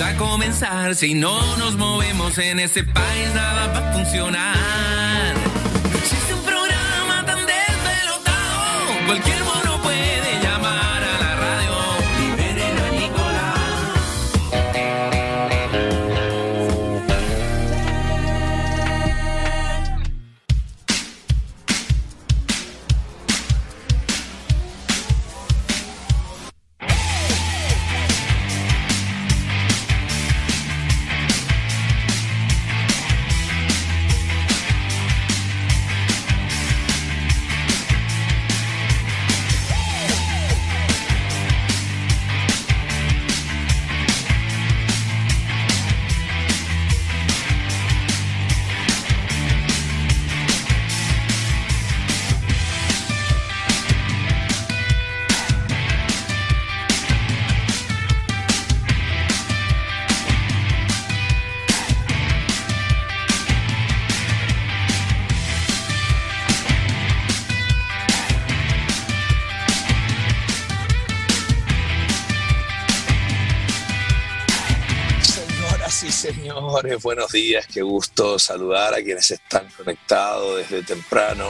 [0.00, 0.94] a comenzar.
[0.94, 5.34] Si no nos movemos en ese país, nada va a funcionar.
[5.98, 9.73] Existe un programa tan desvelotado, cualquier mono
[77.02, 77.66] buenos días.
[77.66, 81.48] Qué gusto saludar a quienes están conectados desde temprano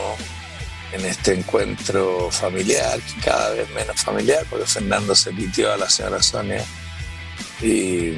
[0.92, 6.22] en este encuentro familiar, cada vez menos familiar, porque Fernando se pitió a la señora
[6.22, 6.64] Sonia.
[7.60, 8.16] Y.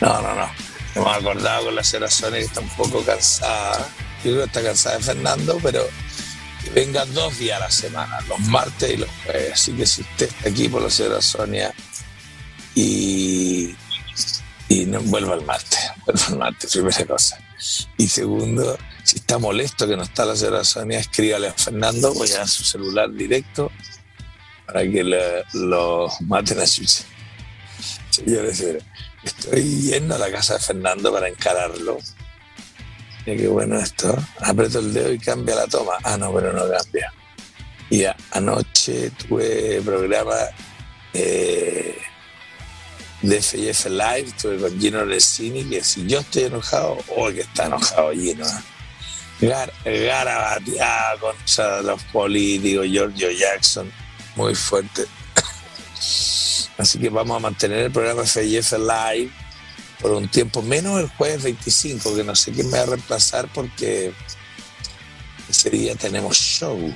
[0.00, 0.50] No, no, no.
[0.94, 3.88] Hemos acordado con la señora Sonia que está un poco cansada.
[4.24, 5.86] Yo creo que está cansada de Fernando, pero
[6.62, 9.52] que venga dos días a la semana, los martes y los jueves.
[9.52, 11.74] Así que si usted está aquí por la señora Sonia
[12.74, 13.33] y
[14.68, 17.38] y no vuelva el martes, vuelva el martes, primera cosa.
[17.96, 22.30] Y segundo, si está molesto que no está la señora Sonia, escríbale a Fernando, voy
[22.32, 23.70] a su celular directo
[24.66, 25.04] para que
[25.52, 27.04] lo maten a Chucha.
[28.10, 28.84] Señores, señores,
[29.22, 31.98] estoy yendo a la casa de Fernando para encararlo.
[33.26, 34.16] Mira qué bueno esto.
[34.40, 35.94] Aprieto el dedo y cambia la toma.
[36.02, 37.12] Ah, no, pero no cambia.
[37.90, 40.34] Y anoche tuve programa
[41.12, 41.96] eh,
[43.24, 47.66] de FF Live, estuve con Gino Resini, que si yo estoy enojado, oh, que está
[47.66, 48.46] enojado Gino.
[49.40, 53.90] Gar, garabateada contra los políticos, Giorgio Jackson,
[54.36, 55.06] muy fuerte.
[56.78, 59.32] Así que vamos a mantener el programa FF Live
[60.00, 63.48] por un tiempo, menos el jueves 25, que no sé quién me va a reemplazar
[63.54, 64.12] porque
[65.48, 66.94] ese día tenemos show.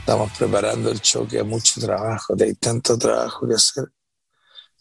[0.00, 3.84] Estamos preparando el show que hay mucho trabajo, hay tanto trabajo que hacer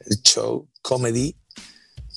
[0.06, 1.35] el show comedy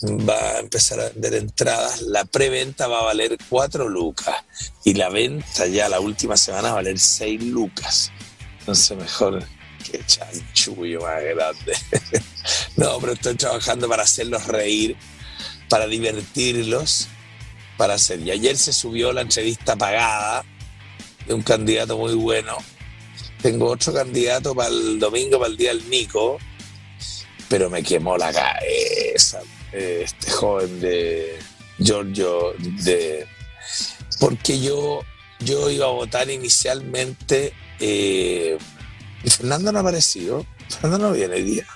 [0.03, 2.03] va a empezar a vender entradas.
[2.03, 4.37] La preventa va a valer 4 lucas
[4.85, 8.11] y la venta ya la última semana va a valer 6 lucas.
[8.61, 9.45] Entonces mejor
[9.85, 11.77] que chanchullo más grande.
[12.77, 14.97] no, pero estoy trabajando para hacerlos reír,
[15.69, 17.09] para divertirlos,
[17.77, 18.21] para hacer.
[18.21, 20.45] Y ayer se subió la entrevista pagada
[21.27, 22.57] de un candidato muy bueno.
[23.43, 26.39] Tengo otro candidato para el domingo, para el día del Nico,
[27.49, 29.41] pero me quemó la cabeza
[29.73, 31.39] eh, este joven de
[31.79, 33.27] Giorgio de
[34.21, 35.01] porque yo
[35.41, 38.57] yo iba a votar inicialmente eh,
[39.23, 41.67] y Fernando no ha aparecido Fernando no viene hoy día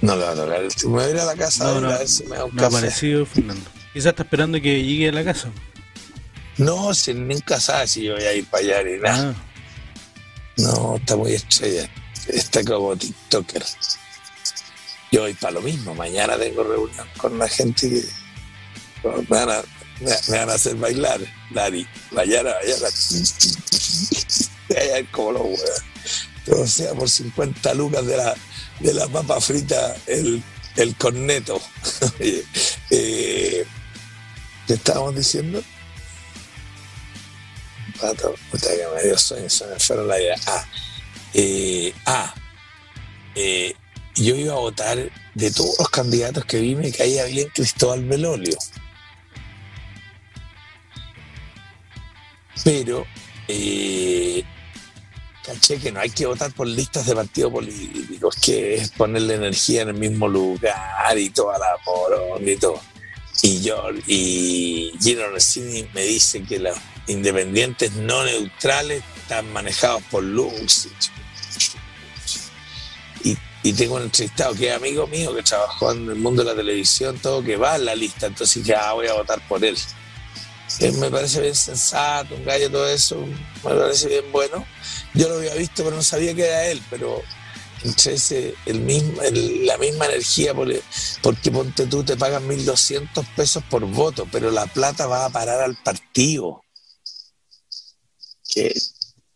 [0.00, 1.98] no le va a tocar me voy a ir a la casa No, no, a
[1.98, 3.70] ver si me da un No ha aparecido Fernando.
[3.92, 5.50] Quizás está esperando que llegue a la casa.
[6.58, 9.44] no si nunca sabe si yo voy a ir para allá ni nada Ah,
[10.56, 11.90] No, está muy estrella.
[12.32, 13.64] Está como TikToker.
[15.12, 15.94] Yo voy para lo mismo.
[15.94, 18.04] Mañana tengo reunión con la gente que
[19.08, 19.62] me van a,
[20.00, 21.20] me, van a hacer bailar.
[21.50, 22.88] Dari, mañana, mañana.
[25.10, 25.84] Como los huevos.
[26.44, 28.34] Todo sea por 50 lucas de la,
[28.80, 30.42] de la papa frita, el,
[30.76, 31.60] el corneto.
[32.92, 33.64] Eh,
[34.66, 35.62] ¿Qué estábamos diciendo?
[38.00, 40.36] Pato, puta que me dio sueño, se me fueron la idea.
[40.48, 40.64] Ah,
[42.06, 42.34] ah,
[44.16, 48.58] yo iba a votar de todos los candidatos que vi, me caía bien Cristóbal Belolio.
[52.64, 53.06] Pero
[53.48, 54.44] eh,
[55.44, 59.82] caché que no hay que votar por listas de partidos políticos, que es ponerle energía
[59.82, 62.80] en el mismo lugar y toda la morón y todo.
[63.42, 66.76] Y yo, y Gino Rossini me dice que los
[67.06, 70.90] independientes no neutrales están manejados por Lux.
[73.62, 76.56] Y, tengo un entrevistado que es amigo mío, que trabajó en el mundo de la
[76.56, 79.76] televisión, todo que va en la lista, entonces ya voy a votar por él.
[80.98, 83.18] Me parece bien sensato, un gallo, todo eso,
[83.64, 84.64] me parece bien bueno.
[85.12, 87.22] Yo lo había visto, pero no sabía que era él, pero
[87.84, 94.50] entre ese, la misma energía, porque, ponte tú, te pagan 1.200 pesos por voto, pero
[94.50, 96.62] la plata va a parar al partido.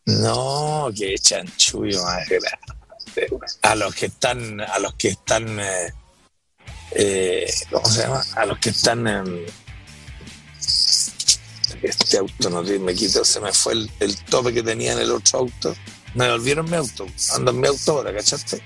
[0.06, 3.28] No, que chanchullo más grande.
[3.62, 5.92] A los que están, a los que están, eh,
[6.92, 8.24] eh, ¿cómo se llama?
[8.36, 9.46] A los que están en
[11.84, 15.40] este auto no me quito, se me fue el, tope que tenía en el otro
[15.40, 15.74] auto.
[16.14, 17.06] Me devolvieron mi auto.
[17.34, 18.62] Ando en mi auto ahora, ¿cachaste?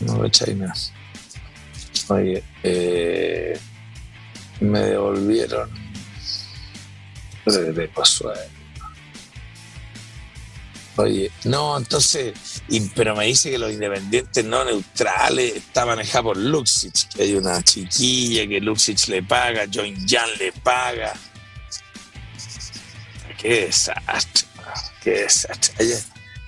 [0.00, 0.74] No cachai nada.
[2.08, 3.58] Oye, eh,
[4.60, 5.70] me devolvieron.
[7.44, 8.34] ¿Qué pasó a?
[10.96, 12.34] Oye, no, entonces,
[12.68, 17.34] y- pero me dice que los independientes no neutrales está manejado por Luxich, que hay
[17.34, 21.14] una chiquilla que Luxich le paga, John Jan le paga.
[23.38, 24.46] Qué desastre,
[25.02, 25.74] qué desastre.
[25.80, 25.98] Oye,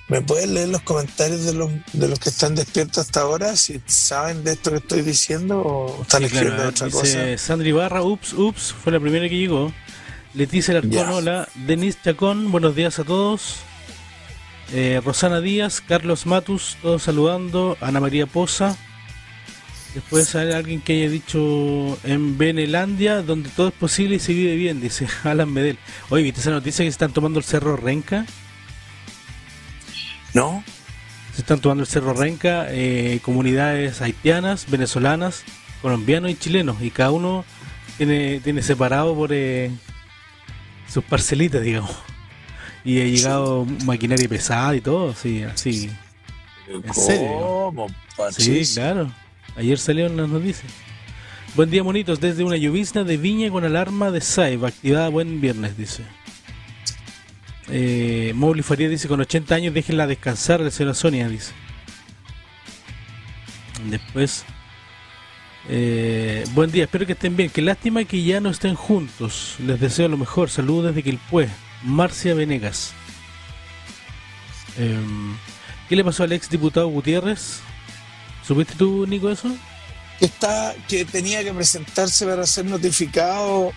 [0.07, 3.55] ¿me puedes leer los comentarios de los, de los que están despiertos hasta ahora?
[3.55, 6.97] Si saben de esto que estoy diciendo o están Sí, claro, escribiendo otra dice
[7.33, 7.37] cosa.
[7.45, 9.73] Sandra Ibarra, ups, ups, fue la primera que llegó.
[10.33, 11.11] Leticia Larcón, Ya.
[11.11, 11.49] hola.
[11.55, 13.55] Denise Chacón, buenos días a todos.
[14.73, 17.77] Eh, Rosana Díaz, Carlos Matus, todos saludando.
[17.81, 18.75] Ana María Poza.
[19.93, 24.55] Después hay alguien que haya dicho en Benelandia, donde todo es posible y se vive
[24.55, 25.77] bien, dice Alan Medel.
[26.09, 28.25] Oye, ¿viste esa noticia que se están tomando el Cerro Renca?
[30.33, 30.63] ¿No?
[31.33, 35.43] Se están tomando el Cerro Renca, eh, comunidades haitianas, venezolanas,
[35.81, 37.45] colombianos y chilenos, y cada uno
[37.97, 39.71] tiene, tiene separado por eh,
[40.89, 41.95] sus parcelitas, digamos.
[42.85, 45.89] Y ha llegado maquinaria pesada y todo, sí, así.
[46.67, 47.29] ¿En serio?
[47.29, 47.87] ¿Cómo,
[48.31, 49.11] Sí, claro.
[49.57, 50.71] Ayer salieron las noticias.
[51.55, 55.77] Buen día, monitos, desde una llovizna de viña con alarma de SAIB, activada buen viernes,
[55.77, 56.03] dice.
[57.69, 61.53] Eh, Mowgli Faría dice, con 80 años déjenla descansar, la señora Sonia, dice.
[63.89, 64.45] Después,
[65.69, 67.49] eh, buen día, espero que estén bien.
[67.49, 69.55] Qué lástima que ya no estén juntos.
[69.65, 70.49] Les deseo lo mejor.
[70.49, 71.49] Saludos desde Quilpué.
[71.83, 72.91] Marcia Venegas.
[74.77, 75.37] Em,
[75.87, 77.59] ¿Qué le pasó al ex diputado Gutiérrez?
[78.45, 79.49] ¿Supiste tú, Nico, eso?
[80.19, 83.71] Que, está, que tenía que presentarse para ser notificado.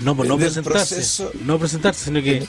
[0.00, 0.94] No, pues no presentarse.
[0.96, 2.46] proceso- No presentarse, sino que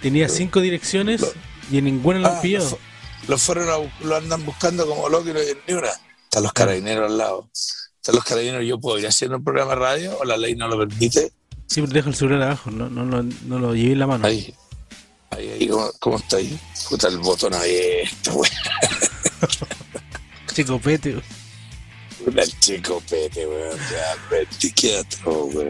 [0.00, 1.32] tenía cinco direcciones Lo-
[1.70, 2.64] y en ninguna lo han Ah, pillado.
[2.64, 2.78] lo, fu-
[3.28, 5.32] lo fueron a lo andan buscando como loco y
[5.68, 5.90] ni una.
[6.24, 7.50] Están los carabineros al lado.
[7.96, 8.64] Están los carabineros.
[8.66, 11.32] Yo puedo ir haciendo un programa de radio o la ley no lo permite.
[11.70, 14.26] Sí, pero deja el celular abajo, no, no, no, no lo llevé en la mano.
[14.26, 14.52] Ahí.
[15.30, 16.58] Ahí, ahí, ¿cómo, cómo está ahí?
[16.88, 18.50] Puta, el botón abierto, güey.
[20.52, 21.22] Chico pete.
[22.24, 23.62] Puta, el chico pete, güey.
[23.88, 25.68] Realmente, qué atroz, güey.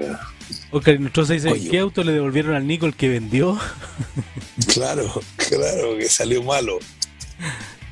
[0.70, 1.68] Oscar Nostroza dice, Oye.
[1.68, 3.58] ¿qué auto le devolvieron al Nico el que vendió?
[4.72, 6.78] Claro, claro, que salió malo.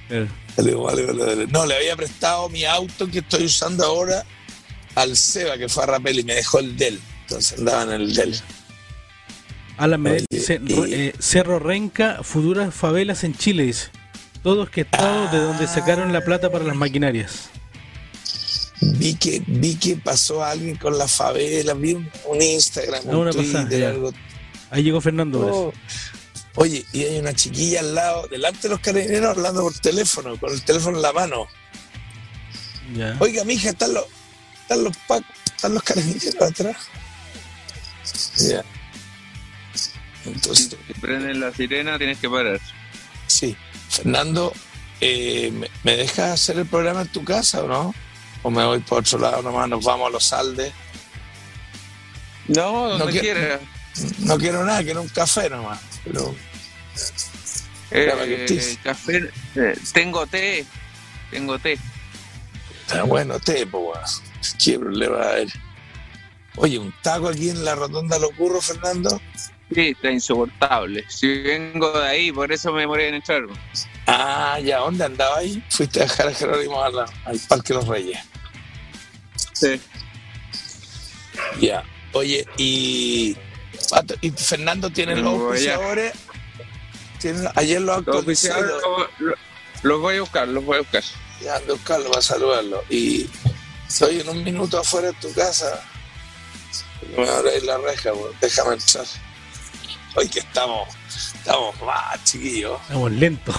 [0.09, 0.29] Claro.
[0.57, 1.13] Salió malo.
[1.49, 4.25] No, le había prestado mi auto que estoy usando ahora
[4.95, 6.99] al Seba, que fue a Rapel y me dejó el Dell.
[7.29, 8.35] Entonces andaba en el Dell.
[9.77, 13.89] Alan Medel dice, eh, Cerro Renca, futuras favelas en Chile, dice.
[14.43, 17.51] Todo orquestado de donde sacaron la plata para las maquinarias.
[18.81, 23.17] Vi que, vi que pasó alguien con la favela, vi un, un Instagram, Ah, un
[23.17, 23.89] una Twitter, pasada, ya.
[23.91, 24.13] algo.
[24.71, 25.41] Ahí llegó Fernando.
[25.47, 25.73] Oh.
[26.55, 30.53] Oye, y hay una chiquilla al lado, delante de los carabineros, hablando por teléfono, con
[30.53, 31.47] el teléfono en la mano.
[32.97, 33.17] Ya.
[33.21, 34.05] Oiga, mija, están los,
[34.63, 36.77] están los pacos, están los carabineros atrás.
[38.37, 38.65] Ya.
[40.25, 42.61] Entonces, Si prenden la sirena, tienes que parar.
[43.27, 43.57] sí.
[43.91, 44.53] Fernando,
[45.01, 47.95] eh, ¿me, me dejas hacer el programa en tu casa o no?
[48.43, 49.67] ¿O me voy por otro lado nomás?
[49.69, 50.73] Nos vamos a los Aldes.
[52.49, 53.61] No, donde No quieras.
[54.19, 55.81] No quiero nada, quiero un café nomás.
[56.05, 56.35] Pero
[57.91, 60.65] Eh, café, eh, tengo té.
[61.31, 61.79] Tengo té.
[62.83, 64.23] está bueno, te, pues.
[64.63, 65.49] ¿Qué problema va a haber?
[66.59, 69.21] Oye, un taco aquí en la rotonda de los burros, Fernando.
[69.73, 71.05] Sí, está insoportable.
[71.09, 73.43] Si vengo de ahí, por eso me demoré en entrar.
[74.07, 75.63] Ah, ya, ¿dónde andaba ahí?
[75.71, 78.19] Fuiste a dejar a Jerónimo a la- al Parque Los Reyes.
[79.53, 79.81] Sí.
[81.61, 81.85] Ya.
[82.13, 83.37] Oye, y,
[83.91, 86.13] Pato, y Fernando tiene los auspiciadores.
[87.21, 88.47] Tiene- ayer los Los actualizó.
[88.49, 89.37] y oficiales, lo- lo- lo-
[89.83, 91.05] los voy a buscar, los voy a buscar.
[91.43, 92.83] Ya ando a buscarlo para saludarlo.
[92.89, 93.29] Y
[93.87, 95.85] estoy en un minuto afuera de tu casa.
[97.09, 98.37] Me voy a abrir la reja, weón.
[98.41, 99.07] déjame entrar.
[100.15, 100.89] Hoy que estamos,
[101.37, 103.57] estamos más chiquillos, Estamos lentos.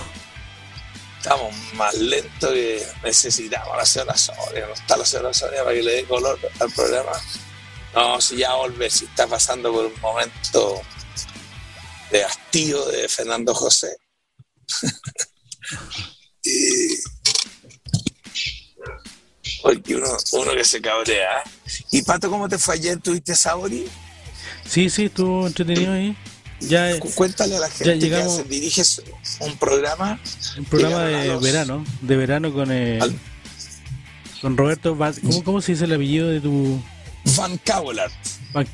[1.18, 4.65] estamos más lentos que necesitamos la señora Sonia.
[4.68, 7.12] No está la señora Sonia para que le dé color al programa.
[7.94, 10.82] No, si ya volver, si está pasando por un momento
[12.12, 13.98] de hastío de Fernando José.
[19.62, 21.44] Porque uno, uno que se cabrea.
[21.92, 22.98] ¿Y Pato, cómo te fue ayer?
[23.00, 23.86] ¿Tuviste Sabori?
[24.66, 26.16] Sí, sí, estuvo entretenido ahí.
[26.62, 29.01] Ya eh, Cu- Cuéntale a la gente ya que llegamos- hace- diriges
[29.39, 30.20] un programa.
[30.58, 33.18] un programa de los- verano, de verano con eh, Al-
[34.42, 36.82] con Roberto Van- ¿cómo, ¿Cómo se dice el apellido de tu
[37.36, 38.12] Van Cabolar.
[38.54, 38.68] Van?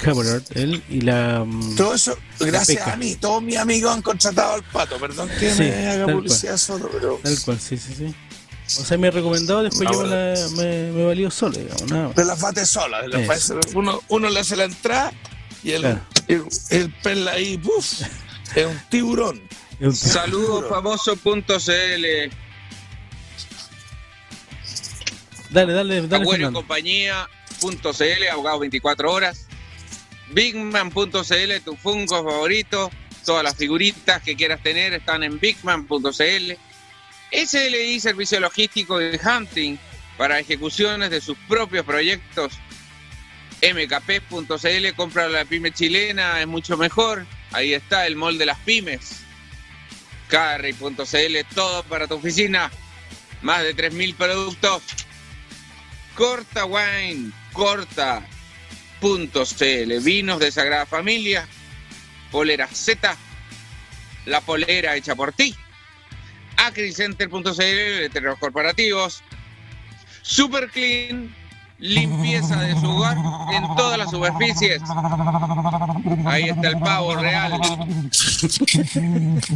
[0.56, 4.63] Él y la mm, Todo eso, gracias a mí, todos mis amigos han contratado al
[4.63, 4.98] pato.
[4.98, 8.15] Perdón que Sí, me haga publicidad solo, pero, tal cual, sí, sí, sí.
[8.67, 12.07] O sea, me ha recomendado, después yo me, la- me, me valió solo, digamos, nada
[12.15, 12.25] más.
[12.25, 15.13] las bate bate- Uno, uno le hace la entrada
[15.63, 16.01] y el, Claro.
[16.27, 18.01] el, el perla ahí, ¡puf!
[18.55, 19.41] es un tiburón.
[19.79, 22.05] Es un- Saludos famoso.cl,
[25.51, 26.60] Dale, dale, dale, Agüero y Fernando.
[26.60, 29.45] compañía.cl, abogado 24 horas.
[30.31, 32.89] Bigman.cl, tu Funko favorito.
[33.24, 36.53] Todas las figuritas que quieras tener están en bigman.cl.
[37.32, 39.77] SLI, servicio logístico de hunting
[40.17, 42.53] para ejecuciones de sus propios proyectos.
[43.62, 47.25] mkp.cl, compra la pyme chilena, es mucho mejor.
[47.51, 49.22] Ahí está el mall de las pymes.
[50.27, 52.72] Carry.cl, todo para tu oficina.
[53.41, 54.84] Más de 3.000 productos.
[56.15, 58.29] Corta Wine, corta.cl,
[60.01, 61.46] vinos de Sagrada Familia,
[62.32, 63.17] polera Z,
[64.25, 65.53] la polera hecha por ti,
[66.67, 69.24] acricenter.cl, letreros corporativos,
[70.22, 71.34] Super Clean,
[71.77, 73.17] limpieza de su hogar
[73.53, 74.81] en todas las superficies.
[76.25, 77.60] Ahí está el pavo real.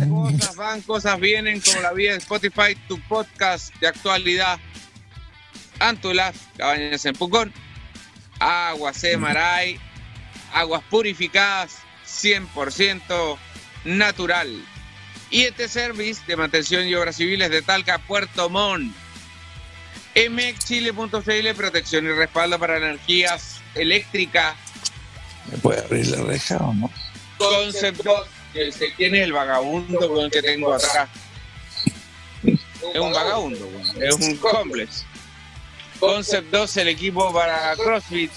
[0.09, 4.59] Cosas van, cosas vienen, como la vida de Spotify, tu podcast de actualidad.
[5.79, 7.53] Antulas, Cabañas en Pucón,
[8.39, 9.79] Aguas Maray,
[10.53, 13.37] aguas purificadas 100%
[13.85, 14.49] natural.
[15.31, 18.95] Y este service de mantención y obras civiles de Talca, Puerto Montt.
[20.15, 24.55] mxchile.cl, protección y respaldo para energías eléctricas.
[25.51, 26.91] ¿Me puede abrir la reja o no?
[27.37, 31.07] Concept 2, que se tiene el vagabundo con el que tengo acá.
[32.43, 33.69] Es un vagabundo,
[34.01, 35.05] es un complex.
[35.99, 38.31] Concept 2, el equipo para CrossFit.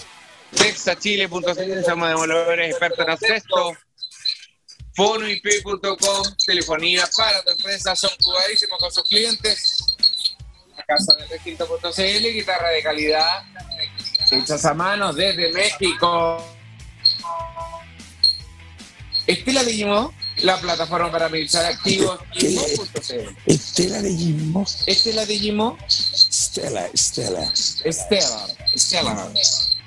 [0.54, 3.76] Texachile.cl, somos demoledores expertos en asbesto.
[4.94, 9.96] Fonoip.com, telefonía para tu empresa, son jugadísimos con sus clientes.
[10.76, 13.42] La casa de requinto.cl, guitarra de calidad,
[14.30, 16.44] hechas a mano desde México.
[19.26, 23.36] Estela Digimo, la plataforma para meditar activos, Digimo.cl.
[23.46, 24.66] Estela de.
[24.86, 27.52] Estela Digimo, Estela, Estela.
[27.84, 29.32] Estela, Estela.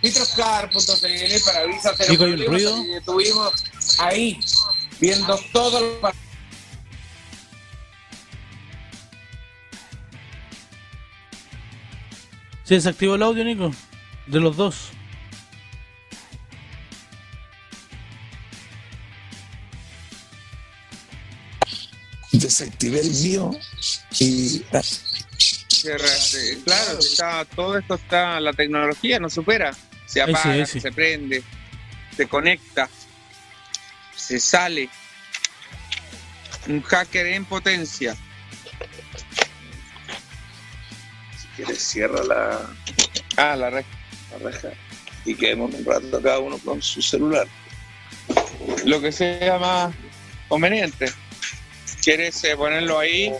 [0.02, 2.84] Vitroscar.cl para avisar Chico, ¿hay un ruido?
[2.96, 3.54] Estuvimos
[3.98, 4.40] ahí
[5.00, 6.14] viendo todo el par-
[12.64, 13.72] ¿Se desactivó el audio, Nico?
[14.28, 14.92] De los dos.
[22.32, 23.52] Desactivé el mío
[24.20, 24.60] y.
[26.66, 29.72] Claro, está, todo esto está, la tecnología no supera.
[30.08, 30.80] Se Ahí sí, apaga, ahí sí.
[30.80, 31.44] se prende,
[32.16, 32.90] se conecta,
[34.26, 34.90] se sale.
[36.68, 38.16] Un hacker en potencia.
[41.38, 42.62] si quieres cierra la,
[43.38, 43.86] Ah, la red.
[44.32, 44.70] la reja
[45.26, 47.48] y quedemos un rato cada uno con su celular.
[48.86, 49.94] Lo que sea más
[50.48, 51.12] conveniente.
[52.04, 53.32] ¿Quieres eh, ponerlo ahí?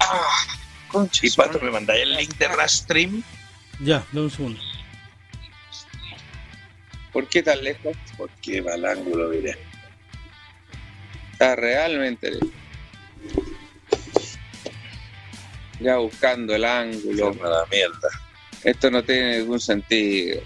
[0.00, 0.46] Ah,
[0.88, 3.22] concha Y Pato, me mandáis el link de Rastream
[3.80, 4.60] Ya, dame un segundo.
[7.16, 7.96] ¿Por qué tan lejos?
[8.18, 9.56] porque va al ángulo, mire.
[11.32, 12.50] Está realmente lejos.
[15.80, 17.32] Ya buscando el ángulo.
[17.70, 18.08] Mierda.
[18.64, 20.42] Esto no tiene ningún sentido.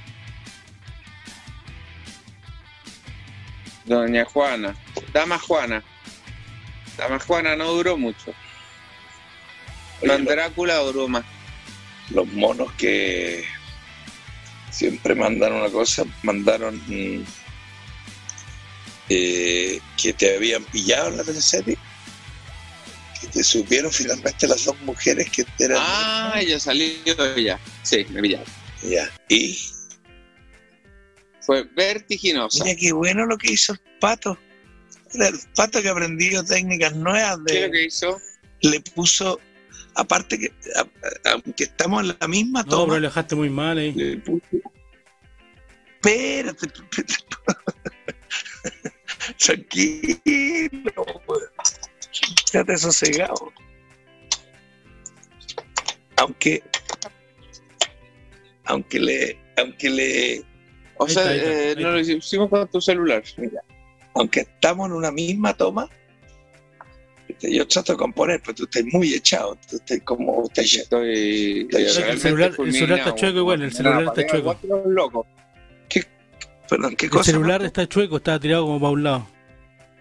[3.86, 4.76] Doña Juana.
[5.12, 5.82] Dama Juana.
[6.96, 8.32] Dama Juana no duró mucho.
[10.02, 11.24] Oye, Don Drácula duró más.
[12.10, 13.44] los monos que
[14.70, 17.24] siempre mandan una cosa, mandaron mm,
[19.08, 21.76] eh, que te habían pillado en la teleserie,
[23.20, 26.86] que te supieron finalmente las dos mujeres que eran Ah, ya salió
[27.36, 27.58] ya.
[27.82, 28.46] Sí, me pillaron.
[28.82, 29.10] ya.
[29.28, 29.58] Y
[31.40, 32.64] Fue vertiginosa.
[32.64, 34.38] mira qué bueno lo que hizo el pato.
[35.12, 38.20] Era el pato que aprendió técnicas nuevas ¿Qué es de, lo que hizo?
[38.62, 39.40] le puso
[40.00, 43.78] aparte que a- aunque estamos en la misma No, toma pero le dejaste muy mal
[43.78, 43.92] ahí.
[43.92, 44.42] le puso
[46.02, 46.66] espérate
[49.38, 51.04] tranquilo
[52.50, 53.52] quédate sosegado
[56.16, 56.62] Aunque,
[58.64, 60.44] aunque le, aunque le,
[60.98, 63.22] O Ahí sea, está, ahí está, eh, no lo hicimos con tu celular.
[64.14, 65.88] aunque estamos en una misma toma,
[67.40, 71.88] yo trato de componer, pero tú estás muy echado, tú estás como, estás Estoy, El
[72.20, 74.66] celular- el celular está chueco igual, el celular la está apagaba chueco.
[74.68, 75.26] los locos.
[76.68, 77.24] perdón, ¿qué El cosa?
[77.24, 79.26] celular está chueco, está tirado como para un lado.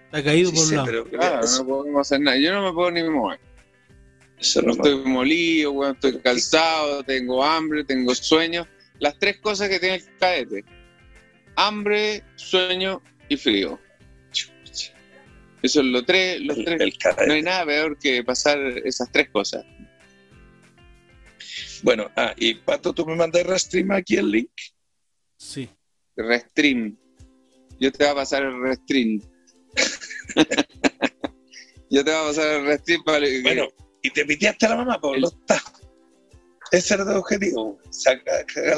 [0.05, 0.85] Está caído Sí, por un sí, lado.
[0.87, 2.37] pero Claro, no podemos hacer nada.
[2.37, 3.39] Yo no me puedo ni mover.
[4.39, 8.67] eso no Estoy molido, weón, estoy cansado, tengo hambre, tengo sueño.
[8.99, 10.63] Las tres cosas que tiene el cadete.
[11.55, 13.79] Hambre, sueño y frío.
[15.61, 16.81] Eso es lo tres, los el, tres.
[16.81, 16.93] el.
[17.27, 19.65] No hay nada peor que pasar esas tres cosas.
[21.83, 24.51] Bueno, ah, y Pato, tú me mandas restream aquí el link.
[25.37, 25.69] Sí.
[26.15, 26.97] Restream.
[27.79, 29.21] Yo te voy a pasar el restream.
[31.89, 33.67] Yo te voy a pasar el restream para Bueno,
[34.01, 35.78] y te piteaste a la mamá, por los tajos.
[36.71, 37.79] Ese era tu objetivo.
[37.89, 38.31] Saca.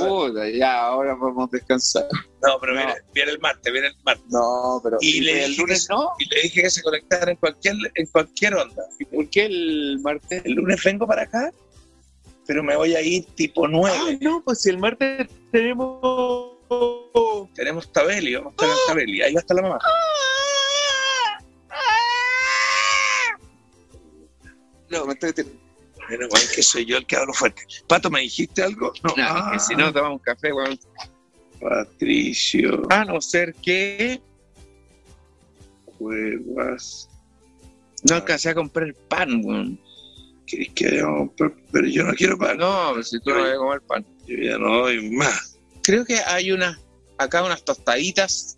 [0.07, 2.05] Puta, ya, ahora podemos descansar.
[2.41, 2.79] no, pero no.
[2.79, 4.25] Viene, viene el martes, viene el martes.
[4.29, 6.11] No, pero Y le el lunes que- no.
[6.19, 8.83] Y le dije que se conectara en cualquier, en cualquier onda.
[9.13, 10.41] ¿Por qué el martes?
[10.45, 11.51] El lunes vengo para acá,
[12.47, 14.17] pero me voy a ir tipo Ah, 9.
[14.21, 16.51] no, pues si el martes tenemos.
[17.53, 19.21] Tenemos Tabeli, vamos a estar en Tabeli.
[19.21, 19.79] Ahí va a estar la mamá.
[24.89, 25.33] No, me estoy.
[26.11, 27.63] Menos mal que soy yo el que hablo fuerte.
[27.87, 28.91] Pato, ¿me dijiste algo?
[29.03, 29.13] No.
[29.15, 30.77] No, Ah, que si no tomamos café, weón.
[31.61, 34.19] Patricio A no ser que
[35.97, 37.07] Cuevas.
[38.03, 39.79] no alcancé a comprar pan, weón.
[40.47, 41.53] ¿Querés que comprar?
[41.71, 42.57] Pero yo no quiero pan.
[42.57, 44.05] No, pues si tú no vas a comer pan.
[44.27, 45.57] Yo ya no doy más.
[45.83, 46.77] Creo que hay unas,
[47.17, 48.57] acá unas tostaditas.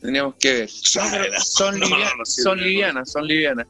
[0.00, 0.70] Teníamos que ver.
[1.12, 2.42] Pero son, No, livia- no sirve.
[2.44, 3.66] son livianas, son livianas.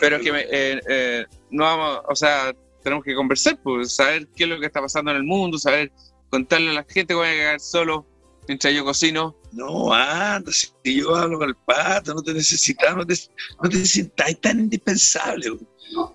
[0.00, 4.28] Pero es que me- eh, eh, no vamos, o sea, tenemos que conversar, pues, saber
[4.34, 5.90] qué es lo que está pasando en el mundo, saber
[6.30, 8.06] contarle a la gente que voy a quedar solo
[8.48, 9.36] mientras yo cocino.
[9.52, 13.14] No, anda, si yo hablo con el pato, no te necesitamos, no te,
[13.62, 15.50] no te sientas tan indispensable.
[15.50, 15.66] güey.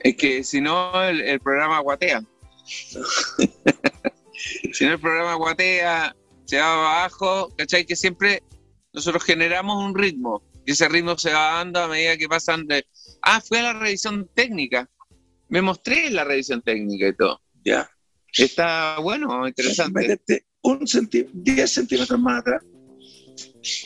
[0.01, 2.21] Es que si no, el, el programa guatea.
[4.73, 6.15] si no, el programa guatea,
[6.45, 7.85] se va abajo, ¿cachai?
[7.85, 8.43] Que siempre
[8.93, 12.85] nosotros generamos un ritmo y ese ritmo se va dando a medida que pasan de.
[13.21, 14.89] Ah, fue a la revisión técnica.
[15.49, 17.41] Me mostré la revisión técnica y todo.
[17.65, 17.89] Ya.
[18.31, 20.19] Está bueno, interesante.
[20.61, 22.63] Un centímetro, 10 centímetros más atrás.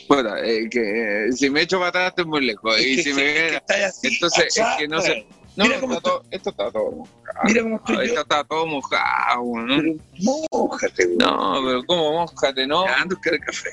[0.07, 2.77] Puta, eh, que eh, si me echo para atrás estoy muy lejos.
[2.77, 5.65] Es Y que- si es me que estáis así, entonces, es que no sé- No,
[5.65, 7.39] Mira cómo está todo- esto está todo mojado.
[7.43, 8.21] Mira cómo estoy esto yo.
[8.21, 9.77] está todo mojado, ¿no?
[9.77, 9.95] Pero
[10.49, 11.17] mójate, güey.
[11.17, 12.85] No, pero ¿cómo mojate, no?
[12.87, 13.69] Ya, ando a buscar el café.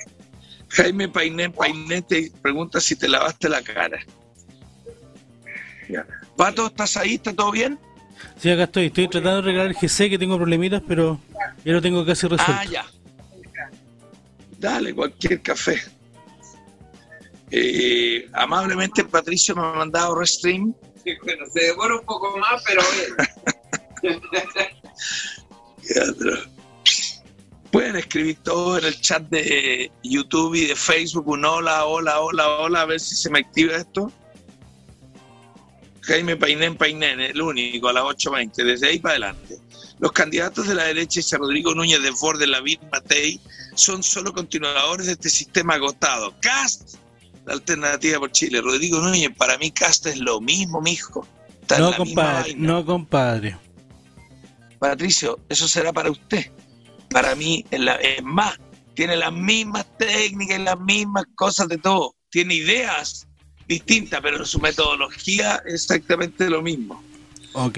[0.69, 3.99] Jaime Painé, Painé te pregunta si te lavaste la cara.
[6.37, 7.15] Pato, ¿estás ahí?
[7.15, 7.79] ¿Está todo bien?
[8.39, 8.87] Sí, acá estoy.
[8.87, 11.21] Estoy tratando de arreglar el GC que tengo problemitas, pero
[11.65, 12.55] ya lo tengo casi resuelto.
[12.57, 12.87] Ah, ya.
[14.59, 15.81] Dale, cualquier café.
[17.51, 20.75] Eh, amablemente Patricio me ha mandado restream.
[21.03, 22.83] Sí, bueno, se demora un poco más, pero
[24.03, 24.15] bien.
[25.95, 26.39] Ya, pero-
[27.73, 32.49] Pueden escribir todo en el chat de YouTube y de Facebook un hola, hola, hola,
[32.59, 34.11] hola, a ver si se me activa esto.
[36.03, 39.59] Jaime Painén Painén, el único, a las 8.20, desde ahí para adelante.
[39.99, 43.39] Los candidatos de la derecha, y Rodrigo Núñez de Ford, Lavín Matei,
[43.75, 46.35] son solo continuadores de este sistema agotado.
[46.41, 46.95] Cast,
[47.45, 48.61] la alternativa por Chile.
[48.63, 51.27] Rodrigo Núñez, para mí Cast es lo mismo, mijo.
[51.61, 53.59] Está No, compadre, no, compadre.
[54.79, 56.51] Patricio, eso será para usted.
[57.11, 58.59] Para mí es, la- es más,
[58.95, 62.15] tiene las mismas técnicas y las mismas cosas de todo.
[62.31, 63.27] Tiene ideas
[63.71, 67.03] distintas, pero su metodología es exactamente lo mismo.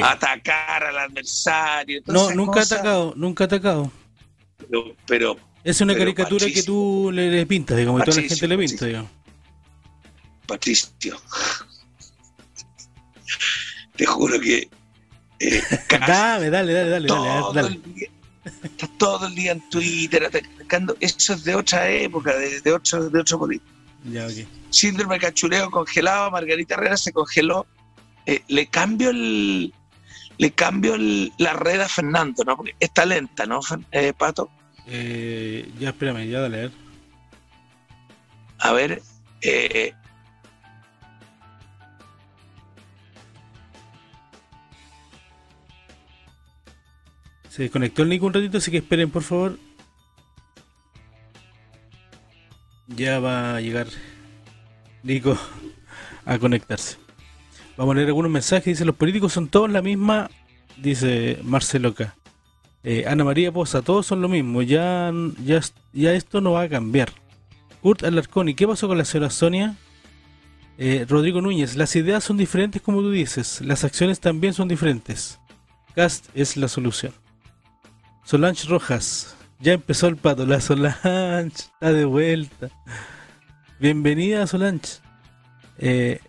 [0.03, 2.03] Atacar al adversario.
[2.07, 3.93] No, nunca ha cosas, atacado, nunca atacado.
[4.59, 6.73] Pero, pero, Es una Pero, caricatura que Patricio.
[6.73, 8.87] tú le, le pintas, digamos, y toda la Patricio, gente le pinta, Patricio.
[8.89, 9.11] digamos.
[10.47, 11.21] Patricio,
[13.97, 14.69] te juro que
[15.41, 17.69] eh, Dale, dale, dale, dale, dale, todo dale.
[17.69, 18.09] el día,
[18.45, 20.97] estás todo el día en Twitter atacando.
[21.01, 23.72] Eso es de otra época, de, de otro, de otro político.
[24.05, 24.47] Ya, ok.
[24.71, 27.67] síndrome de cachureo congelado, Margarita Herrera se congeló.
[28.27, 29.73] Eh, le cambio el
[30.39, 32.57] le cambio el- la red a Fernando, ¿no?
[32.57, 33.61] Porque está lenta, ¿no,
[33.93, 34.51] eh, Pato?
[34.87, 36.71] Eh, ya, espérame, ya dale.
[38.59, 39.03] A ver,
[39.43, 39.93] eh,
[47.49, 49.59] Se desconectó el Nico un ratito, así que esperen, por favor.
[52.97, 53.87] Ya va a llegar
[55.03, 55.39] Nico
[56.25, 56.97] a conectarse.
[57.77, 58.67] Vamos a leer algunos mensajes.
[58.67, 60.31] Dice, los políticos son todos la misma
[60.77, 62.15] dice Marcelo K.
[62.85, 65.13] Eh, Ana María Poza, todos son lo mismo, ya,
[65.45, 65.61] ya,
[65.93, 67.13] ya esto no va a cambiar.
[67.81, 69.77] Kurt Alarconi, ¿qué pasó con la señora Sonia?
[70.79, 75.39] Eh, Rodrigo Núñez, las ideas son diferentes como tú dices, las acciones también son diferentes.
[75.95, 77.13] Cast es la solución.
[78.25, 82.69] Solange Rojas, ya empezó el pato, la Solange está de vuelta.
[83.79, 84.99] Bienvenida Solange.
[85.79, 86.21] Eh,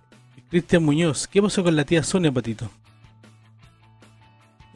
[0.49, 2.69] Cristian Muñoz, ¿qué pasó con la tía Sonia, Patito?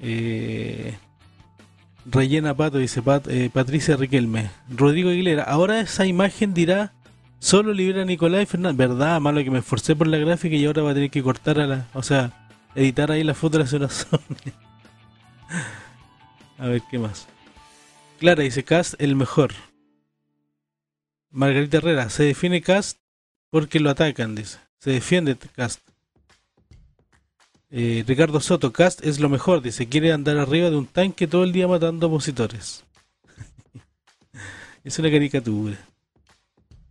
[0.02, 0.98] Eh,
[2.06, 4.50] rellena Pato, dice eh, Patricia Riquelme.
[4.70, 6.93] Rodrigo Aguilera, ahora esa imagen dirá
[7.38, 8.89] solo libera a Nicolás y Fernández.
[8.89, 11.60] Verdad, malo que me esforcé por la gráfica y ahora va a tener que cortar
[11.60, 11.88] a la.
[11.93, 14.20] O sea, editar ahí la foto de la Sonia.
[16.58, 17.28] a ver qué más.
[18.17, 19.53] Clara dice Cast el mejor.
[21.30, 22.99] Margarita Herrera, se define Cast
[23.49, 24.58] porque lo atacan, dice.
[24.80, 25.82] Se defiende Cast.
[27.69, 31.43] Eh, Ricardo Soto, Cast es lo mejor, dice, quiere andar arriba de un tanque todo
[31.43, 32.84] el día matando opositores.
[34.84, 35.77] es una caricatura.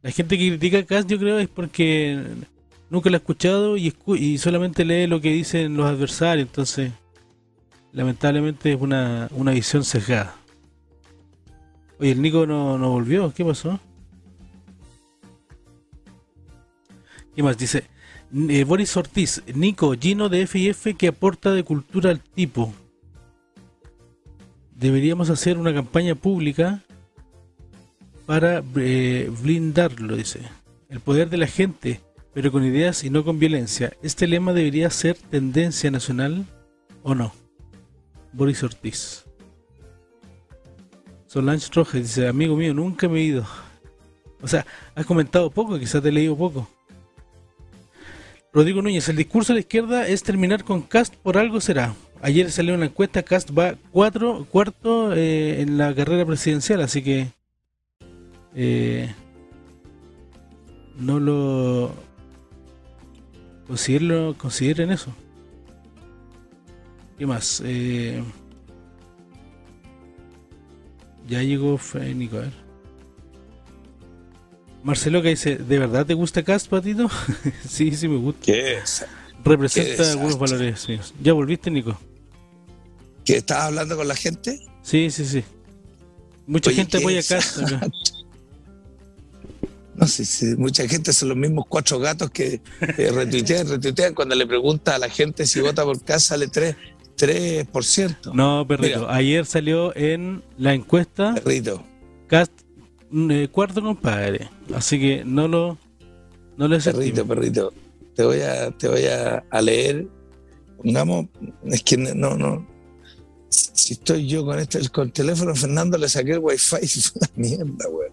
[0.03, 2.23] La gente que critica Cast yo creo es porque
[2.89, 6.93] nunca lo ha escuchado y, y solamente lee lo que dicen los adversarios, entonces
[7.93, 10.37] lamentablemente es una, una visión sesgada.
[11.99, 13.81] Oye, el Nico no, no volvió, ¿qué pasó?
[17.35, 17.59] ¿Qué más?
[17.59, 17.85] Dice,
[18.35, 22.73] eh, Boris Ortiz, Nico, Gino de FIF que aporta de cultura al tipo.
[24.75, 26.83] Deberíamos hacer una campaña pública
[28.25, 30.41] para eh, blindarlo, dice.
[30.89, 32.01] El poder de la gente,
[32.33, 33.93] pero con ideas y no con violencia.
[34.03, 36.47] ¿Este lema debería ser tendencia nacional
[37.03, 37.33] o no?
[38.33, 39.26] Boris Ortiz.
[41.27, 43.47] Solange Rojas dice, amigo mío, nunca me he ido.
[44.43, 46.69] O sea, has comentado poco, quizás te he leído poco.
[48.53, 51.95] Rodrigo Núñez, el discurso de la izquierda es terminar con Cast por algo será.
[52.23, 57.29] Ayer salió una encuesta, Cast va cuatro, cuarto eh, en la carrera presidencial, así que
[58.55, 59.15] eh,
[60.99, 61.93] no lo
[64.39, 65.13] consideren eso.
[67.19, 67.63] ¿Qué más?
[67.65, 68.23] Eh,
[71.27, 72.67] ya llegó Fénico, a ver.
[74.83, 77.11] Marcelo que dice, ¿de verdad te gusta Cast, Patito?
[77.69, 78.41] sí, sí me gusta.
[78.45, 79.05] ¿Qué es?
[79.45, 81.13] Representa algunos valores míos.
[81.21, 81.99] ¿Ya volviste, Nico?
[83.25, 84.61] ¿Que estás hablando con la gente?
[84.83, 85.43] Sí, sí, sí.
[86.47, 87.89] Mucha gente apoya Cast acá.
[89.97, 92.61] No sé si mucha gente son los mismos cuatro gatos que
[92.99, 94.13] eh, retuitean, retuitean.
[94.13, 96.77] Cuando le pregunta a la gente si vota por Cast sale 3,
[97.17, 98.33] 3%.
[98.33, 99.09] No, perrito.
[99.09, 101.35] Ayer salió en la encuesta.
[101.35, 101.83] Perrito.
[102.29, 102.53] Cast
[103.13, 104.49] eh, cuarto compadre.
[104.75, 105.79] Así que no lo
[106.57, 107.73] no lo Perrito, perrito.
[108.15, 110.07] Te voy a, te voy a, leer.
[110.79, 111.27] Pongamos,
[111.65, 112.67] es que no, no.
[113.49, 117.21] Si estoy yo con este, con el teléfono Fernando le saqué el wifi y fue
[117.21, 118.13] una mierda, weón.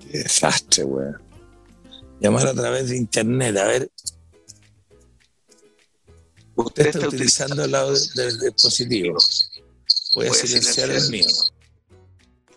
[0.00, 1.18] Qué desastre, weón.
[2.20, 3.90] Llamar a través de internet, a ver.
[6.64, 9.16] Usted está utilizando el lado del dispositivo.
[10.14, 11.26] Voy a silenciar el mío.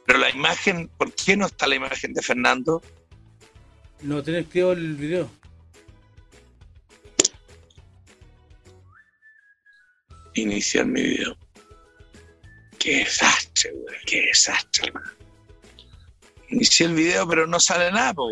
[0.06, 2.82] Pero la imagen, ¿por qué no está la imagen de Fernando?
[4.02, 5.30] No que ver el video.
[10.34, 11.38] Iniciar mi video.
[12.80, 13.96] Qué desastre, güey.
[14.06, 15.12] Qué desastre, hermano.
[16.50, 18.28] Inicié el video, pero no sale nada, po.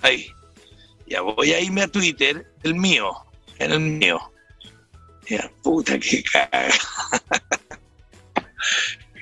[0.00, 0.30] Ahí.
[1.06, 3.12] Ya voy a irme a Twitter, el mío.
[3.58, 4.32] En el mío.
[5.28, 6.68] Ya, puta que caga.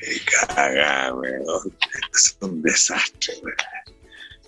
[0.00, 1.76] Qué caga, weón.
[2.14, 3.56] Es un desastre, weón.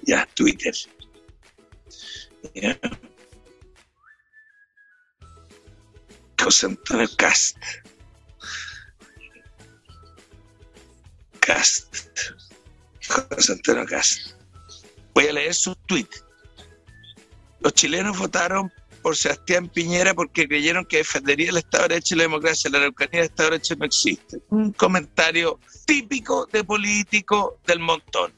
[0.02, 0.74] Ya, Twitter.
[2.54, 2.78] Ya.
[6.40, 7.56] José Antonio Cast.
[11.40, 11.96] Cast.
[13.08, 14.30] José Antonio Cast.
[15.14, 16.08] Voy a leer su tweet.
[17.60, 18.72] Los chilenos votaron
[19.08, 22.68] por Sebastián Piñera porque creyeron que defendería el Estado de Derecho y la democracia.
[22.70, 24.38] La Araucanía del Estado de Derecho no existe.
[24.50, 28.34] Un comentario típico de político del montón.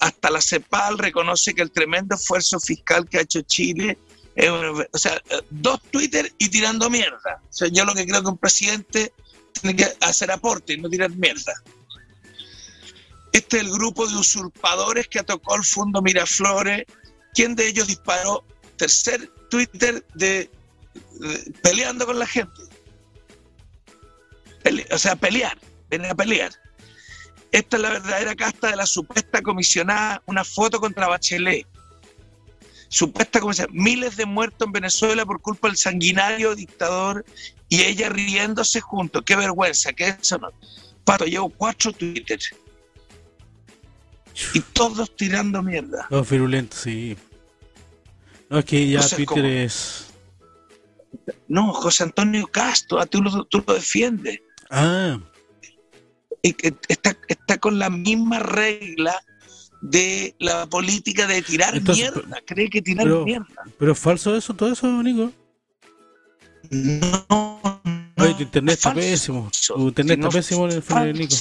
[0.00, 3.96] Hasta la CEPAL reconoce que el tremendo esfuerzo fiscal que ha hecho Chile
[4.34, 7.40] es o sea, dos Twitter y tirando mierda.
[7.48, 9.12] O sea, yo lo que creo que un presidente
[9.52, 11.52] tiene que hacer aporte y no tirar mierda.
[13.30, 16.86] Este es el grupo de usurpadores que atacó el Fondo Miraflores.
[17.32, 18.42] ¿Quién de ellos disparó?
[18.80, 20.50] Tercer Twitter de,
[21.62, 22.62] peleando con la gente.
[24.90, 25.58] o sea, pelear,
[25.90, 26.50] venir a pelear.
[27.52, 31.66] Esta es la verdadera casta de la supuesta comisionada, una foto contra Bachelet.
[32.88, 37.26] supuesta sea, miles de muertos en Venezuela por culpa del sanguinario dictador
[37.68, 39.24] y ella riéndose juntos.
[39.26, 40.52] Qué vergüenza, que eso no.
[41.04, 42.40] Pato, llevo cuatro Twitter.
[44.54, 46.06] Y todos tirando mierda.
[46.08, 47.14] Todos virulentos, sí.
[48.50, 50.06] No, es que ya Twitter como- es.
[51.48, 54.40] No, José Antonio Castro, tú lo, tú lo defiendes.
[54.70, 55.18] Ah,
[56.42, 59.14] Está, está con la misma regla
[59.82, 62.38] de la política de tirar Entonces, mierda.
[62.46, 63.46] Cree que tirar pero- mierda.
[63.78, 65.32] pero es falso eso, todo eso, Nico.
[66.70, 67.60] No.
[68.18, 69.00] Oye, tu internet es está falso.
[69.10, 69.50] pésimo.
[69.74, 71.18] Tu internet Si no está pésimo en el.
[71.18, 71.36] Nico.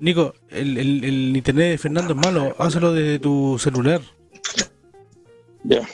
[0.00, 2.54] Nico, el, el, el internet de Fernando es malo.
[2.58, 4.00] Hazlo desde tu celular.
[5.68, 5.86] Ya.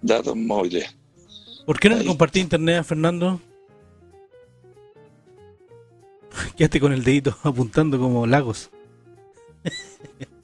[0.00, 0.96] Datos móviles.
[1.66, 3.38] ¿Por qué no le compartí internet a Fernando?
[6.56, 8.70] Quédate con el dedito apuntando como lagos.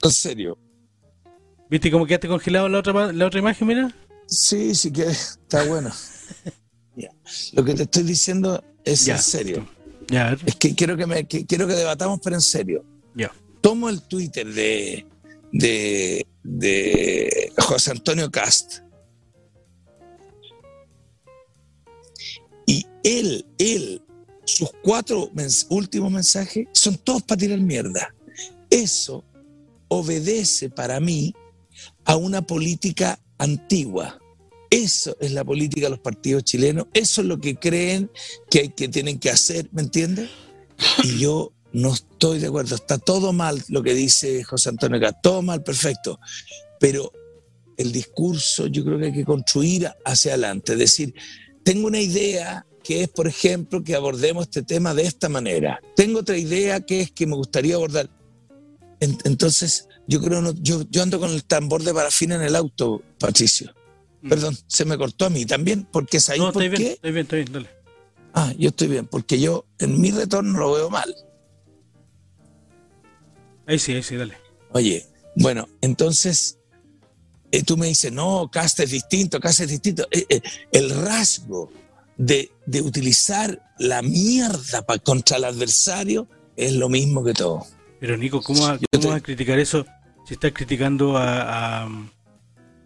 [0.00, 0.56] En serio.
[1.68, 3.92] ¿Viste cómo quedaste congelado la otra, la otra imagen, mira?
[4.26, 5.90] Sí, sí que está bueno.
[7.52, 9.68] Lo que te estoy diciendo es en serio.
[10.46, 12.84] Es que quiero que me que quiero que debatamos, pero en serio.
[13.60, 15.06] Tomo el Twitter de
[15.52, 18.80] de, de José Antonio Cast.
[22.66, 24.02] Y él, él,
[24.44, 28.14] sus cuatro mens- últimos mensajes son todos para tirar mierda.
[28.70, 29.24] Eso
[29.88, 31.34] obedece para mí
[32.04, 34.18] a una política antigua.
[34.70, 36.86] Eso es la política de los partidos chilenos.
[36.92, 38.10] Eso es lo que creen
[38.50, 40.28] que, tienen que hacer, ¿me entiendes?
[41.04, 42.74] Y yo no estoy de acuerdo.
[42.74, 45.16] Está todo mal lo que dice José Antonio Cast.
[45.22, 46.20] Todo mal, perfecto.
[46.80, 47.12] Pero
[47.76, 50.72] el discurso yo creo que hay que construir hacia adelante.
[50.74, 51.14] Es decir,
[51.64, 55.80] tengo una idea que es, por ejemplo, que abordemos este tema de esta manera.
[55.96, 58.08] Tengo otra idea que es que me gustaría abordar.
[59.00, 62.56] En- Entonces, yo creo, no, yo, yo ando con el tambor de parafina en el
[62.56, 63.72] auto, Patricio.
[64.22, 64.28] Mm.
[64.28, 67.22] Perdón, se me cortó a mí también, porque ¿sabéis No, por estoy bien, estoy bien,
[67.24, 67.68] estoy bien, dale.
[68.34, 71.14] Ah, yo estoy bien, porque yo en mi retorno lo veo mal.
[73.66, 74.34] Ahí sí, ahí sí, dale.
[74.72, 76.58] Oye, bueno, entonces
[77.52, 80.06] eh, tú me dices, no, Casta es distinto, Casta es distinto.
[80.10, 80.40] Eh, eh,
[80.72, 81.70] el rasgo
[82.16, 87.66] de, de utilizar la mierda pa- contra el adversario es lo mismo que todo.
[88.00, 89.84] Pero Nico, ¿cómo, va- Yo cómo te- vas a criticar eso
[90.26, 91.88] si estás criticando a, a,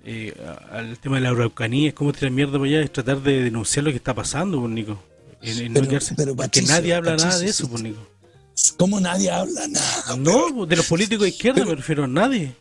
[0.04, 0.34] eh,
[0.70, 1.88] al tema de la Araucanía?
[1.88, 4.72] Es como tirar mierda para allá, es tratar de denunciar lo que está pasando, pues,
[4.72, 5.02] Nico.
[5.42, 7.82] En- en no Pero- quedarse- pero, porque Patricio, nadie habla nada de eso, sí, pues,
[7.82, 8.00] Nico.
[8.76, 10.16] ¿Cómo nadie habla nada?
[10.18, 12.54] No, de los políticos de izquierda pero- me refiero a nadie.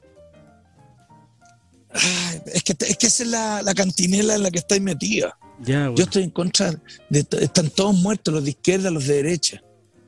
[1.93, 5.38] Ay, es, que, es que esa es la, la cantinela en la que estáis metida.
[5.60, 6.73] Ya, bueno, Yo estoy en contra
[7.10, 7.25] de...
[7.41, 9.62] Están todos muertos, los de izquierda, los de derecha.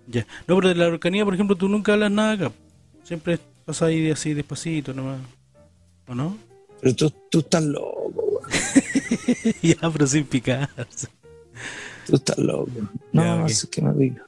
[0.07, 0.25] ya.
[0.47, 2.51] No, pero de la Araucanía, por ejemplo, tú nunca hablas nada acá.
[3.03, 5.19] Siempre pasas ahí de así despacito nomás.
[6.07, 6.37] ¿O no?
[6.83, 9.55] Pero tú, tú estás loco, weón.
[9.61, 10.69] ya, pero sin picar.
[12.05, 12.69] Tú estás loco.
[13.13, 13.49] No, Ya, ok.
[13.49, 14.25] es que me diga.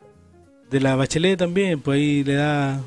[0.72, 2.82] De la Bachelet también, pues ahí le da...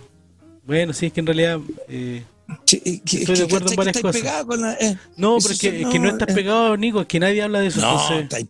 [0.66, 1.60] Bueno, sí, es que en realidad...
[1.88, 2.24] eh,
[2.64, 4.20] Sí, y que- Estoy de que- acuerdo en ¿cachai que varias cosas.
[4.22, 6.34] pegado con la- eh, No, Eso pero es que, es que no no, estás eh.
[6.34, 7.80] pegado, Nico, es que nadie habla de eso.
[7.82, 8.48] No, entonces,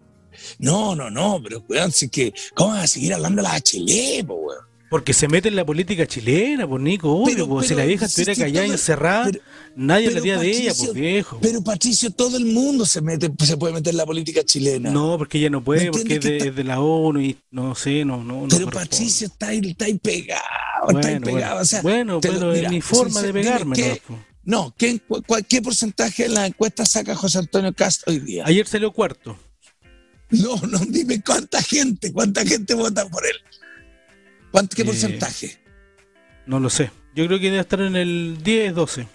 [0.60, 4.24] no, no, no, pero weón, si que, ¿cómo vas a seguir hablando de la HL,
[4.24, 4.60] po, weón?
[4.90, 7.86] Porque se mete en la política chilena, pues Nico, obvio, Pero- pues, si pero la
[7.86, 9.40] vieja estuviera si callada y todo- encerrada, pero-
[9.76, 11.38] nadie pero, hablaría de ella, Patricio, pues viejo.
[11.42, 14.90] Pero Patricio, todo el mundo se mete, se puede meter en la política chilena.
[14.90, 18.04] no, porque ella no puede, ¿Me porque es de, de la ONU y no sé,
[18.04, 18.46] no, no.
[18.48, 18.70] pero.
[18.70, 20.40] Patricio está ahí, está ahí pegado,
[20.90, 21.40] está ahí bueno, pegado.
[21.54, 23.76] bueno, O sea, bueno, te lo- bueno, es mira, mi forma de pegarme.
[23.76, 23.96] qué- ¿no?
[24.06, 24.18] pues.
[24.44, 28.44] No, ¿qué, cu- cuál- ¿qué porcentaje en la encuesta saca José Antonio Castro hoy día?
[28.46, 29.38] Ayer salió cuarto.
[30.30, 33.36] No, no, dime cuánta gente, cuánta gente vota por él.
[34.50, 35.58] ¿Cuánto, ¿Qué Eh, porcentaje?
[36.46, 36.90] No lo sé.
[37.14, 39.06] Yo creo que debe estar en el 10, 12.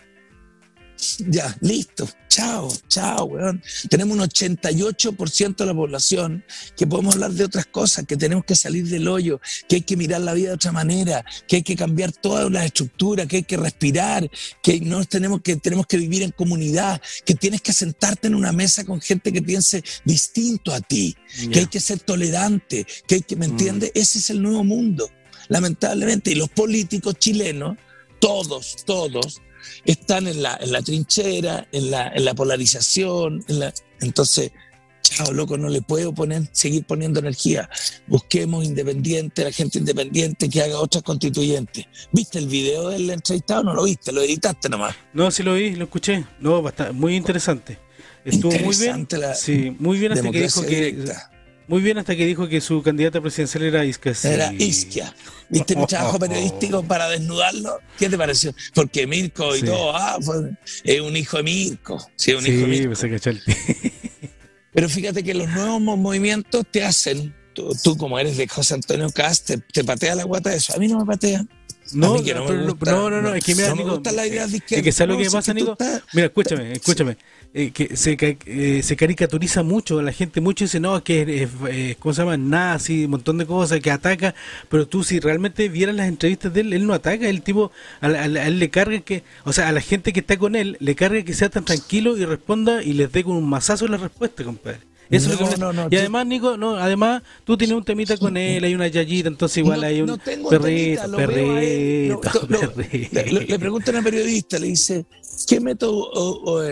[1.28, 2.08] Ya, listo.
[2.30, 3.62] Chao, chao, weón.
[3.90, 6.46] Tenemos un 88% de la población
[6.78, 9.98] que podemos hablar de otras cosas, que tenemos que salir del hoyo, que hay que
[9.98, 13.44] mirar la vida de otra manera, que hay que cambiar todas las estructuras, que hay
[13.44, 14.30] que respirar,
[14.62, 18.52] que no tenemos que tenemos que vivir en comunidad, que tienes que sentarte en una
[18.54, 21.16] mesa con gente que piense distinto a ti,
[21.52, 23.52] que hay que ser tolerante, que hay que, ¿me Mm.
[23.52, 23.92] entiendes?
[23.94, 25.10] Ese es el nuevo mundo,
[25.54, 26.32] lamentablemente.
[26.32, 27.78] Y los políticos chilenos,
[28.20, 29.40] todos, todos,
[29.86, 33.74] están en la, en la trinchera, en la, en la polarización, en la...
[34.02, 34.52] entonces,
[35.04, 37.70] chao, loco, no le puedo poner, seguir poniendo energía.
[38.08, 41.86] Busquemos independiente, la gente independiente que haga otras constituyentes.
[42.12, 43.64] ¿Viste el video del entrevistado?
[43.64, 44.96] No lo viste, lo editaste nomás.
[45.14, 46.26] No, sí lo vi, lo escuché.
[46.40, 47.78] No, bastante, muy interesante.
[48.26, 49.08] Estuvo muy bien.
[49.12, 51.30] La Sí, muy bien hasta que dijo que directa.
[51.68, 54.14] Muy bien hasta que dijo que su candidata presidencial era Isquia.
[54.26, 55.16] Era Isquia.
[55.50, 57.80] ¿Viste mi trabajo periodístico para desnudarlo?
[57.98, 58.54] ¿Qué te pareció?
[58.74, 59.66] Porque Mirko y Sí.
[59.66, 60.52] todo, ah, fue-
[60.84, 62.06] es un hijo de Mirko.
[62.16, 62.88] Sí, es un Sí, hijo de Mirko.
[62.90, 63.42] pues se cachó el
[64.74, 68.74] Pero fíjate que los nuevos mo- movimientos te hacen, tú, tú como eres de José
[68.74, 70.74] Antonio Cast, te, te patea la guata de eso.
[70.74, 71.46] A mí no me patea.
[71.94, 74.80] No, no no, no, es que mira, no me Nico, gustan las ideas de izquierda.
[74.80, 75.78] Es que ¿sabes lo que pasa, Nico?
[76.14, 77.18] Mira, escúchame, escúchame.
[77.56, 80.42] Eh, que se, eh, se caricaturiza mucho, la gente.
[80.42, 82.36] Mucho dice, no, que es, eh, ¿cómo se llama?
[82.36, 84.34] Nazi, un montón de cosas, que ataca,
[84.70, 88.08] pero tú si realmente vieras las entrevistas de él, él no ataca, el tipo, a,
[88.26, 91.22] él le carga que, o sea, a la gente que está con él, le carga
[91.24, 94.80] que sea tan tranquilo y responda y les dé con un mazazo la respuesta, compadre.
[95.12, 97.78] Eso es lo No, que me- no, no, y además, Nico, no, además, tú tienes
[97.78, 102.74] un temita con él, hay una yayita, entonces igual hay un tengo perrito, temita, perrito,
[103.12, 105.06] le, le- le pregunta a una periodista, le dice,
[105.48, 106.64] ¿qué método o- o,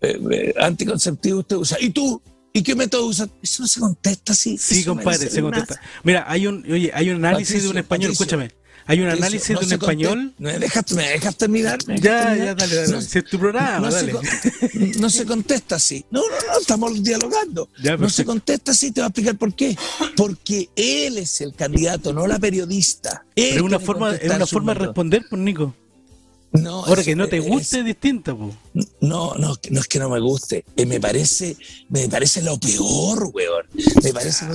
[0.00, 1.76] eh, eh, eh, anticonceptivo usted usa?
[1.80, 2.20] ¿Y tú?
[2.52, 3.28] ¿Y qué método usas?
[3.42, 4.58] Eso no se contesta así.
[4.58, 5.80] Sí, compadre, se contesta.
[6.02, 8.60] Mira, hay un, oye, hay un análisis de un español, Patricio, escúchame.
[8.86, 10.34] Hay un análisis no de un español.
[10.36, 11.78] contesta- ¿Me dejas, me dejas terminar?
[11.86, 12.46] ¿Me dejas Ya, terminar?
[12.46, 12.88] ya, dale, dale.
[12.92, 14.14] No- Si es tu programa, no, dale.
[14.72, 16.04] Se, no se contesta así.
[16.10, 17.68] No, no, no, estamos dialogando.
[17.80, 19.76] Ya, no se contesta así, te voy a explicar por qué.
[20.16, 23.24] Porque él es el candidato, no la periodista.
[23.36, 25.72] Él Pero una forma, es una forma de responder, pues, Nico.
[26.52, 28.54] No, Ahora es- que no te es- guste es distinta, pues.
[29.00, 30.64] No, no, no es que no me guste.
[30.76, 31.56] Eh, me parece,
[31.88, 33.66] me parece lo peor, weón.
[34.02, 34.46] Me parece,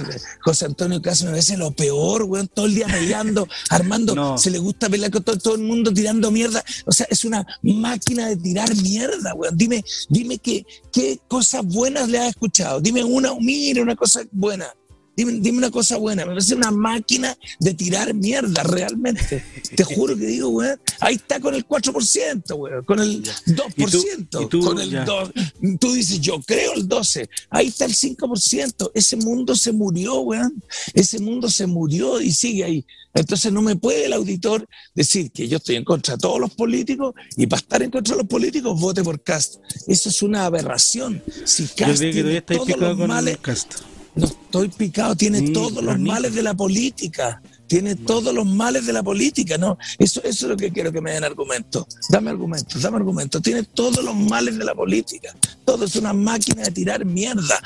[0.44, 2.50] José Antonio Caso me parece lo peor, weón.
[2.50, 4.38] Todo el día peleando, armando, No.
[4.38, 6.64] se le gusta pelear con todo, todo el mundo tirando mierda.
[6.86, 9.56] O sea, es una máquina de tirar mierda, weón.
[9.58, 12.82] Dime, dime qué, qué cosas buenas le has escuchado.
[12.82, 14.68] Dime una, mira, una cosa buena.
[15.16, 16.24] Dime, dime una cosa buena.
[16.26, 19.44] Me parece una máquina de tirar mierda, realmente.
[19.76, 20.80] Te juro que digo, weón.
[21.00, 22.84] Ahí está con el 4%, weón.
[22.84, 24.44] Con el 2%.
[24.44, 25.06] y tú, con el ya.
[25.06, 25.32] 2.
[25.80, 27.30] Tú dices, yo creo el 12.
[27.50, 28.92] Ahí está el 5%.
[28.94, 30.62] Ese mundo se murió, weón.
[30.94, 32.86] Ese mundo se murió y sigue ahí.
[33.14, 36.52] Entonces no me puede el auditor decir que yo estoy en contra de todos los
[36.54, 39.56] políticos y para estar en contra de los políticos vote por Cast.
[39.88, 41.24] Eso es una aberración.
[41.46, 43.76] Si Yo Cast creo que tiene todos los con males, cast.
[44.16, 47.42] No estoy picado, tiene Sí, todos los males de la política.
[47.68, 49.78] Tiene todos los males de la política, ¿no?
[49.98, 51.86] Eso, eso es lo que quiero que me den argumentos.
[52.10, 53.42] Dame argumentos, dame argumentos.
[53.42, 55.36] Tiene todos los males de la política.
[55.66, 57.60] Todo es una máquina de tirar mierda.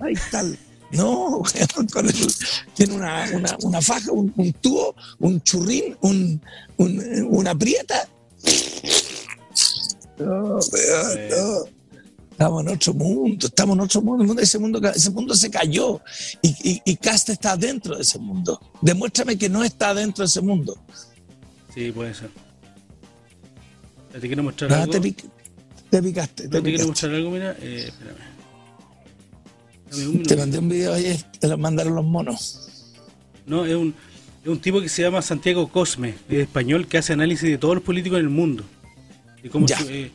[0.00, 0.40] Ahí está.
[0.40, 0.58] el-
[0.92, 1.42] No,
[1.92, 2.14] con el-
[2.74, 6.40] tiene una, una, una faja, un, un tubo, un churrín, un,
[6.76, 8.06] un- una prieta.
[10.18, 11.64] No, no.
[12.38, 14.40] Estamos en otro mundo, estamos en otro mundo.
[14.40, 16.00] Ese mundo, ese mundo se cayó
[16.40, 18.60] y, y, y Casta está dentro de ese mundo.
[18.80, 20.78] Demuéstrame que no está dentro de ese mundo.
[21.74, 22.30] Sí, puede ser.
[24.12, 24.92] ¿Te quiero mostrar No, algo?
[24.92, 25.24] te, pic-
[25.90, 26.44] te picaste.
[26.48, 27.30] ¿Te Te, quiero mostrar algo?
[27.32, 28.18] Mira, eh, espérame.
[30.16, 32.68] Un Te mandé un video ayer, te lo mandaron los monos.
[33.46, 33.92] No, es un,
[34.44, 37.74] es un tipo que se llama Santiago Cosme, es español, que hace análisis de todos
[37.74, 38.62] los políticos en el mundo.
[39.50, 39.78] Cómo Ya.
[39.80, 40.12] su- eh,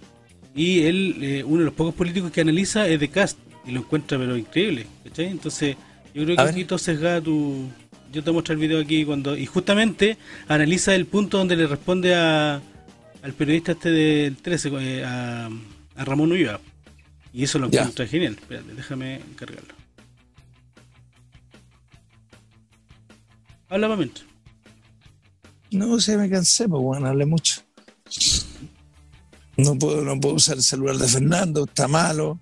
[0.55, 3.79] y él, eh, uno de los pocos políticos que analiza es de Cast, y lo
[3.81, 5.27] encuentra pero increíble, ¿cachai?
[5.27, 5.75] Entonces,
[6.13, 7.69] yo creo que aquí todo sesgada tu...
[8.11, 9.35] Yo te voy a mostrar el video aquí cuando...
[9.35, 12.61] Y justamente analiza el punto donde le responde a,
[13.23, 15.49] al periodista este del 13, eh, a,
[15.95, 16.59] a Ramón Ulloa.
[17.33, 17.79] Y eso lo Ya.
[17.79, 18.33] encuentra genial.
[18.39, 19.73] Espérate, déjame cargarlo.
[23.69, 24.25] Habla mientras.
[25.71, 27.61] No sé, me cansé, pues bueno, hablé mucho.
[29.57, 32.39] No puedo, no puedo usar el celular de Fernando, está malo.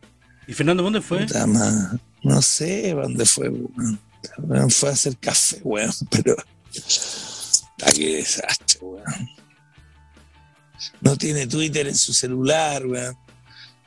[0.48, 1.26] ¿Y Fernando dónde fue?
[1.26, 4.00] Puta ma- No sé dónde fue, weón.
[4.38, 6.36] Weón, Fue a hacer café, weón, pero.
[6.74, 9.30] Está que desastre, weón.
[11.02, 13.16] No tiene Twitter en su celular, weón.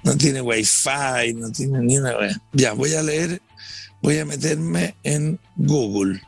[0.02, 2.42] No tiene wifi, no tiene ni una weón.
[2.52, 3.40] Ya, voy a leer,
[4.02, 6.20] voy a meterme en Google.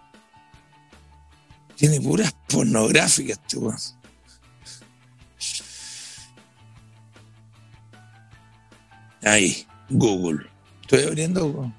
[1.77, 3.77] Tiene puras pornográficas, este weón.
[9.27, 10.46] Ahí, Google.
[10.83, 11.72] Estoy abriendo Google.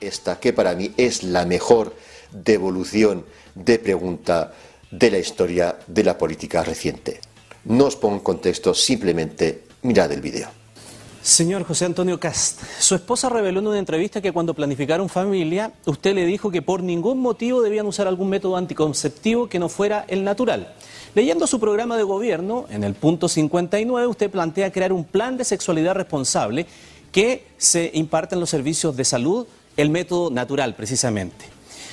[0.00, 1.96] esta que para mí es la mejor
[2.30, 3.24] devolución
[3.54, 4.52] de pregunta
[4.90, 7.20] de la historia de la política reciente.
[7.64, 10.48] No os pongo en contexto, simplemente mirad el vídeo.
[11.22, 16.14] Señor José Antonio Cast, su esposa reveló en una entrevista que cuando planificaron familia, usted
[16.14, 20.24] le dijo que por ningún motivo debían usar algún método anticonceptivo que no fuera el
[20.24, 20.72] natural.
[21.14, 25.44] Leyendo su programa de gobierno, en el punto 59, usted plantea crear un plan de
[25.44, 26.64] sexualidad responsable
[27.12, 29.46] que se imparte en los servicios de salud,
[29.76, 31.44] el método natural precisamente.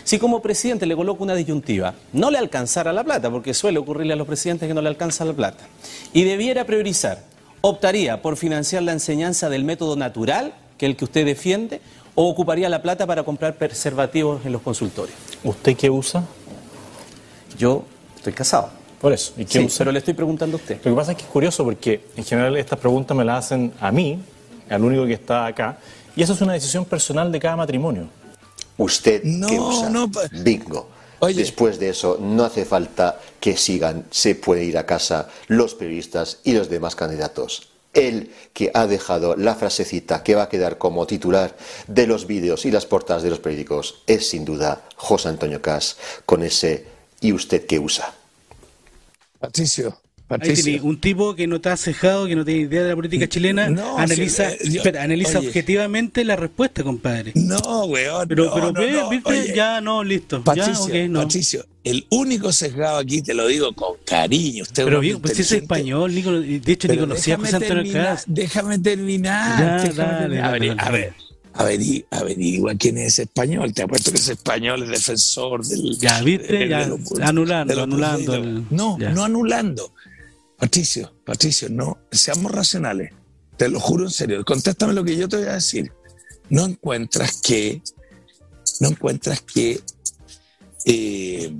[0.05, 4.13] Si como presidente le coloca una disyuntiva, no le alcanzara la plata, porque suele ocurrirle
[4.13, 5.67] a los presidentes que no le alcanza la plata,
[6.13, 7.25] y debiera priorizar,
[7.61, 11.81] optaría por financiar la enseñanza del método natural, que es el que usted defiende,
[12.19, 15.15] ¿O ocuparía la plata para comprar preservativos en los consultorios?
[15.43, 16.23] ¿Usted qué usa?
[17.59, 17.83] Yo
[18.15, 18.71] estoy casado.
[18.99, 19.33] Por eso.
[19.37, 19.77] ¿Y qué Sí, usa?
[19.77, 20.77] pero le estoy preguntando a usted.
[20.83, 23.71] Lo que pasa es que es curioso porque en general estas preguntas me las hacen
[23.79, 24.19] a mí,
[24.67, 25.77] al único que está acá,
[26.15, 28.07] y eso es una decisión personal de cada matrimonio.
[28.77, 29.87] ¿Usted qué usa?
[29.91, 30.09] no,
[30.43, 30.89] Bingo.
[31.19, 31.35] Oye.
[31.35, 36.39] Después de eso, no hace falta que sigan, se puede ir a casa los periodistas
[36.43, 37.69] y los demás candidatos.
[37.93, 41.55] El que ha dejado la frasecita que va a quedar como titular
[41.87, 45.97] de los vídeos y las portadas de los periódicos es sin duda José Antonio Cas
[46.25, 46.85] con ese
[47.21, 48.13] ¿y usted qué usa?
[49.39, 49.99] Patricio,
[50.29, 50.63] Ahí Patricio.
[50.65, 53.69] tiene un tipo que no está cejado, que no tiene idea de la política chilena,
[53.69, 55.47] No, analiza, sí, eh, yo- espera, analiza oye.
[55.47, 57.31] objetivamente la respuesta, compadre.
[57.35, 58.27] No, weón.
[58.27, 59.09] Pero, no, pero no, ve, no.
[59.09, 60.43] viste, Oye, ya no, listo.
[60.43, 61.21] Patricio, ya, ok, no.
[61.21, 64.63] Patricio, el único sesgado aquí, te lo digo con cariño.
[64.63, 67.55] Usted Pero bien, pues si es español, Nico, de hecho ni conocía a déjame José
[67.55, 68.19] Antonio terminar.
[68.27, 69.59] Déjame terminar.
[69.59, 70.43] Ya, déjame dale, terminar.
[70.45, 70.97] a, dale, ver, a dale.
[70.97, 71.13] ver,
[71.53, 73.73] averi- averigua quién es español.
[73.73, 75.97] Te apuesto que es español, es defensor del.
[75.97, 76.51] Ya, ¿viste?
[76.51, 76.89] de- de Ya,
[77.23, 78.45] anulando, de los anulando burdeos.
[78.45, 79.09] el- No, ya.
[79.11, 79.93] no anulando.
[80.57, 83.13] Patricio, Patricio, no, seamos racionales.
[83.57, 84.43] Te lo juro en serio.
[84.43, 85.91] Contéstame lo que yo te voy a decir.
[86.49, 87.81] No encuentras que.
[88.79, 89.79] No encuentras que.
[90.85, 91.53] Eh,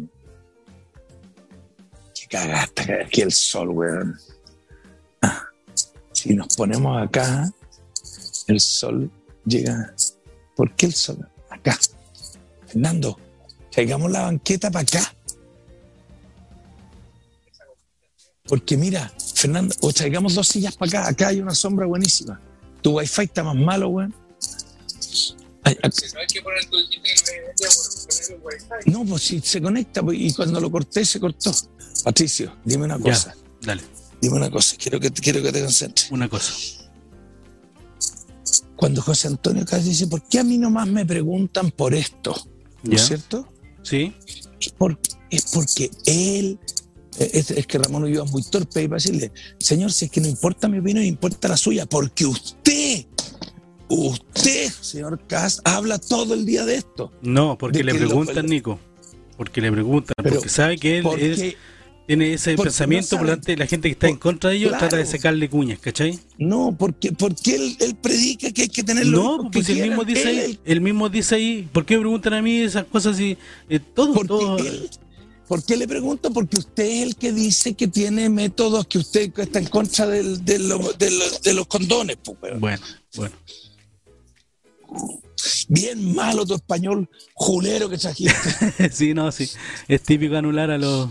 [2.14, 4.18] que cagaste aquí el sol, weón.
[6.12, 7.52] Si nos ponemos acá,
[8.48, 9.12] el sol
[9.46, 9.94] llega.
[10.56, 11.30] ¿Por qué el sol?
[11.50, 11.78] Acá.
[12.66, 13.20] Fernando,
[13.72, 15.17] traigamos la banqueta para acá.
[18.48, 21.08] Porque mira, Fernando, o traigamos dos sillas para acá.
[21.10, 22.40] Acá hay una sombra buenísima.
[22.82, 24.14] Tu wifi está más malo, weón.
[25.64, 28.92] Ay, ac- ¿Sabes qué poner tú dijiste que me vendía por poner el wifi?
[28.92, 31.52] no, pues si se conecta, pues, y cuando lo corté, se cortó.
[32.04, 33.36] Patricio, dime una Ya, cosa.
[33.62, 33.82] dale,
[34.22, 34.76] Dime una cosa.
[34.78, 36.10] Quiero que, quiero que te concentres.
[36.12, 36.54] una cosa.
[38.76, 42.36] Cuando José Antonio Casi dice, ¿por qué a mí nomás me preguntan por esto?
[42.84, 43.52] ¿No es cierto?
[43.84, 44.16] ¿Sí?
[44.60, 46.60] Es, por- es porque él,
[47.20, 50.22] es, es que Ramón Ulloa es muy torpe y para decirle, señor, si es que
[50.22, 53.06] no importa mi opinión, importa la suya, porque usted,
[53.90, 57.12] usted, señor Cas, habla todo el día de esto.
[57.22, 58.80] No, porque le lo- preguntan, Nico.
[59.38, 61.56] Porque le preguntan, Pero, porque sabe que él Porque es-
[62.08, 64.80] tiene ese pensamiento, no por tanto, la gente que está en contra de ellos claro.
[64.88, 66.18] trata de sacarle cuñas, ¿cachai?
[66.38, 69.90] no, porque, porque él, él predica que hay que tener No, hijos pues que él
[69.90, 72.86] mismo dice Él- ahí, él mismo dice ahí, ¿por qué me preguntan a mí esas
[72.86, 73.38] cosas y
[73.70, 74.58] eh, todo, Porque todo?
[74.60, 74.90] él-
[75.48, 76.32] ¿Por qué le pregunto?
[76.32, 80.44] Porque usted es el que dice que tiene métodos que usted está en contra del-
[80.44, 82.18] de, los- de los- de los condones.
[82.24, 82.60] pues.
[82.60, 82.86] Bueno,
[83.16, 83.36] bueno.
[85.70, 88.90] Bien malo tu español julero que trajiste.
[88.92, 89.50] sí, no, sí.
[89.88, 91.10] Es típico anular a los...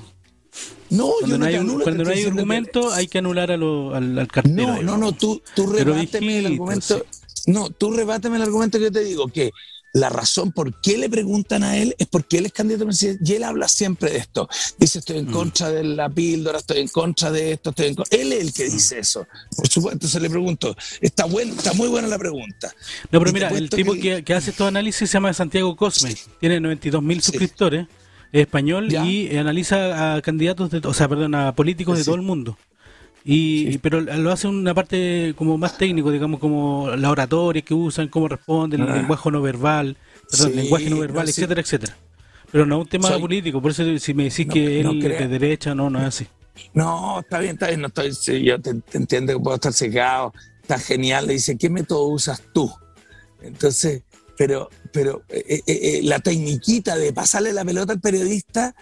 [0.88, 3.56] No, Cuando yo no no hay, anulo, cuando no hay argumento, hay que anular a
[3.56, 4.54] lo- al, al cartero.
[4.56, 5.00] No, no, digamos.
[5.00, 7.04] no, tú, tú rebáteme el argumento.
[7.46, 9.50] No, tú rebáteme el argumento que yo te digo, que
[9.96, 13.24] la razón por qué le preguntan a él es porque él es candidato a presidente
[13.24, 14.46] y él habla siempre de esto.
[14.78, 15.32] Dice, estoy en Mm.
[15.32, 18.18] contra de la píldora, estoy en contra de esto, estoy en contra.
[18.18, 19.26] Él es el que dice eso.
[19.56, 22.74] Por supuesto, entonces le pregunto, está, buen, está muy buena la pregunta.
[23.10, 25.74] No, pero Y mira, el tipo que- que, que hace estos análisis se llama Santiago
[25.76, 26.14] Cosme.
[26.40, 27.30] Tiene 92 mil Sí.
[27.30, 27.86] suscriptores.
[28.32, 29.04] Es español Ya.
[29.06, 32.06] y analiza a candidatos, de, o sea, perdón, a políticos de Sí.
[32.06, 32.58] todo el mundo.
[33.28, 38.06] Y, Pero lo hace una parte como más técnico, digamos, como la oratoria que usan,
[38.06, 38.94] cómo responden, el Ah.
[38.96, 39.96] lenguaje no verbal,
[40.30, 41.40] perdón, Sí, lenguaje no verbal, no, sí.
[41.40, 41.96] etcétera, etcétera.
[42.52, 44.90] Pero no es un tema Soy- político, por eso si me decís No, que no
[44.92, 46.26] él de derecha, no, no es así.
[46.72, 49.72] No, está bien, está bien, no estoy, sí, yo te, te entiendo que puedo estar
[49.72, 52.72] cegado, está genial, le dice, ¿qué método usas tú?
[53.42, 54.04] Entonces,
[54.38, 58.74] pero, pero eh, eh, eh, la tecniquita de pasarle la pelota al periodista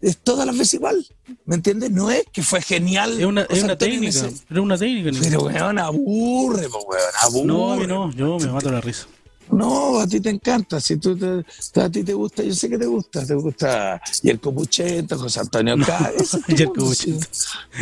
[0.00, 1.04] es todas las veces igual,
[1.44, 1.90] ¿me entiendes?
[1.90, 3.18] No es que fue genial.
[3.18, 5.10] Es una, es una técnica, ese- es una técnica.
[5.22, 7.46] Pero, weón, aburre, po, weón, aburre.
[7.46, 9.06] No, a mí no, yo me mato la risa.
[9.50, 12.76] No, a ti te encanta, si tú te- a ti te gusta, yo sé que
[12.76, 15.74] te gusta, te gusta Yerko Puchento, José Antonio
[16.18, 16.74] es tu Yerko.
[16.74, 17.26] Puchento.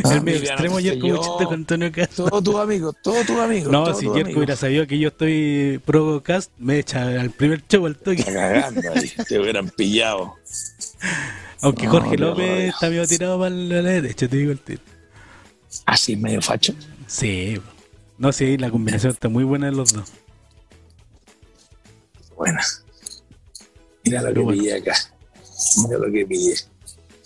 [0.05, 2.29] Ah, el medio extremo Yerko con Antonio Castro.
[2.29, 3.73] Todos tus amigos, todos tus amigos.
[3.73, 4.37] No, si amigos.
[4.37, 8.21] hubiera sabido que yo estoy pro cast, me echa al primer show al toque.
[8.21, 10.35] Está cagando ahí, te hubieran pillado.
[11.67, 12.69] Aunque No, Jorge López rabia.
[12.69, 14.81] está medio tirado para la derecha, te digo el tiro.
[15.85, 16.73] Así medio facho.
[17.09, 17.61] Sí,
[18.19, 20.13] no, sí, la combinación está muy buena de los dos.
[22.37, 22.63] Buena.
[24.05, 24.63] Mira lo Pero que bueno.
[24.63, 24.95] pillé acá.
[25.83, 26.55] Mira lo que pillé.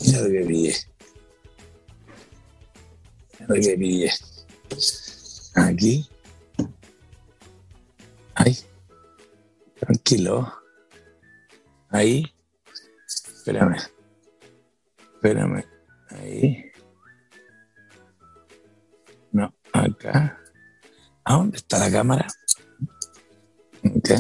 [0.01, 0.77] Mira lo que pillé.
[3.41, 4.11] Mira lo que pillé.
[5.57, 6.09] Aquí.
[8.37, 8.57] Ahí.
[9.81, 10.51] Tranquilo.
[11.91, 12.33] Ahí.
[13.07, 13.77] Espérame.
[15.23, 15.63] Espérame.
[16.09, 16.73] Ahí.
[19.33, 20.41] No, acá.
[21.25, 22.27] ¿A dónde está la cámara?
[23.85, 24.11] Ok.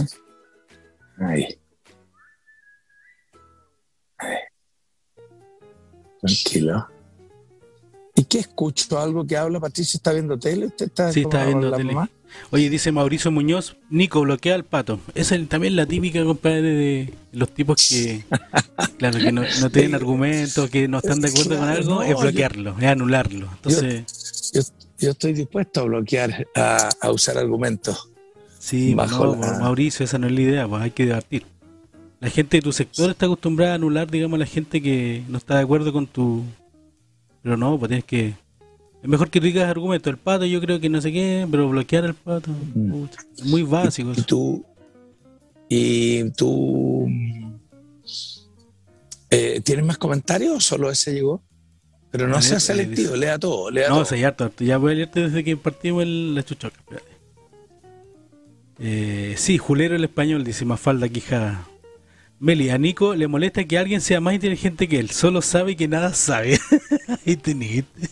[1.21, 1.59] Ahí.
[6.21, 6.87] Tranquilo.
[8.31, 8.99] ¿Y qué escucho?
[8.99, 9.59] ¿Algo que habla?
[9.59, 10.67] ¿Patricia está viendo tele?
[10.67, 11.93] ¿Usted está, Sí, está viendo la tele.
[11.95, 12.11] mamá?
[12.51, 15.01] Oye, dice Mauricio Muñoz, Nico, bloquea al pato.
[15.17, 18.23] Esa es también la típica, compadre, de los tipos que,
[18.99, 22.03] claro, que no, no tienen argumentos, que no están de acuerdo con Claro, algo, no,
[22.03, 23.49] es yo- bloquearlo, es anularlo.
[23.53, 24.61] Entonces, Yo,
[24.99, 28.11] yo estoy dispuesto a bloquear, a, a usar argumentos.
[28.61, 31.07] sí, pues bajo no, la- pues, Mauricio, esa no es la idea, pues hay que
[31.07, 31.45] debatir.
[32.21, 35.39] La gente de tu sector está acostumbrada a anular, digamos, a la gente que no
[35.39, 36.45] está de acuerdo con tu...
[37.43, 38.35] Pero no, pues tienes que...
[39.03, 40.11] Es mejor que tú digas argumentos.
[40.11, 42.51] El pato yo creo que no sé qué, pero bloquear al pato...
[43.37, 44.13] es muy básico.
[44.15, 44.65] Y tú,
[45.69, 47.09] y tú
[49.31, 51.41] eh, ¿tienes más comentarios o solo ese llegó?
[52.11, 54.03] Pero no sea selectivo, lea todo, lea No, todo.
[54.03, 56.81] o sea, ya, harto, ya voy a leerte desde que partimos el, la chuchoca.
[58.81, 61.69] Eh, sí, Julero el español, dice Mafalda Quijada.
[62.41, 65.87] Meli, a Nico le molesta que alguien sea más inteligente que él, solo sabe que
[65.89, 66.59] nada sabe.
[67.27, 68.09] Ahí teniste.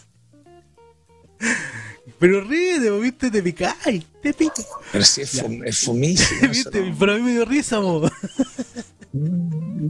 [2.19, 4.63] Pero ríete, viste, te picáis, te pica.
[4.93, 6.69] Pero sí es, fum- es.
[6.99, 8.11] Pero a mí me dio risa, vos.
[9.13, 9.87] Mm,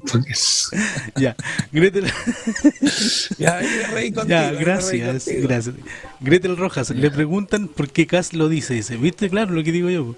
[1.16, 1.34] ya,
[1.72, 2.05] Gretel,
[3.39, 3.59] Ya,
[3.93, 5.74] reí contigo, ya, reí gracias, gracias.
[6.20, 9.28] Gretel Rojas, le preguntan por qué Cass lo dice, dice, ¿viste?
[9.30, 10.07] Claro, lo que digo yo.
[10.12, 10.16] po.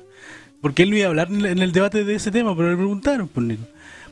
[0.61, 2.69] Porque él no iba a hablar en el- en el debate de ese tema, pero
[2.71, 3.65] le preguntaron, por Nico.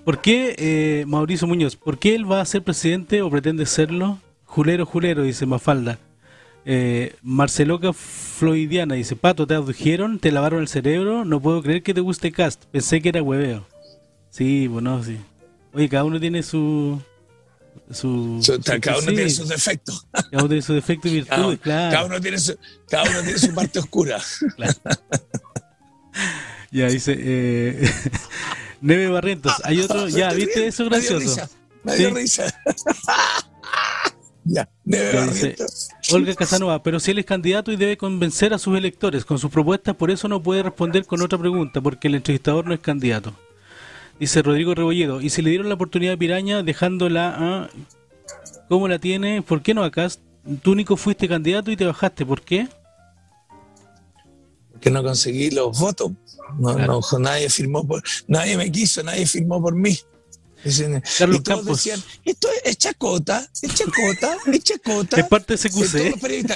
[0.04, 4.18] ¿Por qué, eh, Mauricio Muñoz, por qué él va a ser presidente o pretende serlo?
[4.44, 5.98] Julero, Julero, dice Mafalda.
[6.64, 10.18] Eh, Marceloca Floidiana dice, Pato, ¿te abdujeron?
[10.18, 11.24] ¿Te lavaron el cerebro?
[11.24, 12.64] No puedo creer que te guste Cast.
[12.66, 13.66] Pensé que era hueveo.
[14.30, 15.16] Sí, bueno, sí.
[15.74, 17.00] Oye, cada uno tiene su...
[17.90, 20.06] su, Su- cada uno sí, tiene sus defectos.
[20.12, 21.92] cada uno tiene sus defectos y Cada, virtudes, claro.
[21.92, 22.56] cada uno tiene su,
[22.88, 24.18] cada uno tiene su parte oscura.
[26.70, 27.90] Ya dice eh,
[28.80, 29.52] Neve Barrientos.
[29.64, 31.20] Hay otro, ya, Te ¿viste eso me dio gracioso?
[31.20, 31.50] risa,
[31.82, 32.44] Me dio risa.
[34.44, 35.88] ya, Neve dice, Barrientos.
[36.10, 39.50] Olga Casanova, pero si él es candidato y debe convencer a sus electores con sus
[39.50, 43.34] propuestas, por eso no puede responder con otra pregunta, porque el entrevistador no es candidato.
[44.18, 47.70] Dice Rodrigo Rebolledo, y si le dieron la oportunidad a Piraña dejándola a...
[48.68, 49.42] ¿Cómo la tiene?
[49.42, 50.08] ¿Por qué no acá?
[50.62, 52.26] Tú, Nico, fuiste candidato y te bajaste.
[52.26, 52.68] ¿Por qué?
[54.80, 56.12] Que no conseguí los votos.
[56.58, 57.00] No, Claro.
[57.12, 59.98] no, nadie firmó por, nadie me quiso, nadie firmó por mí.
[60.64, 61.76] Dicen, Carlos y todos Campos.
[61.76, 65.20] decían, esto es, es chacota, es chacota, es chacota.
[65.20, 65.94] Es parte de CQC.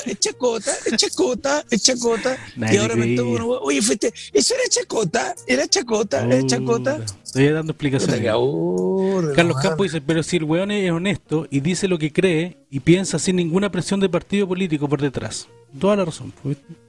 [0.06, 2.36] es chacota, es chacota, es chacota.
[2.56, 3.16] Nadie y ahora me creía.
[3.18, 6.96] tomo, oye, fuiste, eso era chacota, era chacota, era chacota.
[6.96, 8.28] Puta, Estoy dando explicaciones.
[8.28, 12.12] aburre, Carlos no, Campos dice, pero si el weón es honesto y dice lo que
[12.12, 15.46] cree y piensa sin ninguna presión de partido político por detrás.
[15.78, 16.32] Toda la razón.
[16.42, 16.81] pues, ¿viste?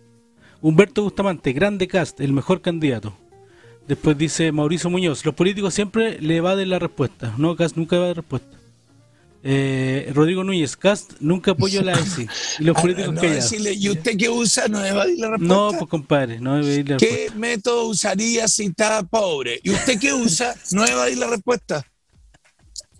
[0.64, 3.14] Humberto Bustamante, grande cast, el mejor candidato.
[3.88, 7.34] Después dice Mauricio Muñoz, los políticos siempre le evaden la respuesta.
[7.38, 8.57] No, Cast nunca evade respuesta.
[9.45, 12.26] Eh, Rodrigo Núñez, Cast nunca apoyó la ESI.
[12.59, 13.43] Y los Ah, políticos no callados.
[13.43, 14.70] decirle, ¿y usted qué usa?
[14.70, 15.53] No evadir la respuesta.
[15.53, 17.34] No, pues compadre, no evadir la respuesta.
[17.34, 19.59] ¿Qué método usaría si está pobre?
[19.64, 20.55] ¿Y usted qué usa?
[20.72, 21.86] No evadir la respuesta.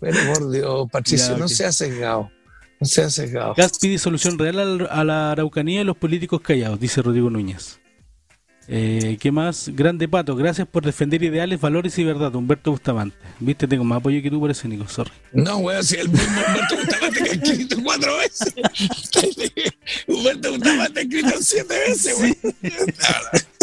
[0.00, 1.50] Pero por Dios, Patricio, Ya, no ok.
[1.50, 2.30] sea sesgado.
[2.84, 3.54] No sea sesgado.
[3.56, 7.78] Gas pide solución real al- a la Araucanía y los políticos callados, dice Rodrigo Núñez.
[8.68, 9.70] Eh, ¿Qué más?
[9.74, 13.16] Grande Pato, gracias por defender ideales, valores y verdad, Humberto Bustamante.
[13.40, 15.10] Viste, tengo más apoyo que tú por ese, Nico, sorry.
[15.32, 18.54] No, weón, si el mismo Humberto Bustamante que ha escrito cuatro veces.
[20.08, 22.36] Humberto Bustamante ha escrito siete veces, weón.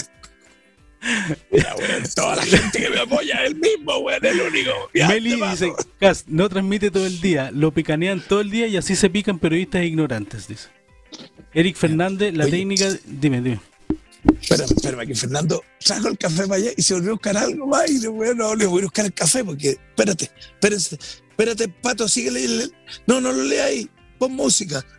[1.52, 4.72] Ya, weón, toda la gente que me apoya es el mismo, weón, el único.
[4.94, 8.78] Ya, Meli dice, Cas, no transmite todo el día, lo picanean todo el día y
[8.78, 10.70] así se pican periodistas ignorantes, dice.
[11.54, 12.52] Eric Fernández, la Oye.
[12.52, 12.90] técnica...
[13.06, 13.60] Dime, dime.
[14.40, 17.66] Espérame, espérame, que Fernando trajo el café para allá y se volvió a buscar algo
[17.66, 20.98] más y le, bueno, le voy a buscar el café porque, espérate, espérate,
[21.30, 22.66] espérate, Pato, sigue leyendo.
[23.08, 23.90] No, no lo lea ahí,
[24.20, 24.86] pon música.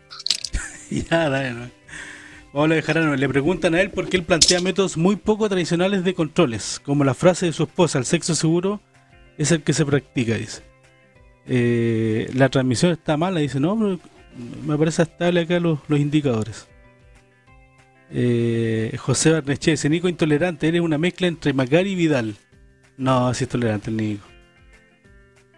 [0.90, 1.70] Ya, dale, no.
[2.52, 5.48] Vamos a dejar a Le preguntan a él por qué él plantea métodos muy poco
[5.48, 8.80] tradicionales de controles, como la frase de su esposa, el sexo seguro
[9.38, 10.62] es el que se practica, dice.
[11.46, 14.00] Eh, la transmisión está mala, dice, no, pero
[14.66, 16.68] me parece estable acá los, los indicadores.
[18.10, 22.36] Eh, José Barneche dice, Nico intolerante, eres una mezcla entre Macari y Vidal.
[22.98, 24.26] No, así es tolerante el Nico.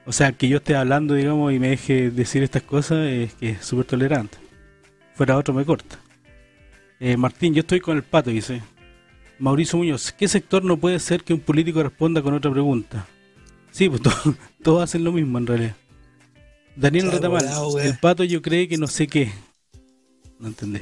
[0.07, 3.51] O sea, que yo esté hablando, digamos, y me deje decir estas cosas, es que
[3.51, 4.39] es súper tolerante.
[5.15, 6.04] Fuera otro me corta.
[7.01, 8.63] Eh, Martín, yo estoy con el pato, dice.
[9.39, 13.07] Mauricio Muñoz, ¿qué sector no puede ser que un político responda con otra pregunta?
[13.73, 14.01] Sí, pues
[14.63, 15.77] todos hacen lo mismo en realidad.
[16.77, 17.47] Daniel Retamal,
[17.81, 19.33] el pato yo creo que no sé qué.
[20.39, 20.81] No entendí.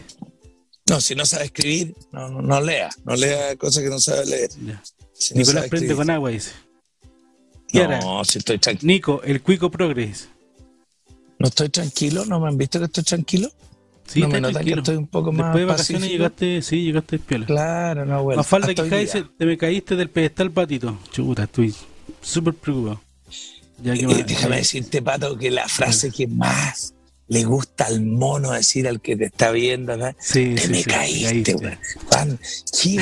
[0.88, 4.26] No, si no sabe escribir, no, no, no lea, no lea cosas que no sabe
[4.26, 4.50] leer.
[4.66, 4.82] Ya.
[5.12, 6.52] Si no Nicolás sabe prende con agua, dice.
[7.68, 8.92] Kiara, No, si estoy tranquilo.
[8.92, 10.28] Nico, el Cuico Progress.
[11.38, 13.50] No estoy tranquilo, ¿no me han visto que estoy tranquilo?
[14.06, 16.18] Sí, No me notan que estoy un poco más Después de vacaciones pacífico.
[16.18, 17.46] llegaste, sí, llegaste piola.
[17.46, 18.38] Claro, no, bueno.
[18.40, 20.98] Más falta que dice, te me caíste del pedestal, patito.
[21.10, 21.74] Chuta, estoy
[22.20, 23.00] súper preocupado.
[23.82, 26.94] Ya que Eh, déjame decirte, Pato, que la frase que más
[27.28, 30.10] le gusta al mono decir al que te está viendo, ¿no?
[30.20, 31.78] Sí, te sí, me sí, caíste, caíste.
[32.64, 32.98] sí,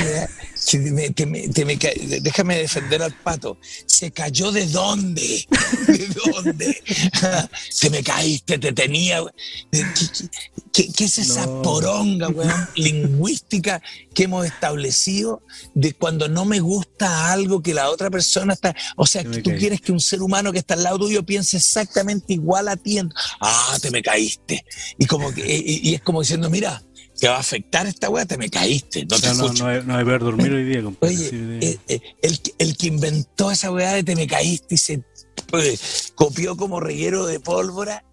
[0.63, 0.71] ¿verdad?
[0.71, 1.89] Sí, te me- te me- te me ca-
[2.21, 3.57] déjame defender al pato.
[3.85, 5.47] ¿Se cayó de dónde?
[5.87, 6.83] ¿De dónde?
[7.81, 9.23] te me caíste, te tenía.
[9.71, 10.27] ¿Qué, qué-
[10.71, 11.61] qué- qué es esa No.
[11.61, 13.81] poronga, weón, lingüística
[14.13, 15.41] que hemos establecido
[15.73, 18.75] de cuando no me gusta algo que la otra persona está.
[18.97, 21.57] O sea, que tú quieres que un ser humano que está al lado tuyo piense
[21.57, 22.99] exactamente igual a ti.
[23.39, 24.65] Ah, te me caíste.
[24.97, 26.83] Y, como que, y, y es como diciendo, mira,
[27.21, 29.05] te va a afectar esta weá, te me caíste.
[29.05, 31.15] No te no, no, no, he- no poder dormir hoy día, compadre.
[31.15, 34.73] Oye, sí, eh, eh, el, que- el que inventó esa weá de te me caíste
[34.75, 35.03] y se
[35.45, 38.03] pues, copió como reguero de pólvora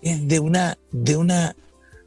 [0.00, 1.54] es de una, de una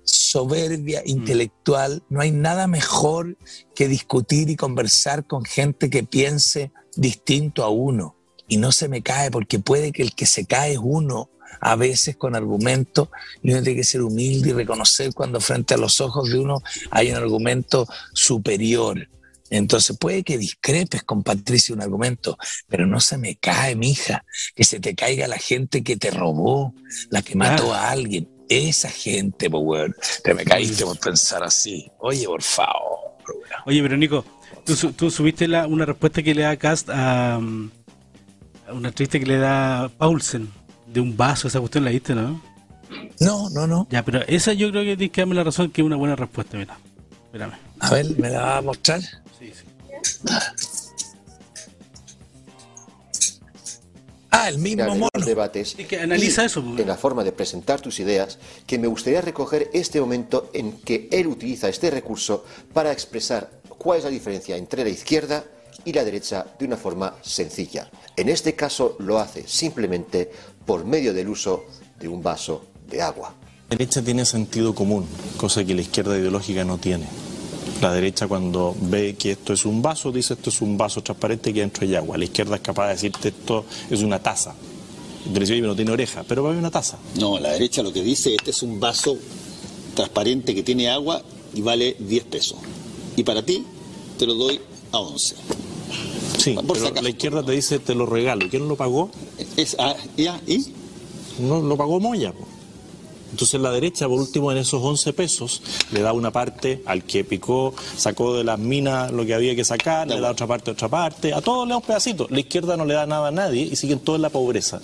[0.03, 1.09] soberbia Mm.
[1.09, 2.03] intelectual.
[2.09, 3.37] No hay nada mejor
[3.75, 8.15] que discutir y conversar con gente que piense distinto a uno.
[8.47, 11.29] Y no se me cae, porque puede que el que se cae es uno,
[11.59, 13.09] a veces con argumentos,
[13.41, 16.61] y uno tiene que ser humilde y reconocer cuando frente a los ojos de uno
[16.91, 19.07] hay un argumento superior.
[19.49, 22.37] Entonces puede que discrepes con Patricia un argumento,
[22.67, 24.25] pero no se me cae, mija,
[24.55, 26.73] que se te caiga la gente que te robó,
[27.09, 28.27] la que mató a alguien.
[28.49, 29.93] Esa gente, weón,
[30.23, 31.89] te me caíste por pensar así.
[31.99, 32.99] Oye, por favor.
[33.65, 34.23] Oye, pero Nico,
[34.65, 39.19] tú, su- tú subiste la, una respuesta que le da Cast a, a una entrevista
[39.19, 40.49] que le da Paulsen
[40.87, 42.41] de un vaso, esa cuestión la viste, ¿no?
[43.19, 43.87] No, no, no.
[43.89, 46.15] Ya, pero esa yo creo que tienes que darme la razón que es una buena
[46.15, 46.77] respuesta, mira.
[47.25, 47.53] Espérame.
[47.79, 49.01] A ver, ¿me la va a mostrar?
[49.01, 49.65] Sí, sí.
[54.29, 55.09] Ah, el mismo en mono.
[55.13, 56.79] los debates Es que analiza y eso, pues.
[56.79, 61.07] en la forma de presentar tus ideas que me gustaría recoger este momento en que
[61.11, 65.43] él utiliza este recurso para expresar cuál es la diferencia entre la izquierda
[65.85, 67.89] y la derecha de una forma sencilla.
[68.17, 70.31] En este caso lo hace simplemente
[70.67, 71.65] por medio del uso
[71.99, 73.33] de un vaso de agua.
[73.69, 75.05] La derecha tiene sentido común,
[75.37, 77.05] cosa que la izquierda ideológica no tiene.
[77.81, 81.53] La derecha cuando ve que esto es un vaso, dice esto es un vaso transparente
[81.53, 82.17] que dentro hay agua.
[82.17, 84.53] La izquierda es capaz de decirte esto es una taza.
[85.35, 86.97] "Oye, no tiene oreja, pero va a haber una taza.
[87.15, 89.17] No, la derecha lo que dice, este es un vaso
[89.95, 91.21] transparente que tiene agua
[91.53, 92.57] y vale 10 pesos.
[93.15, 93.65] Y para ti
[94.17, 94.59] te lo doy
[94.91, 95.35] a 11.
[96.47, 98.45] Sí, Por pero la izquierda te dice te lo regalo.
[98.45, 99.11] ¿Y ¿Quién lo pagó?
[99.57, 100.73] Es, ah, ya, ¿y?
[101.39, 102.33] No lo pagó Moya.
[103.31, 107.25] Entonces la derecha, por último, en esos 11 pesos, le da una parte al que
[107.25, 110.73] picó, sacó de las minas lo que había que sacar, le da otra parte a
[110.73, 112.27] otra parte, a todos le da un pedacito.
[112.29, 114.79] La izquierda no le da nada a nadie y siguen todos en la pobreza.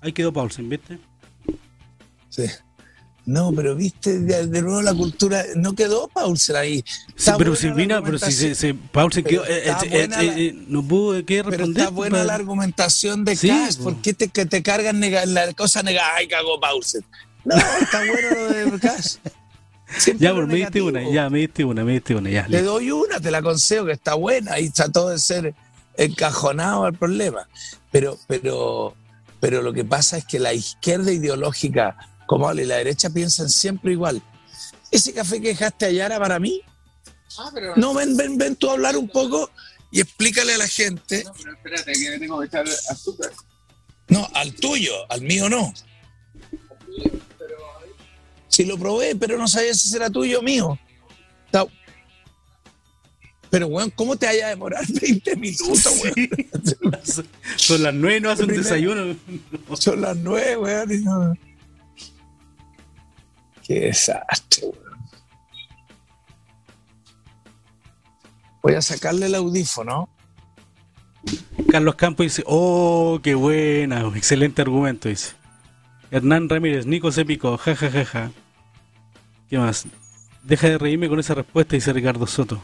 [0.00, 0.98] Ahí quedó Paulsen, ¿viste?
[2.28, 2.42] Sí.
[3.24, 6.84] No, pero viste, de, de nuevo la cultura, no quedó Paulsen ahí.
[7.14, 9.54] Sí, pero buena si la vino, pero si se, se Paulsen Pero quedó.
[9.54, 11.78] eh, eh, eh, la- eh, no pudo qué Pero responder.
[11.82, 13.76] está buena la argumentación de Sí, Cass.
[13.76, 13.84] po.
[13.84, 16.08] ¿Por qué te, que te cargan nega- la cosa negada?
[16.16, 17.04] Ay, cagó Paulsen.
[17.44, 19.20] No, está bueno lo de Cass.
[19.98, 22.48] Siempre Ya, pues me diste una, ya, me diste una, me diste una, ya.
[22.48, 25.54] Le doy una, te la aconsejo, que está buena y trató de ser
[25.96, 27.46] encajonado al problema.
[27.90, 28.94] Pero, pero,
[29.38, 31.96] pero lo que pasa es que la izquierda ideológica,
[32.32, 34.22] como y la derecha piensan siempre igual.
[34.90, 36.62] Ese café que dejaste allá era para mí.
[37.76, 39.50] No, ven, ven, ven tú a hablar un poco
[39.90, 41.24] y explícale a la gente.
[41.24, 43.32] No, pero espérate, que tengo que echar azúcar.
[44.08, 45.74] No, al tuyo, al mío no.
[48.48, 50.78] Si lo probé, pero no sabía si era tuyo o mío.
[53.50, 56.30] Pero, weón, ¿cómo te vaya a demorar 20 minutos, weón?
[57.56, 59.16] Son las nueve, no hacen Primero- desayuno.
[59.74, 61.38] Son las nueve, weón.
[63.62, 64.92] Y Qué desastre, weón.
[68.62, 70.08] Voy a sacarle el audífono.
[71.70, 75.34] Carlos Campos dice, oh, qué buena, excelente argumento, dice.
[76.10, 78.30] Hernán Ramírez, Nico se picó, ja, ja, ja, ja.
[79.48, 79.86] ¿Qué más?
[80.42, 82.62] Deja de reírme con esa respuesta, dice Ricardo Soto.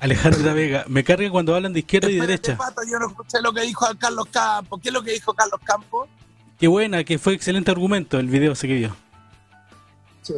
[0.00, 2.56] Alejandra Vega, me carga cuando hablan de izquierda y Espérate, derecha.
[2.56, 4.80] Pato, yo no escuché lo que dijo Carlos Campos.
[4.82, 6.08] ¿Qué es lo que dijo Carlos Campos?
[6.60, 8.94] Qué buena, que fue excelente argumento el video ese que vio.
[10.20, 10.34] Sí.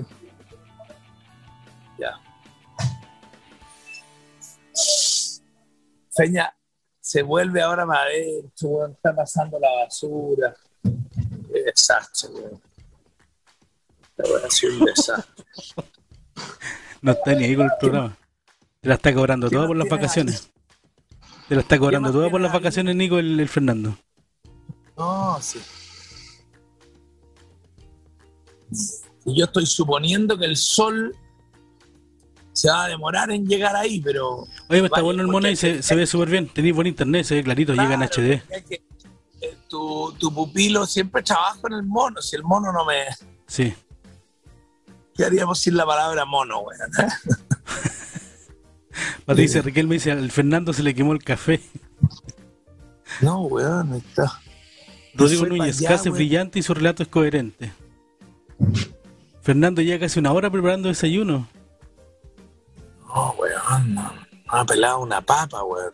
[1.99, 2.12] Ya.
[6.09, 6.55] Seña,
[7.01, 10.55] se vuelve ahora más adentro, weón, está pasando la basura.
[10.85, 12.62] Qué desastre, weón.
[14.03, 15.45] Esta weón ha sido un desastre.
[17.03, 18.16] No está ni ahí con el programa.
[18.81, 20.53] Te la está cobrando ¿Qué toda por las vacaciones.
[21.49, 23.99] Te la está cobrando toda por las vacaciones, Nico, el, el Fernando.
[24.97, 25.61] No, sí.
[29.25, 31.14] Y yo estoy suponiendo que el sol
[32.53, 34.47] se va a demorar en llegar ahí, pero.
[34.68, 36.49] Oye, está bueno el mono y se, ve súper bien.
[36.49, 38.43] Tenéis buen internet, se ve clarito, llega en Claro, HD.
[38.68, 38.83] que-
[39.41, 42.20] eh, tu, tu pupilo siempre trabaja en el mono.
[42.23, 43.05] Si el mono no me.
[43.47, 43.75] Sí.
[45.14, 46.91] ¿Qué haríamos sin la palabra mono, weón?
[49.25, 51.61] Patricia Riquelme dice, al Fernando se le quemó el café.
[53.20, 54.41] No, weón, está.
[55.14, 57.73] Rodrigo Núñez, casi brillante y su relato es coherente.
[59.43, 61.49] Fernando ya casi una hora preparando desayuno.
[63.07, 64.13] No, weón, no.
[64.53, 65.93] Me ha pelado una papa, weón.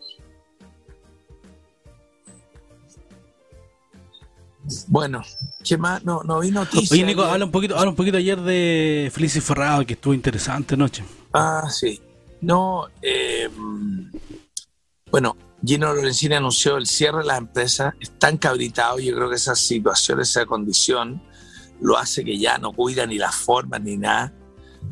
[4.87, 5.23] Bueno,
[5.65, 6.05] ¿qué más?
[6.05, 6.93] No, no vi noticias.
[6.93, 7.33] Oye, Nico, ayer.
[7.33, 11.05] habla un poquito, habla un poquito ayer de Felices Ferrado, que estuvo interesante anoche.
[11.33, 12.01] Ah, sí.
[12.41, 13.49] No, eh,
[15.11, 17.95] bueno, Gino Lorenzini anunció el cierre de las empresas.
[18.01, 18.99] Está encabritado.
[18.99, 21.23] Yo creo que esa situación, esa condición,
[21.81, 24.33] lo hace que ya no cuida ni las formas ni nada.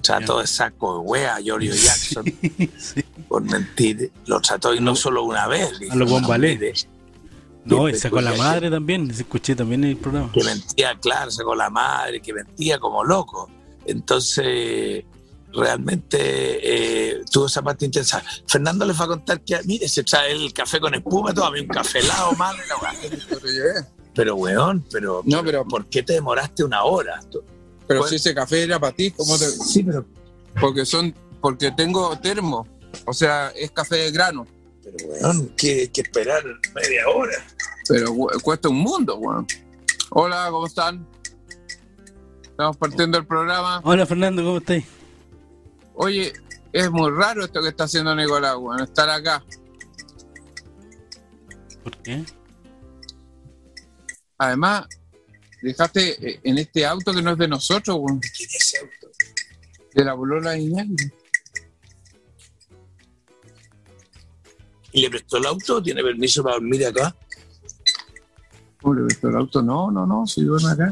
[0.03, 2.25] Trató de saco de wea a Giorgio Jackson
[2.79, 3.03] Sí.
[3.29, 4.13] por mentir.
[4.27, 5.71] Lo trató y no solo una vez.
[5.91, 6.55] A lo dijo, Bombalé.
[6.57, 6.73] mire,
[7.65, 10.31] No, y sacó la madre también, se escuché también el programa.
[10.33, 13.49] que mentía, claro, sacó la madre, que mentía como loco.
[13.87, 15.05] Entonces,
[15.53, 16.19] realmente
[17.19, 18.23] eh, tuvo esa parte intensa.
[18.47, 21.51] Fernando les va a contar que, mire, se trae el café con espuma, todo, a
[21.53, 23.87] mí un café helado, madre, la weá.
[24.17, 27.21] Pero, weón, pero, No, pero- ¿por qué te demoraste una hora?
[27.87, 29.45] Pero si ese café era para ti, ¿cómo te...?
[29.49, 30.05] Sí, pero,
[30.61, 32.67] Porque son, porque tengo termo.
[33.05, 34.47] O sea, es café de grano.
[34.83, 36.43] pero weón, que hay que esperar
[36.75, 37.47] media hora.
[37.89, 39.47] Pero we- cuesta un mundo, weón.
[40.11, 41.07] Hola, ¿cómo están?
[42.43, 43.81] Estamos partiendo el programa.
[43.85, 44.87] Hola Fernando, ¿cómo estáis?
[45.95, 46.33] Oye,
[46.73, 49.45] es muy raro esto que está haciendo Nicolás, weón, estar acá.
[51.85, 52.25] ¿Por qué?
[54.39, 54.87] Además,
[55.63, 59.11] dejaste eh, en este auto que no es de nosotros, weón, ¿Quién es ese auto?
[59.95, 61.11] de la bolola de Iñaki.
[64.93, 65.83] ¿Y le prestó el auto?
[65.83, 67.17] ¿Tiene permiso para dormir acá?
[68.81, 69.63] Pobre, ¿esto el auto?
[69.63, 70.91] No, no, no, si duerme acá.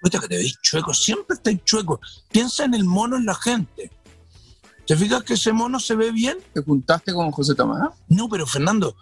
[0.00, 2.00] Puta que te veis chueco, siempre estáis chueco.
[2.30, 3.90] Piensa en el mono en la gente.
[4.86, 6.38] ¿Te fijas que ese mono se ve bien?
[6.52, 7.90] ¿Te juntaste con José Tomás?
[8.08, 8.96] No, pero Fernando,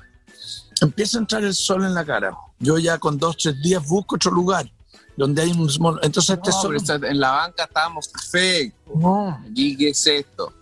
[0.82, 2.36] empieza a entrar el sol en la cara.
[2.58, 4.70] Yo ya con dos, tres días busco otro lugar
[5.16, 5.68] donde hay un.
[6.02, 6.76] Entonces este sol...
[6.76, 8.94] está- en la banca estábamos perfectos.
[8.96, 10.52] No, Aquí, ¿qué es esto?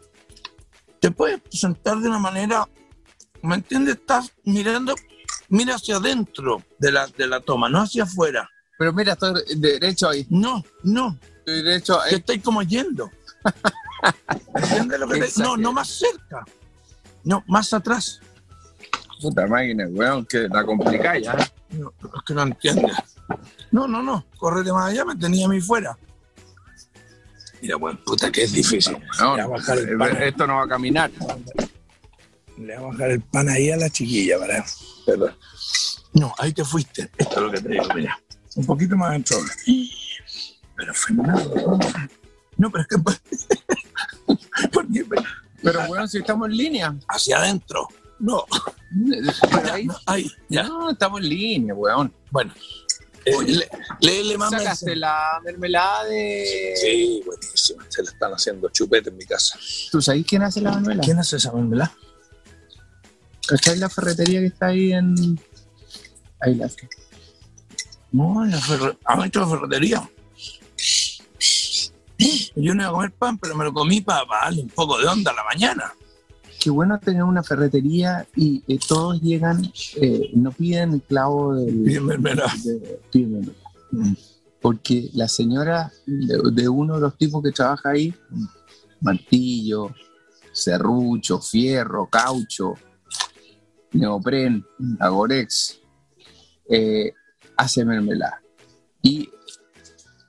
[1.01, 2.69] te puedes sentar de una manera,
[3.43, 3.95] ¿me entiendes?
[3.97, 4.95] Estás mirando,
[5.49, 8.47] mira hacia adentro de la, de la toma, no hacia afuera.
[8.79, 10.27] Pero mira, estoy derecho ahí.
[10.29, 12.17] No, no, Estoy derecho ahí.
[12.17, 13.11] estáis como yendo.
[14.55, 16.45] ¿Entiendes lo que te- No, no más cerca.
[17.25, 18.21] No, más atrás.
[19.21, 21.37] Puta máquina, weón, que la complicada ya.
[21.71, 22.97] No, es que no entiendes.
[23.71, 24.25] No, no, no.
[24.39, 25.97] Correte más allá, me tenía a mí fuera.
[27.63, 28.97] Mira, buen puta, que es difícil.
[29.21, 29.37] No,
[29.99, 30.23] pan.
[30.23, 31.11] esto no va a caminar.
[32.57, 34.65] Le va a bajar el pan ahí a la chiquilla, ¿verdad?
[35.07, 35.35] Perdón.
[36.15, 37.11] No, ahí te fuiste.
[37.19, 38.19] Esto es lo que te digo, mira.
[38.57, 39.37] Un poquito más adentro.
[40.77, 41.55] Pero Fernando.
[41.55, 41.79] No,
[42.57, 42.97] No, pero es que.
[44.73, 45.05] Porque
[45.63, 46.95] Pero weón, si estamos en línea.
[47.09, 47.89] hacia adentro.
[48.21, 48.45] No.
[49.51, 50.63] Pero ahí, no, ahí, ya.
[50.65, 52.13] no, estamos en línea, weón.
[52.31, 52.53] Bueno.
[53.25, 53.69] Eh, le-
[54.01, 56.75] léele más Sacaste la mermelada de...
[56.81, 57.83] Sí, buenísimo.
[57.89, 59.59] Se le están haciendo chupete en mi casa.
[59.91, 61.03] ¿Tú sabes quién hace la mermelada?
[61.05, 61.95] ¿Quién hace esa mermelada?
[63.47, 65.39] ¿Cachai la ferretería que está ahí en...
[66.41, 66.71] Ahí la.
[68.13, 68.99] No, en la ferre...
[69.05, 70.11] ¿Han hecho la ferretería?
[72.57, 75.07] Yo no iba a comer pan, pero me lo comí para darle un poco de
[75.07, 75.93] onda a la mañana.
[76.61, 79.65] Qué bueno tener una ferretería y eh, todos llegan,
[79.97, 81.83] eh, no piden el clavo del...
[81.85, 82.53] De- piden mermelada.
[84.61, 88.15] Porque la señora de, de uno de los tipos que trabaja ahí,
[89.01, 89.95] martillo,
[90.53, 92.75] serrucho, fierro, caucho,
[93.93, 94.63] neopren,
[94.99, 95.81] agorex,
[96.69, 97.13] eh,
[97.57, 98.43] hace mermelada.
[99.03, 99.31] Y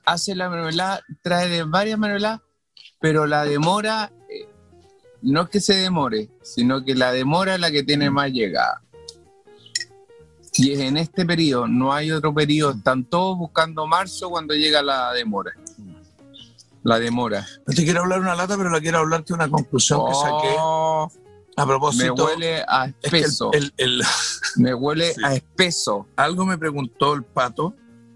[0.06, 2.40] hace la mermelada, trae de varias mermeladas,
[3.02, 4.10] pero la demora,
[5.22, 8.82] no es que se demore, sino que la demora es la que tiene más llegada.
[10.54, 14.82] Y es en este periodo, no hay otro periodo, están todos buscando marzo cuando llega
[14.82, 15.52] la demora.
[16.82, 17.46] La demora.
[17.66, 20.54] No te quiero hablar una lata, pero la quiero hablar de una conclusión que saqué
[20.58, 21.10] Oh,
[21.56, 22.14] a me propósito.
[22.26, 23.50] huele a es que el- espeso.
[23.52, 24.02] el- el-
[24.56, 25.20] me huele Sí.
[25.24, 26.06] a espeso.
[26.16, 27.74] algo me preguntó el pato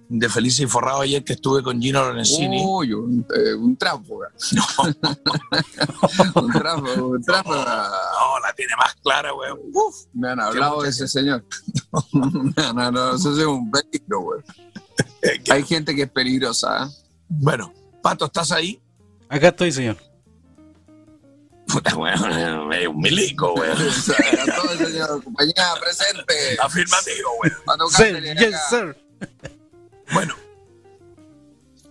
[0.09, 2.63] de Felices y Forrado ayer que estuve con Gino Lorenzini.
[2.65, 4.17] Uy, un, eh, un trapo.
[4.17, 4.33] weón.
[6.35, 7.55] un trapo, un trapo.
[7.55, 9.59] No, la tiene más clara, weón.
[9.73, 9.97] Uf.
[10.15, 11.45] Me han hablado de ese señor.
[12.13, 14.41] me han hablado, ese es un peligro, güey.
[15.51, 16.85] Hay gente que es peligrosa.
[16.85, 16.91] ¿eh?
[17.29, 18.81] Bueno, Pato, ¿estás ahí?
[19.29, 19.97] Acá estoy, señor.
[21.67, 23.77] Puta, weón, es un milico, weón.
[23.77, 26.57] A todo el señor, compañía presente.
[26.63, 27.57] Afirmativo, weón.
[27.65, 28.69] Pato Sir, yes, acá.
[28.71, 29.07] sir.
[30.13, 30.35] Bueno,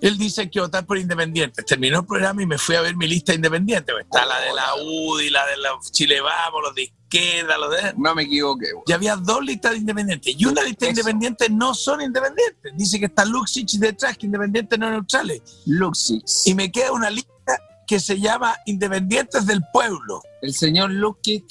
[0.02, 1.66] él dice que votar por independientes.
[1.66, 3.92] Terminó el programa y me fui a ver mi lista independiente.
[4.00, 7.94] Está la de la UDI, la de la Chile Vamos, los de izquierda, los de...
[7.98, 8.84] No me equivoqué, güey.
[8.88, 10.36] Y había dos listas de independientes.
[10.38, 11.02] Y una lista de Eso.
[11.02, 12.74] independientes no son independientes.
[12.76, 15.42] Dice que está Luxich detrás, que independientes no neutrales.
[15.66, 16.46] Luxix.
[16.46, 17.32] Y me queda una lista
[17.88, 20.22] que se llama Independientes del Pueblo.
[20.42, 21.46] El señor Lukic.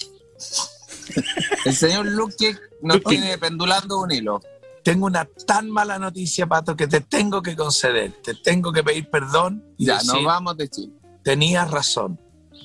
[1.64, 4.40] El señor Lukic nos tiene pendulando un hilo.
[4.84, 8.12] Tengo una tan mala noticia, Pato, que te tengo que conceder.
[8.22, 9.64] Te tengo que pedir perdón.
[9.78, 10.92] Y Ya, decir, nos vamos de Chile.
[11.22, 12.20] tenías razón.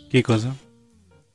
[0.09, 0.53] ¿Qué cosa?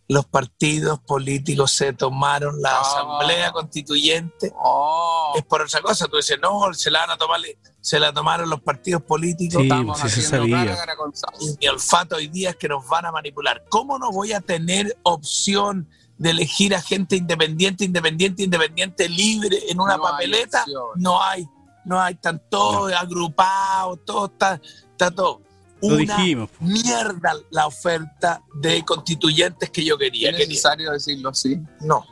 [0.07, 2.81] Los partidos políticos se tomaron la Ah.
[2.83, 4.53] asamblea constituyente.
[4.63, 6.07] Oh, Es por otra cosa.
[6.07, 7.41] Tú dices, no, se la van a tomar,
[7.81, 9.57] se la tomaron los partidos políticos.
[9.63, 10.67] Sí, estamos sí se haciendo sabía.
[10.67, 11.31] cara, cara con sal.
[11.41, 13.65] y mi olfato hoy día es que nos van a manipular.
[13.71, 15.89] ¿Cómo no voy a tener opción
[16.19, 20.65] de elegir a gente independiente, independiente, independiente, libre en una No papeleta?
[20.97, 21.47] no hay,
[21.85, 24.61] no hay, están todos agrupados, todo está,
[24.93, 25.41] está todo.
[25.83, 26.49] Lo Una dijimos.
[26.61, 30.31] mierda la oferta de constituyentes que yo quería.
[30.31, 31.59] ¿Es Quería- necesario decirlo así?
[31.81, 32.05] No,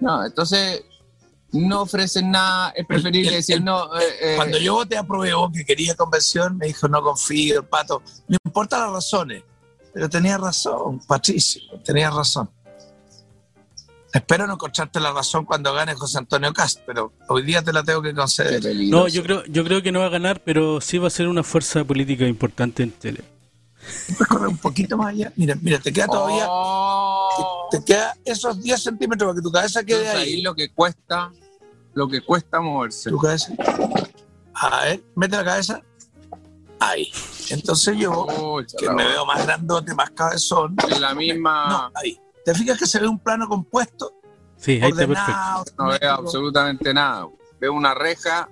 [0.00, 0.82] No, entonces
[1.52, 2.70] no ofrecen nada.
[2.70, 3.94] Es preferible El- decir el- no.
[4.00, 7.66] eh, eh, Cuando yo voté a Pruebo, que quería convención, me dijo, no confío, el
[7.66, 8.02] pato.
[8.26, 9.44] No importa las razones,
[9.92, 12.48] pero tenía razón, Patricio, tenía razón.
[14.12, 17.82] Espero no encontrarte la razón cuando gane José Antonio Cast, pero hoy día te la
[17.82, 18.62] tengo que conceder.
[18.90, 21.28] No, yo creo, yo creo que no va a ganar, pero sí va a ser
[21.28, 23.24] una fuerza política importante en Chile.
[24.16, 25.32] Puedes correr un poquito más allá.
[25.36, 27.68] Mira, mira, te queda todavía, Oh.
[27.70, 30.42] te queda esos 10 centímetros para que tu cabeza quede Entonces, ahí ahí.
[30.42, 31.32] lo que cuesta,
[31.94, 33.08] lo que cuesta moverse.
[33.10, 33.54] Tu cabeza.
[34.54, 35.82] A ver, mete la cabeza.
[36.90, 37.12] Ahí.
[37.50, 40.74] Entonces yo, Oh, que me veo más grandote, más cabezón.
[40.90, 41.68] en la misma.
[41.68, 42.18] No, ahí.
[42.44, 44.12] ¿Te fijas que se ve un plano compuesto?
[44.56, 45.22] Sí, ahí está perfecto.
[45.32, 47.28] ordenado, No veo absolutamente nada.
[47.60, 48.48] Veo una reja.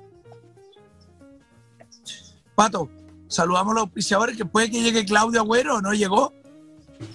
[2.55, 2.89] Pato,
[3.28, 6.33] saludamos a los auspiciadores que puede que llegue Claudio Agüero o no llegó.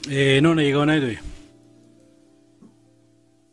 [0.09, 1.21] Eh, no, no llegado nadie todavía.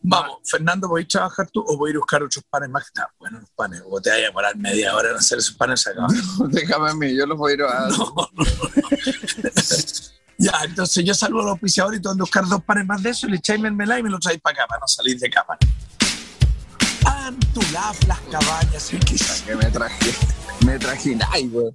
[0.05, 2.83] Vamos, Fernando, ¿voy a trabajar tú o voy a ir a buscar otros panes más
[2.83, 3.83] que están buenos los panes?
[3.89, 6.11] O te vaya a demorar media hora en hacer esos panes se acaban.
[6.51, 7.89] Déjame a mí, yo los voy a ir a.
[10.39, 13.01] Ya, entonces yo saludo a los auspiciadores y tú andas a buscar dos panes más
[13.01, 15.17] de eso y le echáis mermelada y me lo traéis para acá, para no salir
[15.17, 15.57] de cama.
[17.05, 19.43] Antulaf, las cabañas, el quizás.
[19.43, 20.13] Que me traje.
[20.67, 21.17] Me traje.
[21.31, 21.71] Ay, güey.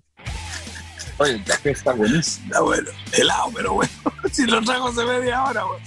[1.19, 2.47] Oye, el café está buenísimo.
[2.47, 3.91] Está bueno, helado, pero bueno,
[4.33, 5.79] si lo trajo hace media hora, güey.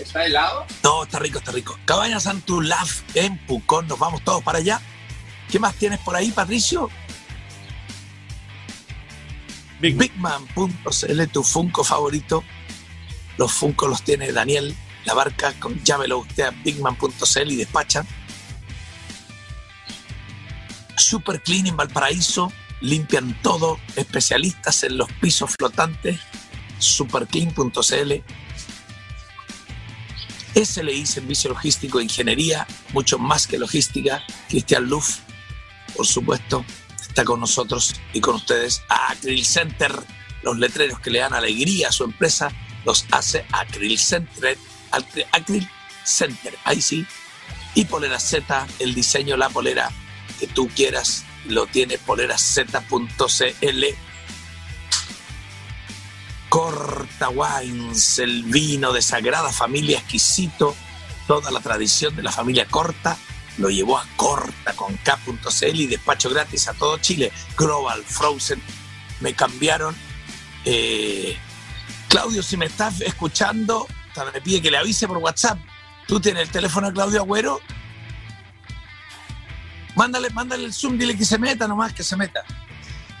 [0.00, 0.66] ¿Está helado?
[0.82, 1.78] No, está rico, está rico.
[1.84, 4.80] Cabañas Antulaf en Pucón, nos vamos todos para allá.
[5.50, 6.88] ¿Qué más tienes por ahí, Patricio?
[9.80, 10.46] Big Man.
[10.54, 12.44] Bigman.cl, tu Funko favorito.
[13.36, 18.06] Los Funko los tiene Daniel, la barca, con llámelo usted a bigman.cl y despachan.
[20.96, 26.20] Super Clean en Valparaíso, limpian todo, especialistas en los pisos flotantes,
[26.78, 28.22] superclean.cl.
[30.54, 34.24] SLI, Servicio Logístico e Ingeniería, mucho más que logística.
[34.48, 35.18] Cristian Luf,
[35.96, 36.64] por supuesto,
[37.00, 38.82] está con nosotros y con ustedes.
[38.88, 39.92] Acryl Center,
[40.42, 42.50] los letreros que le dan alegría a su empresa,
[42.84, 44.56] los hace Acryl Center.
[46.04, 47.06] Center, ahí sí.
[47.74, 49.90] Y Polera Z, el diseño, la polera
[50.40, 53.84] que tú quieras, lo tiene poleraz.cl.
[56.50, 60.74] Corta Wines, el vino de Sagrada Familia exquisito,
[61.28, 63.16] toda la tradición de la familia Corta
[63.58, 67.30] lo llevó a Corta con K.cl y despacho gratis a todo Chile.
[67.56, 68.60] Global Frozen,
[69.20, 69.94] me cambiaron.
[70.64, 71.38] Eh,
[72.08, 73.86] Claudio, si me estás escuchando,
[74.34, 75.58] me pide que le avise por WhatsApp.
[76.08, 77.60] ¿Tú tienes el teléfono de Claudio Agüero?
[79.94, 82.42] Mándale, mándale el Zoom, dile que se meta nomás, que se meta.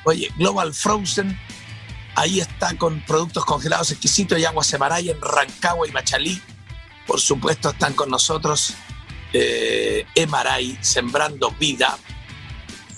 [0.02, 1.38] Oye, Global Frozen,
[2.14, 6.40] ahí está con productos congelados exquisitos y agua Semaraya en Rancagua y Machalí.
[7.06, 8.74] Por supuesto, están con nosotros
[9.32, 11.96] eh, Emaray, Sembrando Vida,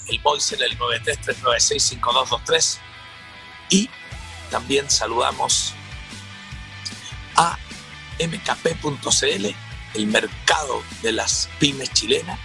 [0.08, 2.78] el Moisel, el 933965223.
[3.70, 3.88] Y
[4.50, 5.74] también saludamos
[7.36, 7.56] a
[8.18, 9.54] mkp.cl,
[9.94, 12.38] el mercado de las pymes chilenas.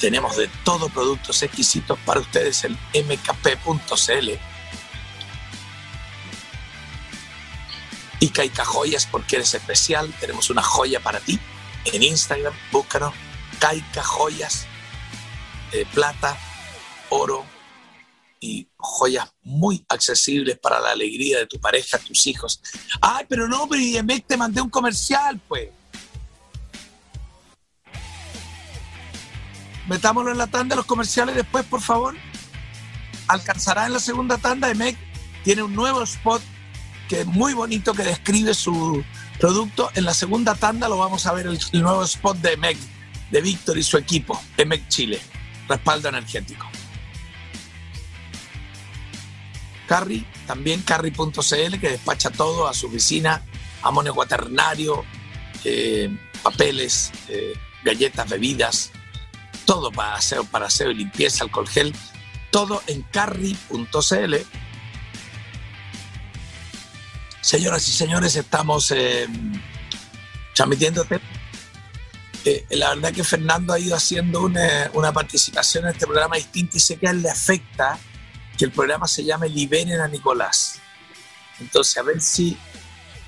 [0.00, 4.30] tenemos de todo productos exquisitos para ustedes en mkp.cl.
[8.20, 11.38] Y Caica Joyas, porque eres especial, tenemos una joya para ti.
[11.92, 13.12] En Instagram, búscanos,
[13.58, 14.66] Caica Joyas,
[15.72, 16.36] eh, plata,
[17.10, 17.44] oro
[18.40, 22.60] y joyas muy accesibles para la alegría de tu pareja, tus hijos.
[23.00, 25.70] Ay, pero no, pero y en vez te mandé un comercial, pues.
[29.88, 32.14] Metámoslo en la tanda los comerciales después, por favor.
[33.26, 34.70] Alcanzará en la segunda tanda.
[34.70, 34.96] EMEC
[35.42, 36.42] tiene un nuevo spot
[37.08, 39.04] que muy bonito que describe su
[39.38, 39.90] producto.
[39.94, 42.78] En la segunda tanda lo vamos a ver el, el nuevo spot de EMEC,
[43.30, 45.20] de Víctor y su equipo, EMEC Chile,
[45.68, 46.66] respaldo energético.
[49.86, 53.42] Carry, también carry.cl, que despacha todo a su oficina,
[53.82, 55.04] amonio cuaternario,
[55.64, 56.10] eh,
[56.42, 57.52] papeles, eh,
[57.84, 58.90] galletas, bebidas,
[59.66, 61.94] todo para aseo, para aseo y limpieza, alcohol gel,
[62.50, 64.34] todo en carry.cl.
[67.44, 69.28] Señoras y señores, estamos eh,
[70.54, 71.20] transmitiéndote.
[72.42, 76.78] Eh, la verdad que Fernando ha ido haciendo una, una participación en este programa distinta
[76.78, 77.98] y sé que a él le afecta
[78.56, 80.80] que el programa se llame Liberen a Nicolás.
[81.60, 82.56] Entonces, a ver si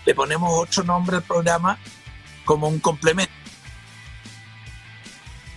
[0.07, 1.79] le ponemos otro nombre al programa
[2.47, 3.35] como un complemento.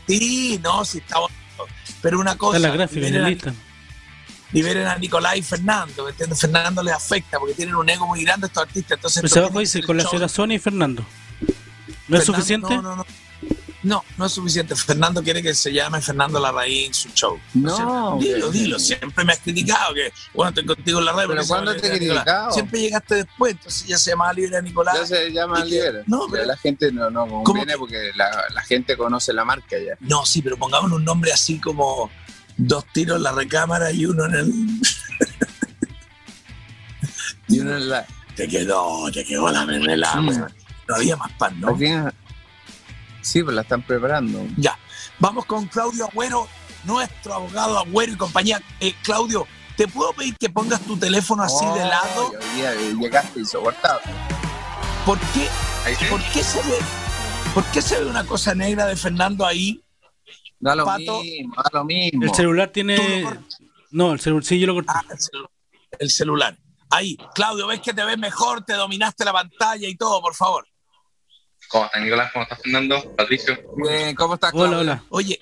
[0.05, 1.65] Sí, no, sí está bonito.
[2.01, 2.57] Pero una cosa.
[2.57, 3.68] Está la gráfica en a.
[4.51, 6.39] liberen a Nicolás y Fernando, ¿me entiendes?
[6.39, 8.97] Fernando les afecta porque tienen un ego muy grande estos artistas.
[8.97, 11.05] Entonces, Pues abajo tiene que dice con la señora Sonia y Fernando.
[12.07, 12.75] ¿No es suficiente?
[12.75, 13.05] No, no, no.
[13.81, 14.75] No, no es suficiente.
[14.75, 17.39] Fernando quiere que se llame Fernando Larraín en su show.
[17.53, 18.77] No, dilo, dilo.
[18.77, 21.23] Siempre me has criticado que, bueno, estoy contigo en la red.
[21.27, 22.51] Pero se ¿cuándo te he criticado?
[22.51, 24.97] Siempre llegaste después, entonces ya se llamaba Libre Nicolás.
[24.99, 26.03] Ya se llama Libera.
[26.07, 27.77] No, pero pero- la gente no, no ¿Cómo conviene que?
[27.79, 29.95] porque la, la gente conoce la marca ya.
[30.01, 32.11] No, sí, pero pongamos un nombre así como
[32.59, 34.53] dos tiros en la recámara y uno en el.
[37.47, 38.05] Y uno en la,
[38.35, 40.21] Te quedó, te quedó la mermelada.
[40.87, 41.75] No había más pan, ¿no?
[43.21, 44.45] Sí, pues la están preparando.
[44.55, 44.77] Ya.
[45.17, 46.47] Vamos con Claudio Agüero,
[46.83, 48.61] nuestro abogado Agüero y compañía.
[48.79, 52.33] Eh, Claudio, ¿te puedo pedir que pongas tu teléfono así de lado?
[52.99, 54.11] llegaste insoportable.
[55.05, 55.47] ¿Por qué,
[56.07, 56.77] por qué se ve,
[57.55, 59.83] por qué se ve una cosa negra de Fernando ahí?
[60.59, 61.21] Da lo Pato.
[61.21, 62.23] mismo, da lo mismo.
[62.25, 63.25] El celular tiene.
[63.91, 64.43] No, el celular.
[64.43, 64.91] Sí, yo lo corté.
[64.93, 65.49] Ah, el, celu-
[65.99, 66.57] el celular.
[66.91, 70.67] Ahí, Claudio, ves que te ves mejor, te dominaste la pantalla y todo, por favor.
[71.69, 72.31] ¿Cómo estás, Nicolás?
[72.33, 73.15] ¿Cómo estás, Fernando?
[73.15, 73.57] Patricio.
[73.77, 74.79] Bien, ¿cómo estás, Hola, Claudio?
[74.79, 75.03] hola.
[75.09, 75.39] Oye,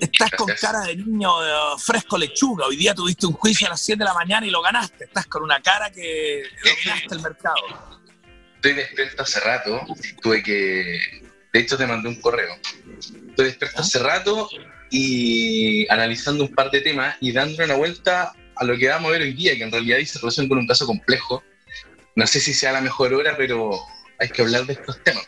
[0.00, 0.70] estás con Gracias.
[0.70, 1.30] cara de niño
[1.78, 2.66] fresco lechuga.
[2.66, 5.04] Hoy día tuviste un juicio a las 7 de la mañana y lo ganaste.
[5.04, 7.56] Estás con una cara que dominaste el mercado.
[8.56, 9.80] Estoy despierto hace rato.
[10.20, 11.00] Tuve que.
[11.52, 12.54] De hecho, te mandé un correo.
[13.32, 14.48] Estoy despierto hace rato
[14.90, 19.12] y analizando un par de temas y dándole una vuelta a lo que vamos a
[19.12, 21.42] ver hoy día, que en realidad dice relación con un caso complejo.
[22.14, 23.70] No sé si sea la mejor hora, pero
[24.20, 25.26] hay que hablar de estos temas.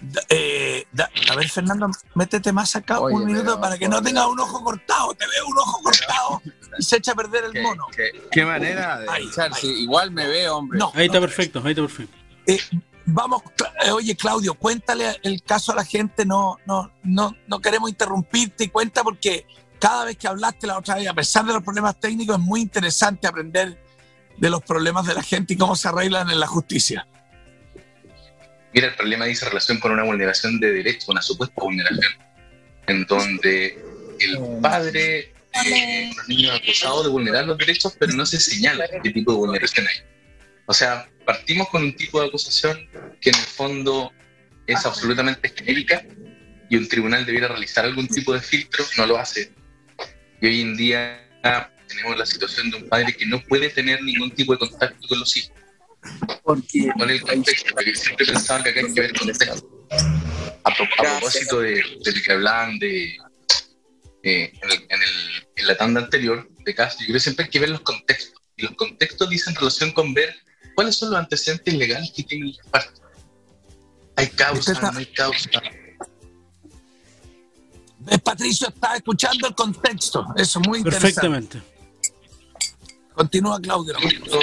[0.00, 3.86] Da- eh, da- a ver, Fernando, métete más acá Oye, un minuto pero, para que
[3.86, 5.14] no por- tenga un ojo cortado.
[5.14, 6.42] Te veo un ojo cortado
[6.78, 7.86] y se echa a perder el ¿Qué, mono.
[7.94, 9.52] qué- qué manera de Ahí, echar?
[9.54, 9.60] ahí.
[9.60, 10.78] Sí, igual me veo, hombre.
[10.78, 11.26] No, Ahí está no.
[11.26, 12.16] perfecto, ahí está perfecto.
[12.46, 12.58] Eh,
[13.10, 17.60] vamos, Cla- eh, oye Claudio, cuéntale el caso a la gente, no, no, no, no
[17.60, 19.46] queremos interrumpirte y cuenta porque
[19.78, 22.60] cada vez que hablaste la otra vez, a pesar de los problemas técnicos, es muy
[22.60, 23.82] interesante aprender
[24.36, 27.06] de los problemas de la gente y cómo se arreglan en la justicia.
[28.72, 32.12] Mira, el problema dice relación con una vulneración de derechos, una supuesta vulneración,
[32.86, 33.84] en donde
[34.20, 35.32] el padre
[35.64, 39.38] de los niños acusados de vulnerar los derechos, pero no se señala qué tipo de
[39.38, 40.19] vulneración hay.
[40.70, 42.88] O sea, partimos con un tipo de acusación
[43.20, 44.12] que en el fondo
[44.68, 46.06] es absolutamente genérica
[46.68, 49.50] y un tribunal debiera realizar algún tipo de filtro, no lo hace.
[50.40, 51.28] Y hoy en día
[51.88, 55.18] tenemos la situación de un padre que no puede tener ningún tipo de contacto con
[55.18, 55.50] los hijos.
[56.44, 57.74] Porque ¿Cuál es el contexto?
[57.74, 59.88] Porque siempre pensaba que acá hay que ver contexto.
[60.62, 61.72] A, pro- a propósito de,
[62.04, 63.16] de lo que hablaban de,
[64.22, 67.46] eh, en, el- en el- en la tanda anterior de casos, yo creo que siempre
[67.46, 68.40] hay que ver los contextos.
[68.56, 70.32] Y los contextos dicen relación con ver
[70.74, 73.00] cuáles son los antecedentes legales que tienen las partes.
[74.16, 74.72] ¿Hay causa?
[74.72, 75.50] Está- ¿No hay causa?
[78.08, 81.14] eh, Patricio está escuchando el contexto, eso es muy interesante.
[81.14, 81.62] Perfectamente.
[83.14, 83.94] Continúa Claudio.
[84.00, 84.40] Y esto,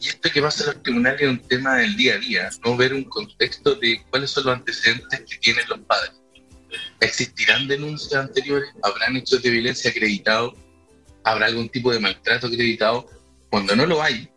[0.00, 2.76] y esto que pasa en los tribunales es un tema del día a día, no
[2.76, 6.12] ver un contexto de cuáles son los antecedentes que tienen los padres.
[7.00, 8.70] ¿Existirán denuncias anteriores?
[8.82, 10.54] ¿Habrán hechos de violencia acreditados?
[11.24, 13.06] ¿Habrá algún tipo de maltrato acreditado?
[13.50, 14.28] Cuando no lo hay,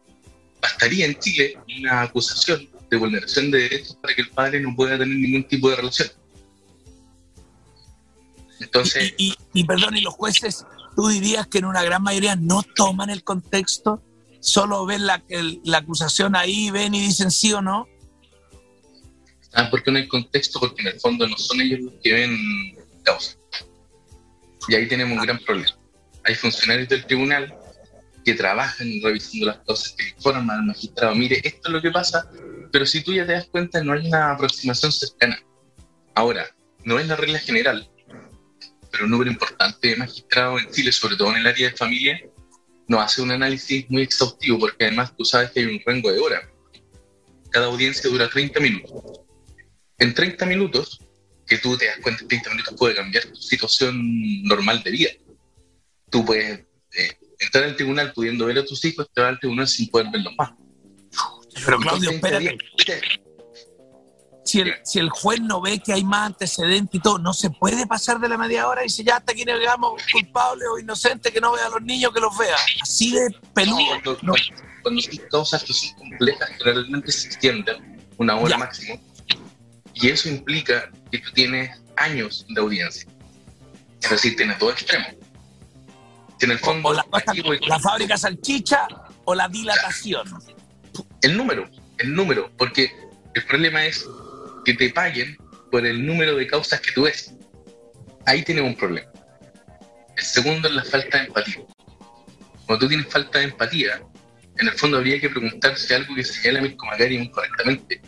[0.62, 4.98] bastaría en Chile una acusación de vulneración de derechos para que el padre no pueda
[4.98, 6.10] tener ningún tipo de relación.
[8.60, 12.36] Entonces, Y, y- y, perdón, y los jueces, tú dirías que en una gran mayoría
[12.36, 14.04] no toman el contexto,
[14.42, 17.88] solo ven la, el- la acusación ahí, ven y dicen sí o no.
[19.52, 20.60] ¿saben por qué no hay contexto?
[20.60, 22.38] Porque en el fondo no son ellos los que ven
[23.04, 23.36] causa.
[24.68, 25.76] Y ahí tenemos un gran problema.
[26.24, 27.58] Hay funcionarios del tribunal
[28.30, 32.30] que trabajan revisando las causas, que informan al magistrado, mire, esto es lo que pasa,
[32.72, 35.42] pero si tú ya te das cuenta, no hay una aproximación cercana.
[36.14, 36.46] Ahora,
[36.84, 37.90] no es la regla general,
[38.92, 42.22] pero un número importante de magistrados en Chile, sobre todo en el área de familia,
[42.88, 46.20] no hace un análisis muy exhaustivo, porque además tú sabes que hay un rango de
[46.20, 46.44] horas.
[47.50, 49.22] Cada audiencia dura 30 minutos.
[49.98, 51.00] En 30 minutos,
[51.48, 55.10] que tú te das cuenta, en 30 minutos puede cambiar tu situación normal de vida.
[56.12, 56.60] Tú puedes
[56.94, 60.08] eh, entrar al tribunal pudiendo ver a tus hijos, te vas al tribunal sin poder
[60.12, 60.52] verlos más.
[61.66, 63.20] Pero Claudio, con 30 espérate,
[64.46, 67.50] si el, si el juez no ve que hay más antecedentes y todo, no se
[67.52, 70.80] puede pasar de la media hora y dice ya hasta aquí no llegamos culpable o
[70.80, 72.56] inocente que no vea a los niños que los vea.
[72.82, 73.78] Así de peludo.
[74.04, 74.34] cuando, No.
[74.82, 78.58] cuando son causas que son complejas, generalmente se extienden una hora Ya.
[78.58, 79.00] máximo.
[79.94, 83.06] Y eso implica que tú tienes años de audiencia.
[84.02, 85.10] Es decir, tienes dos extremos.
[86.42, 87.06] En el fondo, O la,
[87.68, 88.88] la fábrica salchicha
[89.26, 90.28] o la dilatación.
[91.22, 92.92] el número, el número, porque
[93.36, 94.06] el problema es
[94.66, 95.38] que te paguen
[95.72, 97.34] por el número de causas que tú ves.
[98.26, 99.08] Ahí tienes un problema.
[100.16, 101.62] El segundo es la falta de empatía.
[102.66, 104.02] Cuando tú tienes falta de empatía,
[104.58, 108.02] en el fondo habría que preguntarse algo que señala Mirko Macari muy correctamente.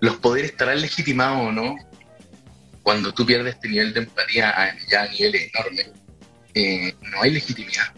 [0.00, 1.76] ¿Los poderes estarán legitimados o no?
[2.82, 5.90] Cuando tú pierdes este nivel de empatía ya a niveles enormes,
[6.54, 7.92] eh, no hay legitimidad.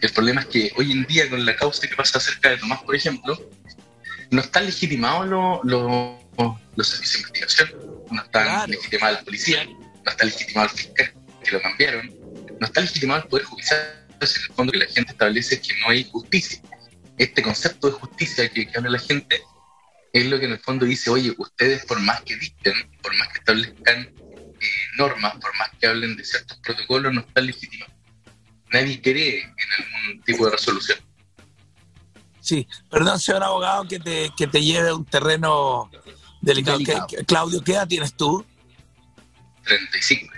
[0.00, 2.82] El problema es que hoy en día, con la causa que pasa acerca de Tomás,
[2.82, 3.38] por ejemplo,
[4.30, 6.16] no están legitimados los, los,
[6.76, 7.70] los servicios de investigación,
[8.10, 8.66] no está Claro.
[8.72, 11.12] legitimada la policía, no está legitimado el fiscal,
[11.42, 12.14] que lo cambiaron,
[12.60, 13.80] no está legitimado el Poder Judicial,
[14.20, 16.60] en el fondo que la gente establece que no hay justicia.
[17.18, 19.42] Este concepto de justicia que, que habla la gente
[20.12, 23.28] es lo que en el fondo dice, oye, ustedes por más que dicten, por más
[23.28, 24.12] que establezcan
[24.60, 27.94] eh, normas, por más que hablen de ciertos protocolos, no están legitimados.
[28.72, 29.54] Nadie cree en
[30.06, 30.98] algún tipo de resolución.
[32.40, 35.90] Sí, perdón, señor abogado, que te, que te lleve a un terreno
[36.40, 36.78] delicado.
[36.78, 37.06] Delicado.
[37.06, 38.44] ¿Qué- qué- Claudio, ¿qué edad tienes tú?
[39.64, 40.32] 35.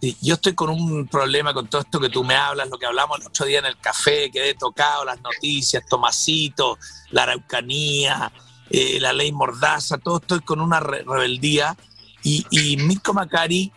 [0.00, 2.86] Sí, yo estoy con un problema con todo esto que tú me hablas, lo que
[2.86, 6.78] hablamos el otro día en el café, quedé tocado, las noticias, Tomasito,
[7.10, 8.30] la Araucanía,
[8.70, 11.76] eh, la ley Mordaza, todo estoy con una re- rebeldía.
[12.26, 13.72] Y, y Mirko Macari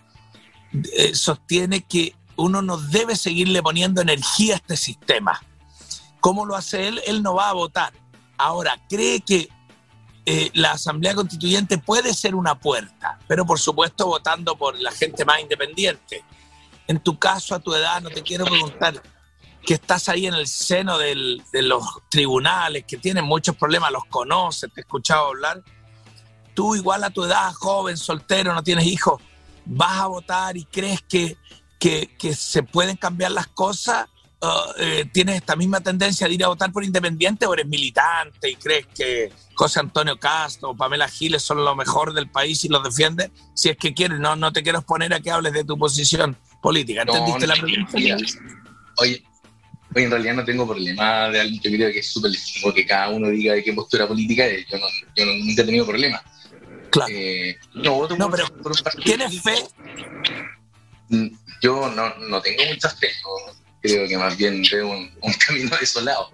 [0.73, 5.39] eh, sostiene que uno no debe seguirle poniendo energía a este sistema.
[6.19, 6.99] ¿Cómo lo hace él?
[7.05, 7.93] Él no va a votar.
[8.39, 9.49] Ahora, cree que
[10.25, 15.25] eh, la Asamblea Constituyente puede ser una puerta, pero por supuesto votando por la gente
[15.25, 16.23] más independiente.
[16.87, 18.99] En tu caso, a tu edad, no te quiero preguntar
[19.63, 21.13] que estás ahí en el seno de
[21.61, 25.63] los tribunales, que tienen muchos problemas, los conoces, te he escuchado hablar.
[26.59, 29.21] Tú igual a tu edad, joven, soltero, no tienes hijos,
[29.63, 31.37] vas a votar y crees que,
[31.79, 34.07] que, que se pueden cambiar las cosas.
[34.41, 38.49] Uh, eh, ¿Tienes esta misma tendencia de ir a votar por independiente o eres militante
[38.49, 42.67] y crees que José Antonio Castro o Pamela Giles son lo mejor del país y
[42.67, 43.31] los defiendes?
[43.53, 46.35] Si es que quieres, no, no te quiero exponer a que hables de tu posición
[46.61, 47.03] política.
[47.03, 47.97] ¿Entendiste no, la pregunta?
[48.97, 49.23] Oye,
[49.95, 52.85] oye, en realidad no tengo problema de alguien que creo que es súper legítimo que
[52.85, 54.67] cada uno diga de qué postura política es.
[54.67, 56.21] Yo, no, yo no- nunca he tenido problema.
[56.91, 57.11] Claro.
[57.13, 58.45] Eh, no No, pero.
[59.03, 59.55] ¿Tienes fe?
[61.09, 61.27] Mm,
[61.61, 63.09] Yo no, no tengo mucha fe.
[63.81, 66.31] creo que más bien veo un, un camino desolado.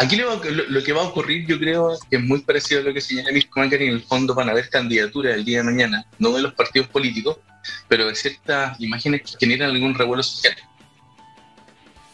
[0.00, 2.84] Aquí lo, lo- lo que va a ocurrir, yo creo que es muy parecido a
[2.84, 3.86] lo que señala Mirko Macari.
[3.86, 6.88] En el fondo van a haber candidaturas el día de mañana, no de los partidos
[6.88, 7.38] políticos,
[7.86, 10.56] pero de ciertas imágenes que generan algún revuelo social.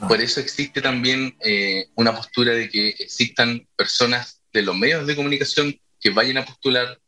[0.06, 5.14] Por eso existe también eh, una postura de que existan personas de los medios de
[5.16, 6.98] comunicación que vayan a postular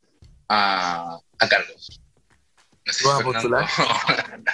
[0.48, 2.00] a, a cargos.
[2.84, 3.58] No sé si ¿Vas a Fernando-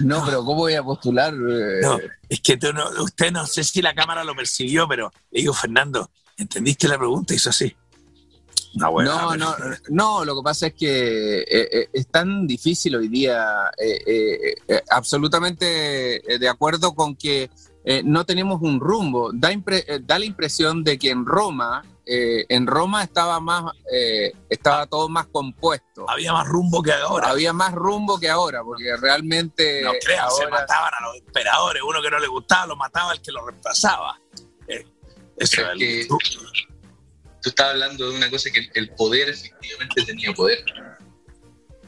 [0.00, 1.32] No, pero ¿cómo voy a postular?
[1.34, 5.40] No, es que tú no- usted no sé si la cámara lo percibió, pero le
[5.40, 7.34] digo, Fernando, ¿entendiste la pregunta?
[7.34, 7.76] Hizo así.
[8.74, 12.46] No, bueno, no, pero- no, no, lo que pasa es que eh, eh, es tan
[12.46, 14.54] difícil hoy día, eh,
[14.90, 17.50] absolutamente de acuerdo con que
[18.04, 19.32] no tenemos un rumbo.
[19.34, 21.82] Da, impre- da la impresión de que en Roma,
[22.12, 26.08] eh, en Roma estaba más, eh, estaba todo más compuesto.
[26.10, 27.28] Había más rumbo que ahora.
[27.28, 31.82] Había más rumbo que ahora, porque realmente No creas, se mataban a los emperadores.
[31.86, 34.18] Uno que no le gustaba lo mataba el que lo reemplazaba.
[34.66, 34.84] Eh,
[35.36, 40.02] eso es que- el- Tú estabas hablando de una cosa que el- el poder efectivamente
[40.04, 40.62] tenía poder.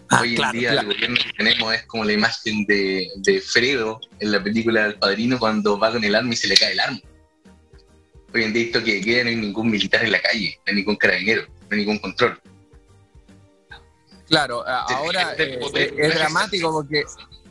[0.09, 4.01] Ah, Hoy en día el gobierno que tenemos es como la imagen de, de Fredo
[4.21, 6.81] en la película del padrino cuando va con el arma y se le cae el
[6.81, 7.01] arma.
[8.35, 10.75] Hoy en día esto que queda no hay ningún militar en la calle, no hay
[10.77, 12.41] ningún carabinero, no hay ningún control.
[14.29, 15.61] Claro, ahora eh,
[15.99, 17.05] es dramático porque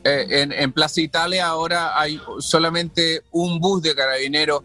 [0.03, 4.63] eh, en, en, Plaza Italia ahora hay solamente un bus de carabineros.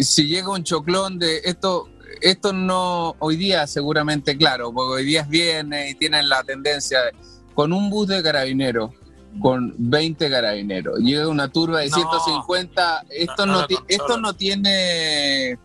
[0.00, 1.90] Si llega un choclón de esto,
[2.22, 7.02] esto no hoy día seguramente claro, porque hoy día es viernes y tienen la tendencia
[7.02, 7.12] de,
[7.54, 8.92] con un bus de carabineros
[9.40, 10.98] con 20 carabineros.
[11.00, 13.06] Llega una turba de 150.
[13.10, 15.58] Esto no, esto no tiene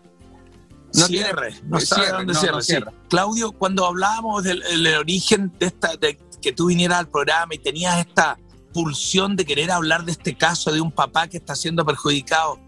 [0.94, 2.92] no cierre, no sabe dónde cierra.
[3.08, 4.62] Claudio, cuando hablábamos del,
[4.98, 8.38] origen de esta, de que tú vinieras al programa y tenías esta
[8.72, 12.58] pulsión de querer hablar de este caso de un papá que está siendo perjudicado,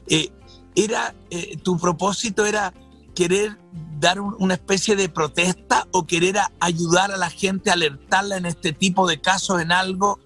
[0.09, 0.31] eh,
[0.75, 2.75] era eh, tu propósito era
[3.15, 3.57] querer
[3.99, 9.09] dar una especie de protesta o querer ayudar a la gente, alertarla en este tipo
[9.09, 10.21] de casos en algo.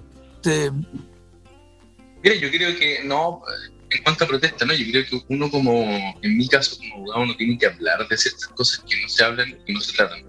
[0.45, 3.43] Mira, yo creo que no,
[3.91, 4.75] en cuanto a protesta, ¿no?
[4.75, 5.83] Yo creo que uno como,
[6.23, 9.25] en mi caso como abogado, uno tiene que hablar de ciertas cosas que no se
[9.25, 10.25] hablan y no se tratan.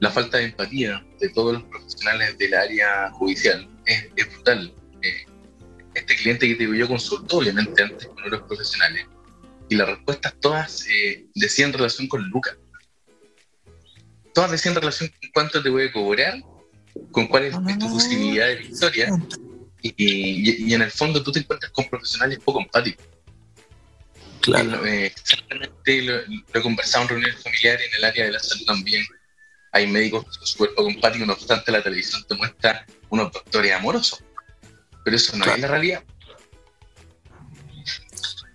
[0.00, 4.72] La falta de empatía de todos los profesionales del área judicial es, brutal.
[5.02, 5.26] Eh,
[5.94, 9.06] este cliente que te digo yo consultó obviamente antes con otros profesionales
[9.68, 12.56] y las respuestas todas eh, decían relación con Lucas.
[14.32, 16.34] Todas decían relación con cuánto te voy a cobrar,
[17.10, 19.08] con cuál es, tu posibilidad de victoria
[19.82, 23.04] y, en el fondo tú te encuentras con profesionales poco empáticos.
[24.40, 24.86] Claro.
[24.86, 26.20] Eh, exactamente lo,
[26.54, 29.04] he conversado en reuniones familiares en el área de la salud también.
[29.72, 34.22] Hay médicos súper poco empáticos, no obstante la televisión te muestra unos doctores amorosos.
[35.04, 36.04] Pero eso no es la realidad.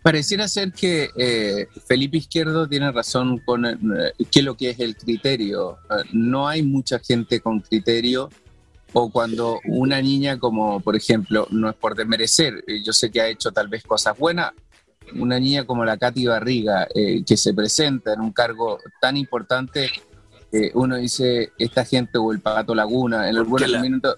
[0.03, 3.75] Pareciera ser que eh, Felipe Izquierdo tiene razón con eh,
[4.31, 5.77] que lo que es el criterio.
[6.11, 8.29] no hay mucha gente con criterio
[8.93, 13.21] o cuando una niña como, por ejemplo, no es por desmerecer, eh, yo sé que
[13.21, 14.51] ha hecho tal vez cosas buenas,
[15.15, 19.89] una niña como la Katy Barriga, eh, que se presenta en un cargo tan importante,
[20.51, 24.17] eh, uno dice, esta gente o el Pato Laguna, en los buenos minutos,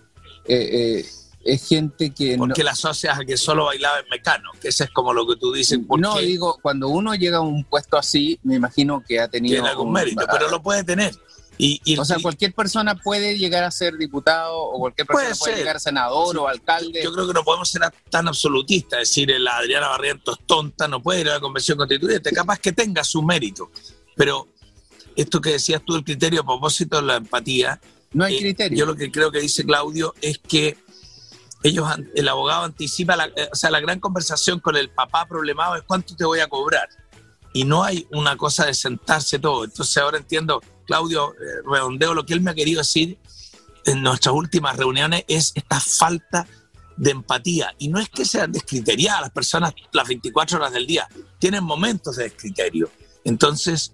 [1.44, 2.38] es gente que...
[2.38, 4.52] ¿Por qué la asocias a que solo bailaba en Mecano?
[4.62, 5.80] Que eso es como lo que tú dices.
[5.98, 9.56] No, digo, cuando uno llega a un puesto así, me imagino que ha tenido...
[9.56, 11.14] Tiene algún mérito, pero lo puede tener.
[11.58, 15.76] Y, o sea, cualquier persona puede llegar a ser diputado o cualquier persona puede, llegar
[15.76, 17.02] a senador o alcalde.
[17.04, 21.22] Yo creo que no podemos ser tan absolutistas, decir la Adriana Barrientos tonta, no puede
[21.22, 23.70] ir a la convención constituyente, capaz que tenga su mérito.
[24.16, 24.48] Pero
[25.16, 27.80] esto que decías tú, el criterio a propósito de la empatía.
[28.14, 28.78] No hay eh, criterio.
[28.80, 30.76] Yo lo que creo que dice Claudio es que
[31.64, 35.76] ellos, el abogado anticipa, la, eh, o sea, la gran conversación con el papá problemado
[35.76, 36.90] es cuánto te voy a cobrar.
[37.54, 39.64] Y no hay una cosa de sentarse todo.
[39.64, 43.18] Entonces ahora entiendo Claudio, eh, redondeo lo que él me ha querido decir
[43.86, 46.48] en nuestras últimas reuniones es esta falta
[46.98, 47.74] de empatía.
[47.78, 51.08] Y no es que sean descriteriadas las personas las 24 horas del día,
[51.40, 52.90] tienen momentos de descriterio.
[53.24, 53.94] Entonces,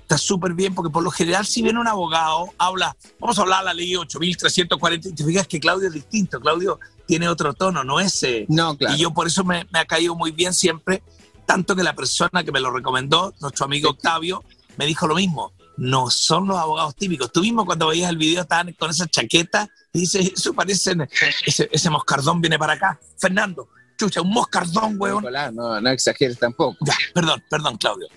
[0.00, 3.60] está súper bien porque por lo general si viene un abogado, habla, vamos a hablar
[3.60, 7.84] de la ley 8340 y te fijas que Claudio es distinto, Claudio tiene otro tono,
[7.84, 8.46] no ese.
[8.48, 8.96] No, claro.
[8.96, 11.02] Y yo por eso me, ha caído muy bien siempre,
[11.46, 14.44] tanto que la persona que me lo recomendó, nuestro amigo Octavio,
[14.76, 17.30] me dijo lo mismo no son los abogados típicos.
[17.30, 20.96] Tú mismo cuando veías el video estaban con esa chaqueta y dices, eso parece,
[21.44, 22.98] ese, moscardón viene para acá.
[23.18, 23.68] Fernando,
[23.98, 25.24] chucha, un moscardón, weón.
[25.52, 26.78] no, no exageres tampoco.
[27.14, 28.08] perdón, perdón, Claudio.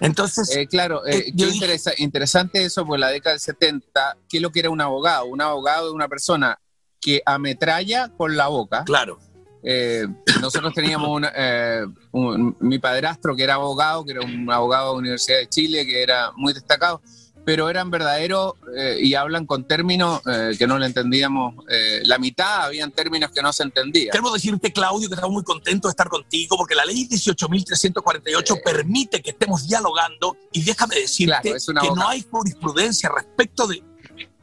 [0.00, 4.50] Entonces, eh, claro, eh, eh interesante eso, por la década del 70, ¿qué es lo
[4.50, 5.26] que era un abogado?
[5.26, 6.58] Un abogado es una persona
[7.02, 8.84] que ametralla con la boca.
[8.84, 9.18] Claro
[9.62, 10.06] eh,
[10.40, 11.86] nosotros teníamos eh,
[12.60, 16.02] mi padrastro que era abogado, que era un abogado de la Universidad de Chile, que
[16.02, 17.00] era muy destacado,
[17.44, 20.20] pero eran verdaderos eh, y hablan con términos
[20.58, 21.54] que no le entendíamos
[22.04, 24.10] la mitad, habían términos que no se entendían.
[24.10, 29.22] Queremos decirte, Claudio, que estamos muy contentos de estar contigo, porque la ley 18.348 permite
[29.22, 33.82] que estemos dialogando y déjame decirte que no hay jurisprudencia respecto de...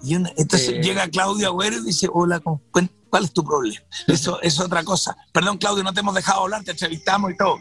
[0.01, 2.41] Y entonces llega Claudio Agüero y dice, hola,
[3.09, 3.83] ¿Cuál es tu problema?
[4.07, 5.15] Eso es otra cosa.
[5.31, 7.59] Perdón, Claudio, no te hemos dejado hablar, te entrevistamos y todo.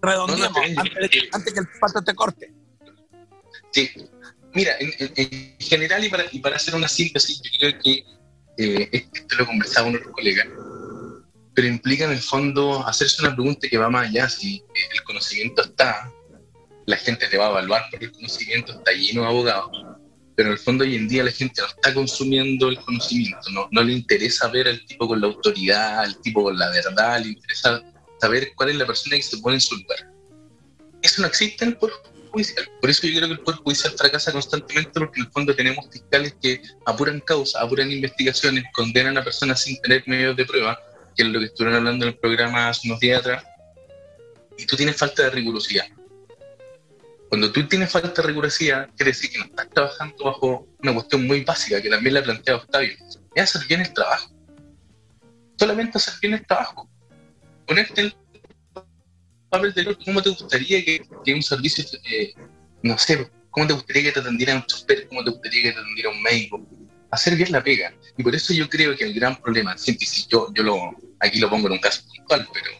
[0.00, 0.58] redondeamos
[1.32, 2.52] antes, que el pato te corte.
[3.72, 3.90] Sí.
[4.52, 8.04] Mira, en, general y para, y para, hacer una síntesis, yo creo que
[8.56, 10.44] eh, esto lo conversaba con otro colega,
[11.54, 14.28] pero implica en el fondo hacerse una pregunta que va más allá.
[14.28, 14.62] Si
[14.92, 16.08] el conocimiento está,
[16.86, 19.93] la gente te va a evaluar porque el conocimiento está lleno de abogados
[20.36, 23.68] pero en el fondo hoy en día la gente no está consumiendo el conocimiento, no,
[23.70, 27.28] no le interesa ver al tipo con la autoridad, al tipo con la verdad, le
[27.28, 27.82] interesa
[28.20, 30.10] saber cuál es la persona que se pone en su lugar.
[31.02, 31.92] Eso no existe por,
[32.34, 32.68] Judicial.
[32.80, 35.86] Por eso yo creo que el Poder Judicial fracasa constantemente porque en el fondo tenemos
[35.88, 40.76] fiscales que apuran causas, apuran investigaciones, condenan a personas sin tener medios de prueba,
[41.16, 43.44] que es lo que estuvieron hablando en el programa hace unos días atrás,
[44.58, 45.86] y tú tienes falta de rigurosidad.
[47.28, 51.26] Cuando tú tienes falta de rigurosidad, quiere decir que no estás trabajando bajo una cuestión
[51.26, 52.92] muy básica que también le ha planteado Octavio,
[53.34, 54.30] es hacer bien el trabajo.
[55.58, 56.88] Solamente hacer bien el trabajo.
[57.66, 58.16] Ponerte el
[59.50, 62.34] papel de cómo te gustaría que, que un servicio, eh,
[62.82, 65.78] no sé, cómo te gustaría que te atendiera un chofer, cómo te gustaría que te
[65.78, 66.66] atendiera un médico.
[67.10, 67.94] Hacer bien la pega.
[68.16, 70.90] Y por eso yo creo que el gran problema, siempre si yo, yo lo,
[71.20, 72.70] aquí lo pongo en un caso puntual, pero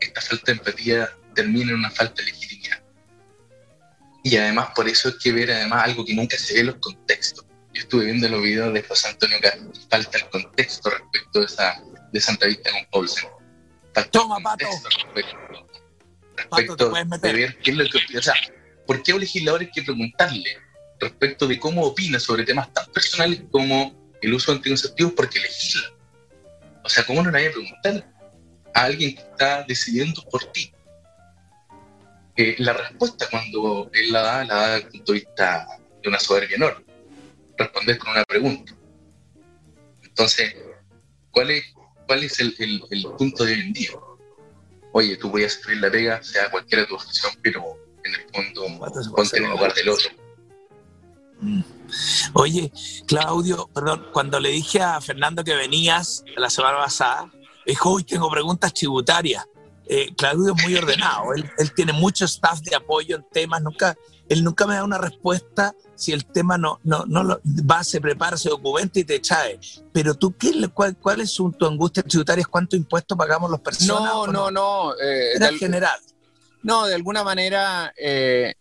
[0.00, 2.53] esta falta de empatía termina en una falta de legitimidad.
[4.24, 6.76] Y además por eso hay que ver además algo que nunca se ve en los
[6.76, 7.44] contextos.
[7.74, 11.82] Yo estuve viendo los videos de José Antonio Castro falta el contexto respecto de esa,
[12.10, 13.28] de esa entrevista con Paulsen.
[13.92, 14.66] Falta Toma, el Pato.
[14.66, 14.88] contexto
[16.36, 18.18] respecto, Pato, de ver qué es lo que...
[18.18, 18.34] O sea,
[18.86, 20.58] ¿por qué a un legislador hay que preguntarle
[20.98, 25.92] respecto de cómo opina sobre temas tan personales como el uso de anticonceptivos porque legisla?
[26.82, 28.10] O sea, ¿cómo no le hay a preguntar
[28.72, 30.73] a alguien que está decidiendo por ti?
[32.36, 35.66] Eh, la respuesta cuando él la da, la da desde el punto de vista
[36.02, 36.84] de una soberbia enorme.
[37.56, 38.74] Responder con una pregunta.
[40.02, 40.54] Entonces,
[41.30, 41.64] ¿cuál es,
[42.06, 43.90] cuál es el, el- el punto de hoy en día?
[44.92, 48.66] Oye, tú podías escribir la pega, sea cualquiera de tu profesión, pero en el fondo
[49.14, 50.10] ponte en el lugar del otro.
[52.34, 52.72] Oye,
[53.06, 57.30] Claudio, perdón, cuando le dije a Fernando que venías la semana pasada,
[57.66, 59.44] dijo, hoy tengo preguntas tributarias.
[59.86, 63.94] Eh, Claudio es muy ordenado, él, él tiene mucho staff de apoyo en temas, nunca,
[64.30, 67.40] él nunca me da una respuesta si el tema no, no, no lo,
[67.70, 69.60] va, se prepara, se documenta y te trae.
[69.92, 72.44] Pero tú, ¿qué, cuál, ¿cuál es su, tu angustia tributaria?
[72.50, 74.02] ¿Cuánto impuesto pagamos las personas?
[74.14, 74.92] No, o no, no.
[74.94, 76.00] eh, Era del- general.
[76.62, 78.54] No, de alguna manera, eh,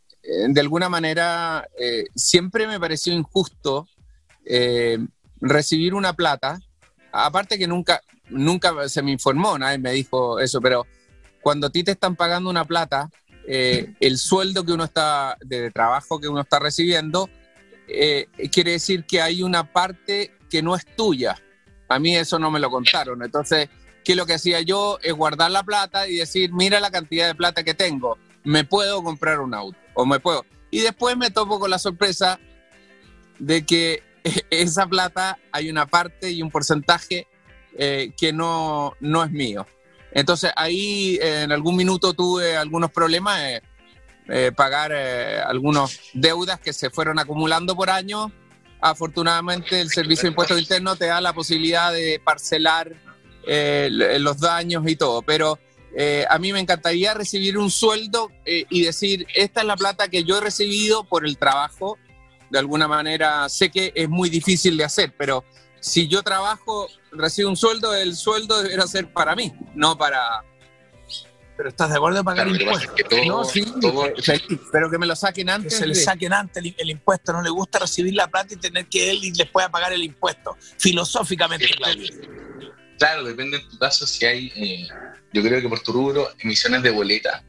[0.50, 1.66] de alguna manera,
[2.16, 3.88] siempre me pareció injusto
[5.42, 6.60] recibir una plata.
[7.12, 10.86] Aparte que nunca, nunca se me informó, nadie me dijo eso, pero
[11.44, 13.10] cuando a ti te están pagando una plata,
[13.46, 17.30] eh, el sueldo que uno está, de trabajo que uno está recibiendo,
[17.88, 21.36] eh, quiere decir que hay una parte que no es tuya.
[21.90, 23.22] A mí eso no me lo contaron.
[23.24, 23.70] Entonces,
[24.06, 25.00] ¿qué es lo que hacía yo?
[25.04, 29.04] Es guardar la plata y decir, mira la cantidad de plata que tengo, me puedo
[29.04, 30.46] comprar un auto o me puedo.
[30.72, 32.40] Y después me topo con la sorpresa
[33.38, 34.02] de que
[34.50, 37.28] esa plata hay una parte y un porcentaje
[37.78, 39.68] eh, que no, no es mío.
[40.14, 43.62] Entonces ahí eh, en algún minuto tuve algunos problemas, eh,
[44.30, 48.32] eh, pagar eh, algunas deudas que se fueron acumulando por años.
[48.80, 52.92] Afortunadamente el Servicio de Impuestos Internos te da la posibilidad de parcelar
[53.48, 55.58] eh, l- los daños y todo, pero
[55.96, 60.10] eh, a mí me encantaría recibir un sueldo eh, y decir, esta es la plata
[60.10, 61.98] que yo he recibido por el trabajo.
[62.50, 65.44] De alguna manera sé que es muy difícil de hacer, pero
[65.80, 66.88] si yo trabajo,
[67.18, 70.44] recibo un sueldo, el sueldo debería ser para mí, no para...
[71.56, 72.96] Pero estás de acuerdo en pagar Claro, que impuestos.
[72.96, 74.12] que todo- no, sí, todo-
[74.72, 75.76] pero que me lo saquen que antes.
[75.78, 78.88] se le saquen antes el, el impuesto, no le gusta recibir la plata y tener
[78.88, 80.58] que él y les pueda pagar el impuesto.
[80.80, 82.10] Filosóficamente, Claudio.
[82.98, 84.88] Claro, depende en tu caso si hay, eh,
[85.32, 87.44] yo creo que por tu rubro, emisiones de boleta,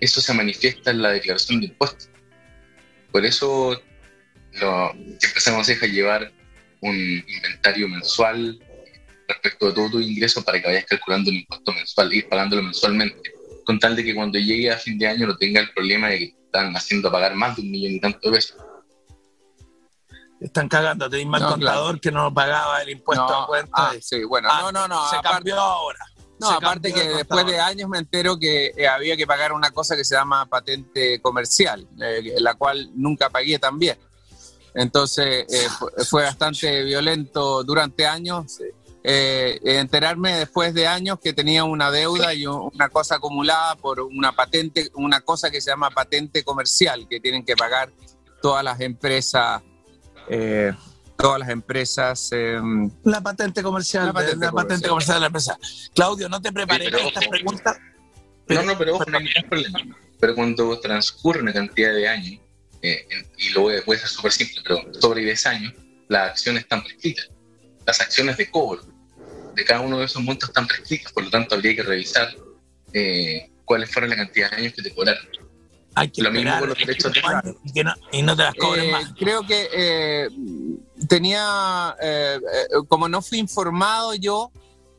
[0.00, 2.10] eso se manifiesta en la declaración de impuestos.
[3.10, 3.80] Por eso
[4.60, 6.30] lo, siempre se aconseja llevar
[6.82, 8.58] un inventario mensual
[9.28, 13.32] respecto de todo tu ingreso para que vayas calculando el impuesto mensual, ir pagándolo mensualmente,
[13.64, 16.18] con tal de que cuando llegue a fin de año no tenga el problema de
[16.18, 18.56] que están haciendo pagar más de un millón y tanto de pesos.
[20.40, 23.70] Están cagando, tenéis mal No, contador que no pagaba el impuesto No, a cuenta.
[23.74, 25.10] ah, sí, bueno, Ah, no, no, no.
[25.10, 25.98] Se aparte- cambió ahora.
[26.40, 29.26] No, Se aparte cambió que de después de años me entero que eh, había que
[29.26, 33.98] pagar una cosa que se llama patente comercial, eh, la cual nunca pagué también.
[34.74, 38.60] Entonces eh, fue, fue bastante violento durante años
[39.10, 44.00] eh, enterarme después de años que tenía una deuda y un- una cosa acumulada por
[44.00, 47.90] una patente, una cosa que se llama patente comercial que tienen que pagar
[48.42, 49.62] todas las empresas,
[50.28, 50.74] eh,
[51.16, 52.28] todas las empresas.
[52.32, 55.58] em, La patente comercial, La patente la patente comercial de la empresa.
[55.94, 57.30] Claudio, no te preparé Sí, estas ojo.
[57.30, 57.78] preguntas.
[58.48, 59.78] No, no, pero ojo, no hay ningún problema.
[60.20, 62.40] Pero cuando transcurre una cantidad de años,
[62.82, 63.06] eh,
[63.38, 65.72] y lo voy voy a ser súper simple, pero sobre 10 años,
[66.08, 67.30] las acciones están prescritas.
[67.86, 68.82] Las acciones de cobro
[69.58, 72.28] de cada uno de esos montos están prescritas, por lo tanto habría que revisar
[72.92, 75.22] eh, cuáles fueron la cantidad de años que te cobraron.
[75.94, 78.54] Hay que Lo mismo con los derechos de años y, no, y no te las
[78.54, 79.12] cobren Eh, más.
[79.18, 80.28] Creo que eh,
[81.08, 81.94] tenía,
[82.86, 84.52] como no fui informado yo,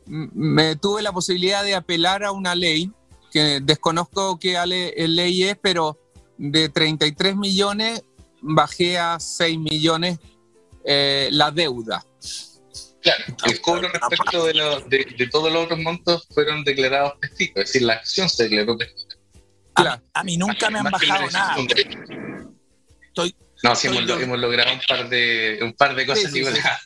[0.05, 2.91] me tuve la posibilidad de apelar a una ley,
[3.31, 5.97] que desconozco qué ale- ley es, pero
[6.37, 8.03] de 33 millones
[8.41, 10.19] bajé a 6 millones
[10.83, 12.03] eh, la deuda.
[13.01, 17.63] Claro, el cobro respecto de, lo- de, de todos los otros montos fueron declarados prescritos,
[17.63, 19.15] es decir, la acción se declaró prescrita.
[19.73, 20.01] Claro.
[20.13, 21.55] A mí nunca me han bajado nada.
[23.07, 26.23] Estoy, No, sí, hemos, Estoy logrado un par de, un par de cosas.
[26.23, 26.59] Sí, sí, digo, sí.
[26.63, 26.79] ya.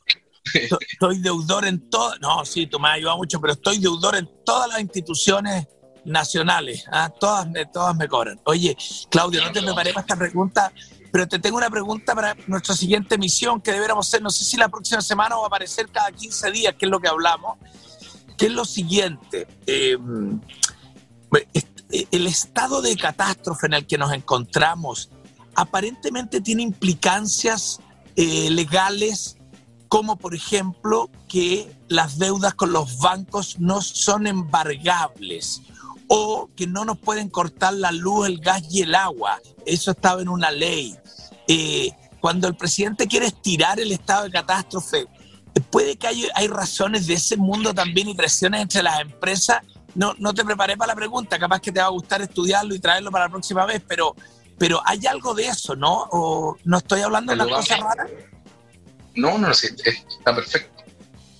[0.53, 2.15] estoy- estoy deudor en todo.
[2.19, 5.67] No, sí, tú me has ayudado mucho, pero estoy deudor en todas las instituciones
[6.05, 6.85] nacionales.
[6.91, 7.11] ¿ah?
[7.19, 8.39] Todas, me, todas me cobran.
[8.45, 8.75] Oye,
[9.09, 10.71] Claudio, no te preparé para esta pregunta,
[11.13, 14.21] pero te tengo una pregunta para nuestra siguiente misión que deberíamos hacer.
[14.23, 16.99] No sé si la próxima semana va a aparecer cada 15 días, que es lo
[16.99, 17.59] que hablamos.
[18.35, 19.47] Que es lo siguiente.
[21.53, 21.67] est-
[22.11, 25.09] el estado de catástrofe en el que nos encontramos
[25.55, 27.79] aparentemente tiene implicancias
[28.15, 29.37] eh, legales
[29.87, 35.61] como por ejemplo que las deudas con los bancos no son embargables
[36.07, 39.39] o que no nos pueden cortar la luz, el gas y el agua.
[39.65, 40.95] Eso estaba en una ley.
[41.47, 45.05] Eh, cuando el presidente quiere estirar el estado de catástrofe,
[45.69, 49.59] puede que hay, hay razones de ese mundo también y presiones entre las empresas.
[49.95, 52.79] No, no te preparé para la pregunta, capaz que te va a gustar estudiarlo y
[52.79, 54.15] traerlo para la próxima vez, pero,
[54.57, 56.07] pero hay algo de eso, ¿no?
[56.11, 58.11] ¿O no estoy hablando de cosas vamos- raras?
[59.15, 60.83] No, no, sí, es- está perfecto.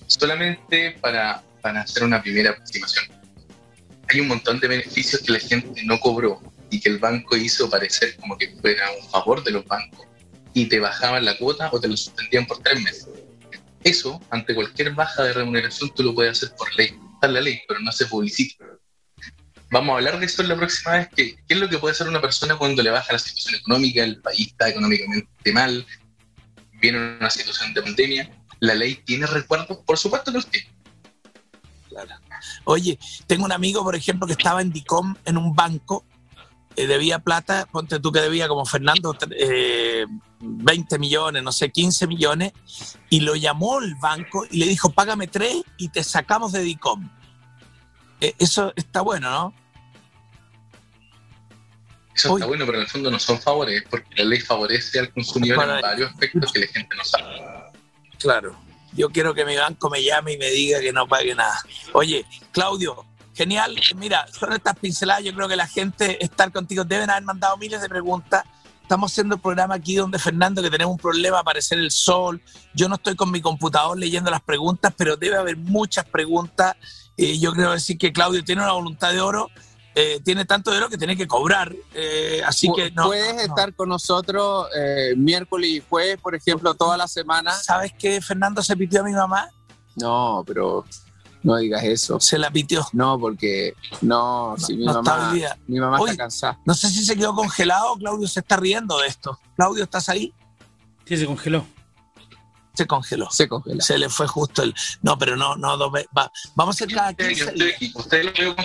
[0.06, 3.06] Solamente para, para hacer una primera aproximación.
[4.08, 6.40] Hay un montón de beneficios que la gente no cobró
[6.74, 10.06] y que el banco hizo parecer como que fuera un favor de los bancos
[10.52, 13.08] y te bajaban la cuota o te lo suspendían por tres meses.
[13.84, 16.98] Eso, ante cualquier baja de remuneración, tú lo puedes hacer por ley.
[17.14, 18.64] Está en la ley, pero no se publicita.
[19.70, 21.08] Vamos a hablar de eso en la próxima vez.
[21.14, 24.02] que- ¿Qué es lo que puede hacer una persona cuando le baja la situación económica,
[24.02, 25.86] el país está económicamente mal,
[26.80, 28.30] viene una situación de pandemia?
[28.60, 29.78] ¿La ley tiene recuerdos?
[29.86, 30.68] Por supuesto que los tiene.
[32.64, 36.04] Oye, tengo un amigo, por ejemplo, que estaba en DICOM en un banco,
[36.76, 40.06] eh, debía plata, ponte tú que debía como Fernando, eh,
[40.40, 42.52] 20 millones, no sé, 15 millones,
[43.10, 47.08] y lo llamó el banco y le dijo, págame tres y te sacamos de DICOM.
[48.20, 49.54] Eh, eso está bueno, ¿no?
[52.14, 52.40] Eso Uy.
[52.40, 55.62] está bueno, pero en el fondo no son favores, porque la ley favorece al consumidor
[55.62, 57.42] en varios aspectos que la gente no sabe.
[58.18, 58.56] Claro.
[58.92, 61.60] Yo quiero que mi banco me llame y me diga que no pague nada.
[61.92, 63.04] Oye, Claudio,
[63.34, 63.76] genial.
[63.96, 65.24] Mira, son estas pinceladas.
[65.24, 68.44] Yo creo que la gente, estar contigo, deben haber mandado miles de preguntas.
[68.82, 72.40] Estamos haciendo el programa aquí donde Fernando, que tenemos un problema, aparecer el sol.
[72.74, 76.76] Yo no estoy con mi computador leyendo las preguntas, pero debe haber muchas preguntas.
[77.16, 79.50] Eh, yo creo decir que Claudio tiene una voluntad de oro.
[79.94, 81.72] eh, tiene tanto de oro que tiene que cobrar.
[81.94, 83.06] eh, así que no.
[83.06, 83.40] Puedes no.
[83.40, 87.52] estar con nosotros eh, miércoles y jueves, por ejemplo, toda la semana.
[87.52, 89.48] ¿Sabes que Fernando se pitió a mi mamá?
[89.96, 90.84] No, pero
[91.44, 92.18] no digas eso.
[92.18, 92.84] Se la pitió.
[92.92, 95.34] No, porque no, si mi no está mamá,
[95.68, 96.58] mi mamá está cansada.
[96.64, 99.38] No sé si se quedó congelado o Claudio se está riendo de esto.
[99.56, 100.34] Claudio, ¿estás ahí?
[101.06, 101.64] Sí, se congeló.
[102.72, 103.30] Se congeló.
[103.30, 103.84] Se congela.
[103.84, 104.74] Se le fue justo el.
[105.02, 107.92] No, pero no, no, va- Vamos a hacer cada Ustedes, 15 ustedes- días.
[107.94, 108.64] ustedes lo veo con-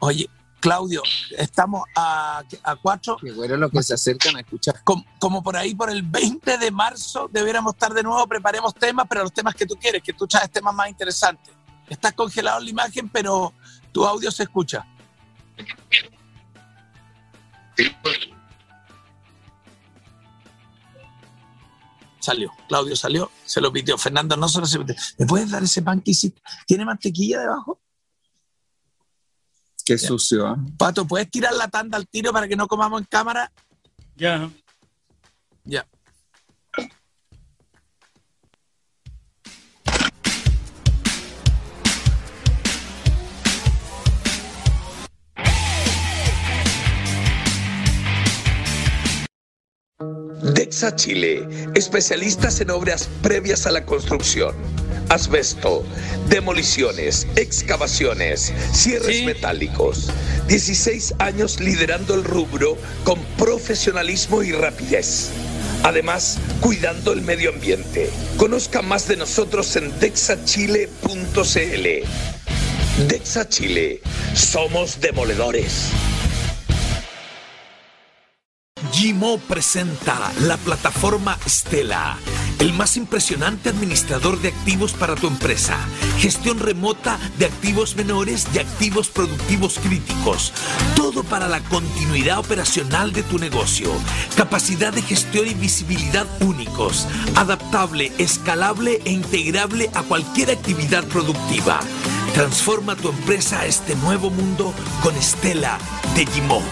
[0.00, 0.28] Oye,
[0.60, 1.02] Claudio,
[1.36, 3.16] estamos a, a cuatro.
[3.20, 4.82] Qué bueno lo que se acercan a escuchar.
[4.82, 8.26] Com- Como, por ahí, por el 20 de marzo, debiéramos estar de nuevo.
[8.26, 11.54] Preparemos temas, pero los temas que tú quieres, que tú traes temas más interesantes.
[11.88, 13.54] Estás congelado en la imagen, pero
[13.92, 14.86] tu audio se escucha.
[22.20, 22.52] Salió.
[22.68, 23.96] Claudio salió, se lo pitió.
[23.96, 24.94] Fernando no se lo se pitió.
[25.18, 26.42] ¿Me puedes dar ese pan que hiciste?
[26.66, 27.80] ¿Tiene mantequilla debajo?
[29.84, 30.52] Qué sucio.
[30.52, 30.56] ¿eh?
[30.76, 33.50] Pato, ¿puedes tirar la tanda al tiro para que no comamos en cámara?
[34.16, 34.50] Ya.
[35.64, 35.86] Ya.
[50.54, 51.44] Dexa Chile,
[51.74, 54.54] especialistas en obras previas a la construcción.
[55.08, 55.84] Asbesto,
[56.28, 59.26] demoliciones, excavaciones, cierres Sí.
[59.26, 60.10] metálicos.
[60.46, 65.30] 16 años liderando el rubro con profesionalismo y rapidez.
[65.82, 68.08] Además, cuidando el medio ambiente.
[68.36, 71.88] Conozca más de nosotros en dexachile.cl.
[73.08, 74.00] Dexa Chile,
[74.34, 75.90] somos demoledores.
[78.92, 82.16] Gimo presenta la plataforma Stella,
[82.58, 85.76] el más impresionante administrador de activos para tu empresa.
[86.18, 90.52] Gestión remota de activos menores y activos productivos críticos.
[90.96, 93.92] Todo para la continuidad operacional de tu negocio.
[94.36, 97.06] Capacidad de gestión y visibilidad únicos.
[97.36, 101.80] Adaptable, escalable e integrable a cualquier actividad productiva.
[102.34, 105.78] Transforma tu empresa a este nuevo mundo con Stella
[106.14, 106.62] de Gimo.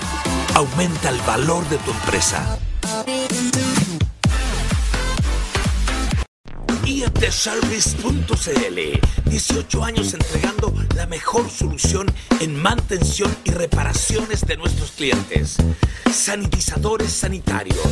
[0.56, 2.58] Aumenta el valor de tu empresa.
[6.86, 12.06] IFTService.cl 18 años entregando la mejor solución
[12.40, 15.58] en mantención y reparaciones de nuestros clientes.
[16.10, 17.86] Sanitizadores sanitarios,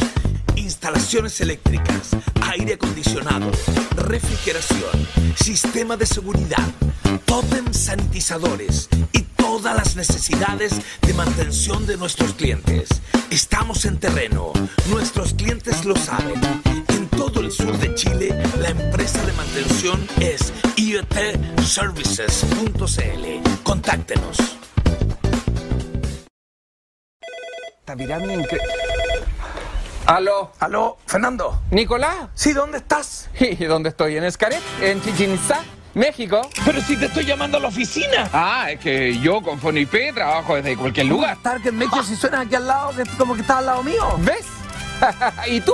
[0.56, 2.16] instalaciones eléctricas,
[2.50, 3.50] aire acondicionado,
[3.94, 6.66] refrigeración, sistema de seguridad,
[7.26, 10.72] totem sanitizadores y todas las necesidades
[11.02, 12.88] de mantención de nuestros clientes.
[13.30, 14.52] Estamos en terreno,
[14.88, 16.40] nuestros clientes lo saben.
[16.88, 23.62] En todo el sur de Chile, la empresa de mantención es iotservices.cl.
[23.62, 24.38] Contáctenos.
[27.98, 28.60] Pirámide incre-
[30.06, 30.52] Aló.
[30.58, 31.60] Aló, Fernando.
[31.70, 32.28] Nicolás.
[32.34, 33.28] Sí, ¿dónde estás?
[33.40, 34.16] ¿Y dónde estoy?
[34.16, 34.60] ¿En Escaret?
[34.80, 35.60] ¿En Chichen Itzá?
[35.94, 36.48] ¿México?
[36.64, 38.28] Pero si te estoy llamando a la oficina.
[38.32, 41.36] Ah, es que yo con Fonip trabajo desde cualquier lugar.
[41.42, 44.04] Target México si suena aquí al lado, que como que está al lado mío.
[44.18, 44.46] ¿Ves?
[45.46, 45.72] ¿Y tú?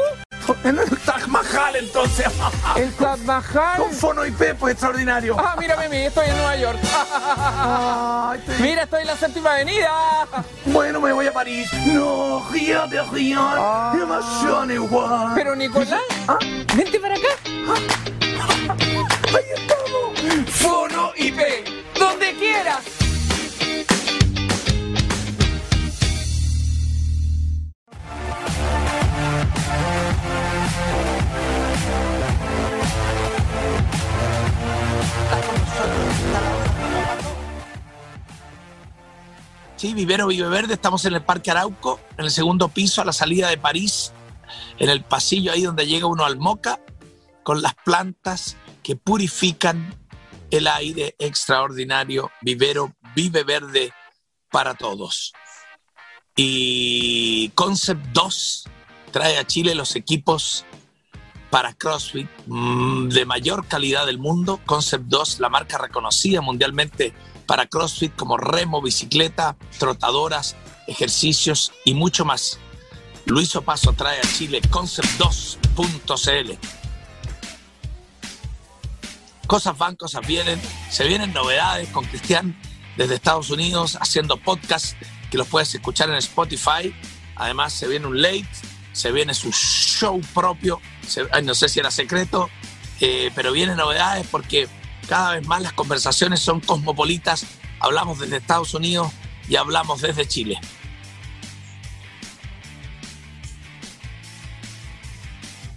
[0.65, 2.27] En el Taj Mahal, entonces.
[2.77, 3.79] ¿El Taj Mahal?
[3.81, 5.37] Con Fono IP, pues extraordinario.
[5.39, 6.79] Ah, mírame a mí, estoy en Nueva York.
[8.35, 9.91] Estoy- Mira, estoy en la séptima avenida.
[10.67, 11.69] Bueno, me voy a París.
[11.87, 13.39] No, rien de rien.
[14.03, 15.33] Emoción igual.
[15.35, 16.39] Pero Nicolás, Ah.
[16.75, 17.29] vente para acá.
[18.79, 20.10] Ahí estamos.
[20.21, 21.39] Fono IP,
[21.99, 22.85] donde quieras.
[39.77, 43.15] Sí, Vivero Vive Verde, estamos en el Parque Arauco, en el segundo piso, a la
[43.15, 44.13] salida de París,
[44.79, 46.79] en el pasillo ahí donde llega uno al Moca,
[47.43, 49.99] con las plantas que purifican
[50.51, 52.31] el aire extraordinario.
[52.43, 53.93] Vivero Vive Verde
[54.51, 55.32] para todos.
[56.36, 58.64] Y Concept 2
[59.10, 60.64] trae a Chile los equipos
[61.51, 64.60] para CrossFit mm, de mayor calidad del mundo.
[64.64, 67.12] Concept 2, la marca reconocida mundialmente
[67.47, 70.56] para CrossFit como remo, bicicleta, trotadoras,
[70.86, 72.59] ejercicios y mucho más.
[73.27, 76.80] Luis Opaso trae a Chile concept2.cl.
[79.51, 80.60] Cosas van, cosas vienen.
[80.90, 82.56] Se vienen novedades con Cristian
[82.97, 84.94] desde Estados Unidos haciendo podcast
[85.28, 86.94] que los puedes escuchar en Spotify.
[87.35, 88.47] Además, se viene un late,
[88.93, 90.81] se viene su show propio.
[91.43, 92.48] no sé si era secreto,
[93.01, 94.68] eh, pero vienen novedades porque
[95.09, 97.44] cada vez más las conversaciones son cosmopolitas.
[97.81, 99.10] Hablamos desde Estados Unidos
[99.48, 100.60] y hablamos desde Chile.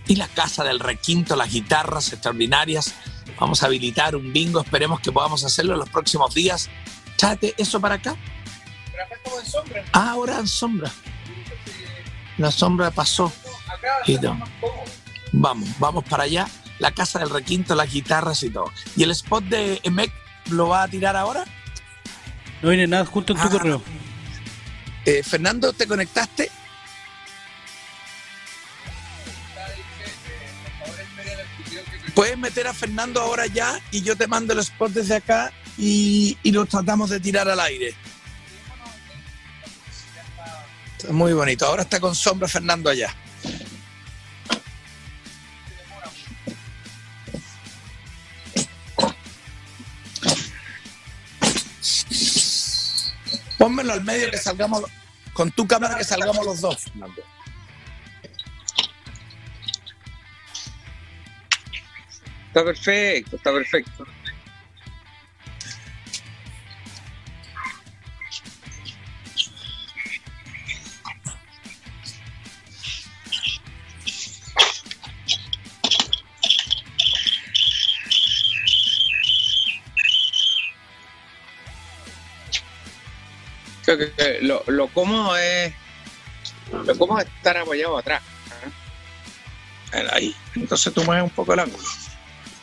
[0.07, 2.93] Y la casa del requinto, las guitarras extraordinarias.
[3.39, 6.69] Vamos a habilitar un bingo, esperemos que podamos hacerlo en los próximos días.
[7.17, 8.15] Chate eso para acá.
[9.91, 10.91] Ah, ahora en sombra.
[12.37, 13.31] La sombra pasó.
[14.05, 14.39] Y no.
[15.31, 16.47] Vamos, vamos para allá.
[16.79, 18.71] La casa del requinto, las guitarras y todo.
[18.95, 20.11] ¿Y el spot de Emek
[20.49, 21.45] lo va a tirar ahora?
[22.61, 23.51] No viene nada junto en tu Ah.
[23.51, 23.81] correo.
[25.05, 26.49] Eh, Fernando, ¿te conectaste?
[32.15, 36.37] Puedes meter a Fernando ahora ya y yo te mando el spot desde acá y,
[36.43, 37.95] y lo tratamos de tirar al aire.
[40.97, 41.65] Está muy bonito.
[41.65, 43.13] Ahora está con sombra Fernando allá.
[53.57, 54.83] Pónmelo al medio que salgamos,
[55.31, 57.23] con tu cámara que salgamos los dos, Fernando.
[62.53, 64.05] Está perfecto, está perfecto.
[83.83, 85.73] Que lo, lo cómodo es
[86.71, 88.21] lo cómodo es estar apoyado atrás.
[89.91, 90.35] Ven Ahí.
[90.53, 92.02] Entonces tú mueves un poco el ángulo.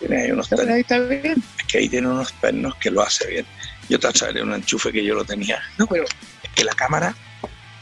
[0.01, 0.75] Tiene ahí unos Pero pernos.
[0.75, 1.43] ahí está bien.
[1.59, 3.47] Es que ahí tiene unos pernos que lo hace bien.
[3.89, 5.61] Yo te traeré un enchufe que yo lo tenía.
[5.79, 6.05] No, pero,
[6.43, 7.15] Es que la cámara.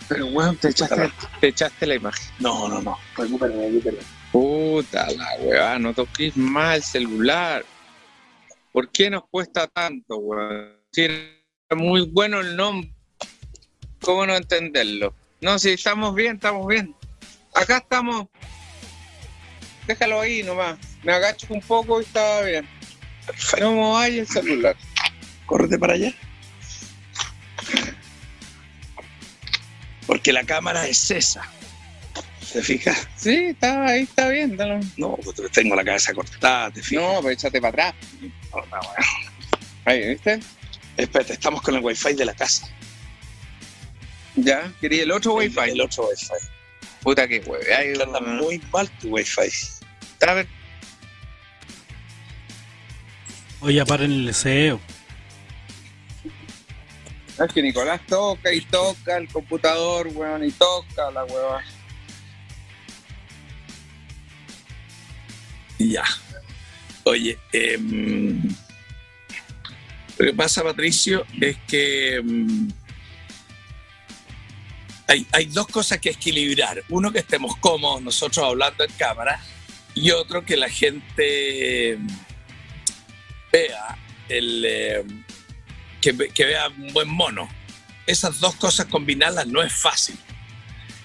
[0.09, 2.27] pero weón, te echaste, te echaste la imagen.
[2.41, 2.99] No, no, no.
[4.33, 7.65] Puta la weá, no toques más el celular.
[8.73, 10.77] ¿Por qué nos cuesta tanto, weón?
[10.93, 11.17] Si era
[11.77, 12.93] muy bueno el nombre,
[14.01, 15.15] ¿cómo no entenderlo?
[15.41, 16.95] No, si estamos bien, estamos bien.
[17.55, 18.27] Acá estamos.
[19.89, 20.79] Déjalo ahí nomás.
[21.03, 22.69] Me agacho un poco y estaba bien.
[23.59, 24.77] No mováis el celular.
[25.47, 26.13] Córrete para allá.
[30.07, 31.43] Porque la cámara es esa.
[32.53, 33.09] ¿Te fijas?
[33.17, 34.57] Sí, está ahí, está bien.
[34.57, 34.81] dale.
[34.99, 37.03] No, pues tengo la cabeza cortada, ¿te fijas?
[37.03, 37.95] No, pues échate para atrás.
[39.87, 40.41] Ahí, ¿viste?
[40.99, 42.69] Espérate, estamos con el wifi de la casa.
[44.37, 45.71] Ya, quería el otro wifi.
[45.71, 46.47] El otro wifi.
[47.03, 48.03] Puta que hueve.
[48.03, 49.78] Anda muy mal tu wifi.
[50.27, 50.49] A ver,
[53.61, 54.81] Oye, paren el deseo.
[57.45, 61.63] es que Nicolás toca y toca el computador, weón, y toca la hueva.
[65.79, 66.05] Ya.
[67.05, 68.43] Oye, em,
[70.19, 72.69] lo que pasa, Patricio, es que em,
[75.09, 76.83] hay, hay dos cosas que equilibrar.
[76.91, 79.41] Uno, que estemos cómodos nosotros hablando en cámara,
[79.99, 81.99] y otro, que la gente
[83.53, 83.99] vea
[84.29, 85.25] el em,
[86.01, 87.49] que, ve- que vea un buen mono.
[88.07, 90.17] Esas dos cosas combinarlas no es fácil.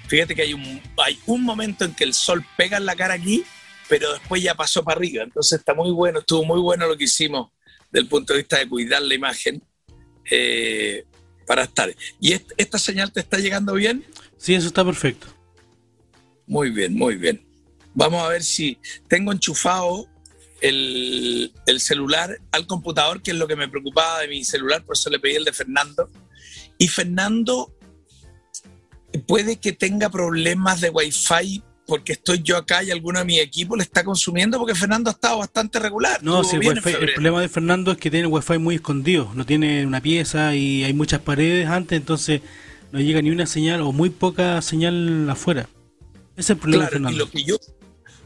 [0.08, 3.16] Fíjate que hay un, hay un momento en que el sol pega en la cara
[3.16, 3.44] aquí,
[3.90, 5.24] pero después ya pasó para arriba.
[5.24, 7.52] Entonces está muy bueno, estuvo muy bueno lo que hicimos
[7.92, 9.62] del punto de vista de cuidar la imagen
[10.30, 11.06] eh,
[11.48, 11.94] para estar.
[12.20, 14.06] ¿Y est- esta señal te está llegando bien?
[14.38, 15.28] Sí, eso está perfecto.
[16.48, 17.42] Muy bien, muy bien.
[17.96, 20.08] Vamos a ver si tengo enchufado
[20.62, 24.96] el, el celular al computador, que es lo que me preocupaba de mi celular, por
[24.96, 26.10] eso le pedí el de Fernando.
[26.78, 27.72] Y Fernando
[29.28, 33.76] puede que tenga problemas de Wi-Fi porque estoy yo acá y alguno de mi equipo
[33.76, 36.24] le está consumiendo porque Fernando ha estado bastante regular.
[36.24, 39.30] No, si el, wifi- el problema de Fernando es que tiene el wifi muy escondido.
[39.36, 42.42] No tiene una pieza y hay muchas paredes antes, entonces
[42.94, 45.68] no llega ni una señal o muy poca señal afuera.
[46.38, 47.26] Ese es el problema de Claro, y Fernando.
[47.26, 47.58] lo que yo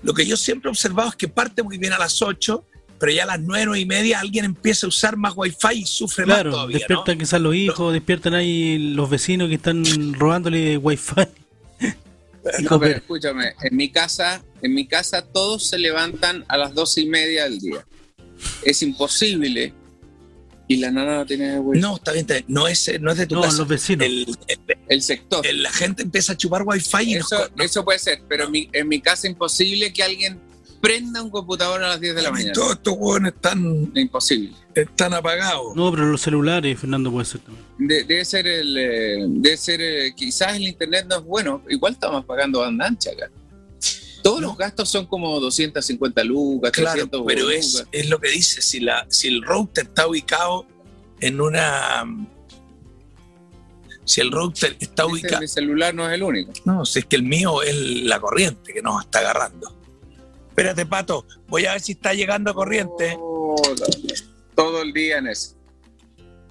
[0.04, 2.64] lo que yo siempre he observado es que parte muy bien a las 8,
[3.00, 5.86] pero ya a las 9, 9 y media alguien empieza a usar más wifi y
[5.86, 6.80] sufre más Claro, todavía, ¿no?
[6.80, 9.84] despiertan quizás los hijos, despiertan ahí los vecinos que están
[10.14, 11.16] robándole wifi.
[12.62, 17.02] No, pero escúchame, en mi casa, en mi casa todos se levantan a las doce
[17.02, 17.86] y media del día.
[18.64, 19.74] Es imposible.
[20.70, 21.80] Y la nana no tiene wifi.
[21.82, 22.46] No, está bien, está bien.
[22.50, 23.58] No es, no es de tu No, casa.
[23.60, 24.06] los vecinos.
[24.06, 24.28] El,
[24.90, 25.46] El sector.
[25.48, 28.52] el- la gente empieza a chupar wifi y nos Eso, eso puede ser, pero en
[28.52, 30.40] mi, en mi casa es imposible que alguien
[30.82, 32.54] prenda un computador a las 10 de la y mañana.
[32.54, 34.52] todos estos hueones están, Es imposible.
[34.76, 35.76] están apagados.
[35.76, 37.66] No, pero los celulares, Fernando, puede ser también.
[37.80, 41.94] De- debe ser el, eh, debe ser, eh, quizás el internet no es bueno, igual
[41.94, 43.30] estamos pagando banda ancha acá.
[44.28, 47.58] Todos los gastos son como 250 lucas, Claro, 300 pero lucas.
[47.58, 50.68] es, es lo que dice, si, la, si el router está ubicado
[51.22, 52.04] en una...
[54.04, 55.40] Si el router está ubicado...
[55.40, 56.52] Mi celular no es el único.
[56.66, 57.74] No, si es que el mío es
[58.04, 59.74] la corriente que nos está agarrando.
[60.50, 63.16] Espérate, Pato, voy a ver si está llegando corriente.
[63.18, 63.56] Oh,
[64.56, 65.56] todo el día en eso.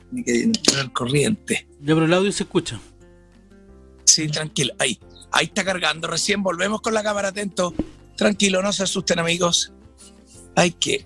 [0.08, 1.68] Tiene que entrar corriente.
[1.80, 2.80] Ya, pero el audio se escucha.
[4.04, 4.72] Sí, tranquilo.
[4.78, 4.98] Ahí,
[5.32, 6.08] ahí está cargando.
[6.08, 7.74] Recién volvemos con la cámara atento.
[8.16, 9.72] Tranquilo, no se asusten, amigos.
[10.54, 11.04] Hay que.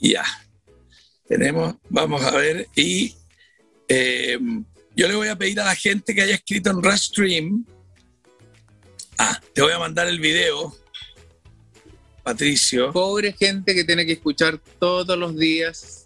[0.00, 0.24] Ya.
[1.28, 2.66] Tenemos, vamos a ver.
[2.74, 3.14] Y
[3.86, 4.38] eh,
[4.96, 7.66] yo le voy a pedir a la gente que haya escrito en Restream.
[9.18, 10.74] Ah, te voy a mandar el video.
[12.22, 12.92] Patricio.
[12.92, 15.99] Pobre gente que tiene que escuchar todos los días.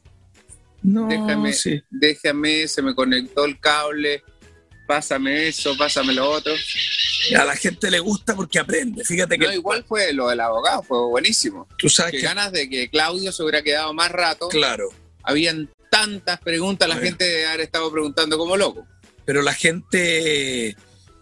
[0.85, 1.83] No, déjame, sí.
[1.91, 4.23] déjame, se me conectó el cable.
[4.87, 6.53] Pásame eso, pásame lo otro.
[7.39, 9.03] A la gente le gusta porque aprende.
[9.03, 11.67] Fíjate que No, igual fue lo del abogado, fue buenísimo.
[11.79, 12.21] tú sabes que.
[12.21, 14.49] ganas de que Claudio se hubiera quedado más rato.
[14.51, 14.91] Claro.
[15.23, 17.09] Habían tantas preguntas, la Bueno.
[17.09, 18.87] gente haber estado preguntando como loco.
[19.25, 20.77] pero la gente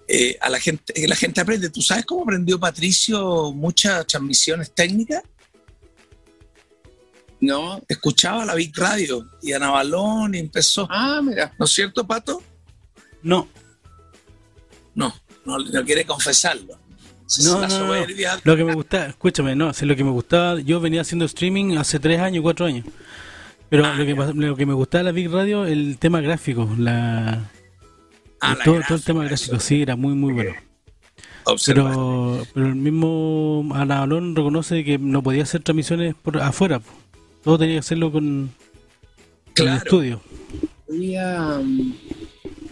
[0.09, 5.23] eh, a la gente la gente aprende tú sabes cómo aprendió Patricio muchas transmisiones técnicas
[7.43, 7.83] No.
[7.89, 11.53] escuchaba la Big Radio y Ana Balón y empezó Ah, mira.
[11.59, 12.41] ¿no es cierto Pato?
[13.23, 13.49] No,
[14.95, 15.13] no
[15.45, 16.79] no, no quiere confesarlo
[17.27, 18.07] Esa es no, la no, no.
[18.45, 21.77] Lo que me gustaba, escúchame, no, si lo que me gustaba, yo venía haciendo streaming
[21.79, 22.87] hace tres años, cuatro años.
[23.69, 26.69] Pero Ah, lo, que, lo que me gustaba de la Big Radio, el tema gráfico,
[26.79, 27.51] la,
[28.41, 30.53] Ah, la todo, todo el tema gráfico, sí, era muy, muy bueno.
[31.67, 36.79] Pero, pero el mismo Ana Balón reconoce que no podía hacer transmisiones por afuera.
[36.81, 36.91] po.
[37.43, 38.51] Todo tenía que hacerlo con,
[39.57, 40.21] el estudio.
[40.89, 41.95] Había, mm,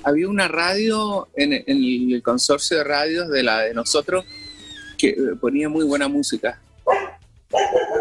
[0.04, 4.24] había una radio en, en el consorcio de radios de la de nosotros
[4.98, 6.60] que eh, ponía muy buena música.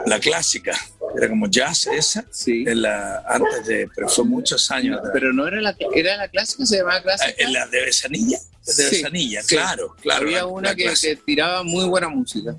[0.06, 0.78] la clásica
[1.18, 2.64] era como jazz esa Sí.
[2.68, 5.00] en la, antes de pero fue muchos años.
[5.14, 7.34] Pero no era la, era la clásica, se llamaba Ah, clásica.
[7.38, 9.56] en la de Besanilla de Sí, Besanilla sí.
[9.56, 11.16] claro claro había la- una la que, clásica.
[11.16, 12.56] que tiraba muy buena música.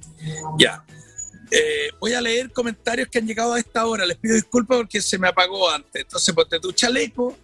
[0.59, 0.83] Ya.
[1.51, 4.07] Eh, voy a leer comentarios que han llegado a esta hora.
[4.07, 6.03] Les pido disculpas porque se me apagó antes.
[6.03, 7.37] Entonces, ponte tu chaleco.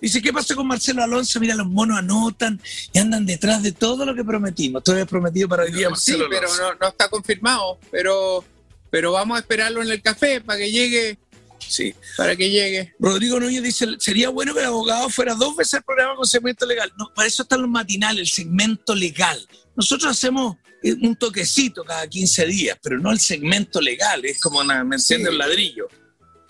[0.00, 1.38] Dice, ¿qué pasó con Marcelo Alonso?
[1.40, 2.60] Mira, los monos anotan
[2.92, 4.82] y andan detrás de todo lo que prometimos.
[4.82, 6.62] Todo es prometido para hoy día, Sí, Marcelo pero Alonso.
[6.62, 7.78] no, no está confirmado.
[7.90, 8.44] Pero,
[8.90, 11.18] pero vamos a esperarlo en el café para que llegue.
[11.58, 11.94] Sí.
[12.16, 12.94] Para que llegue.
[12.98, 16.64] Rodrigo Núñez dice, sería bueno que el abogado fuera dos veces al programa con segmento
[16.64, 16.90] legal.
[16.98, 19.46] No, para eso están los matinales, el segmento legal.
[19.76, 24.82] Nosotros hacemos un toquecito cada 15 días, pero no el segmento legal, es como una
[24.84, 25.24] mención Sí.
[25.26, 25.88] del ladrillo.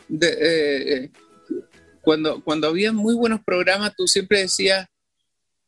[0.08, 1.10] De- eh, eh,
[2.02, 4.86] cuando, cuando había muy buenos programas, tú siempre decías,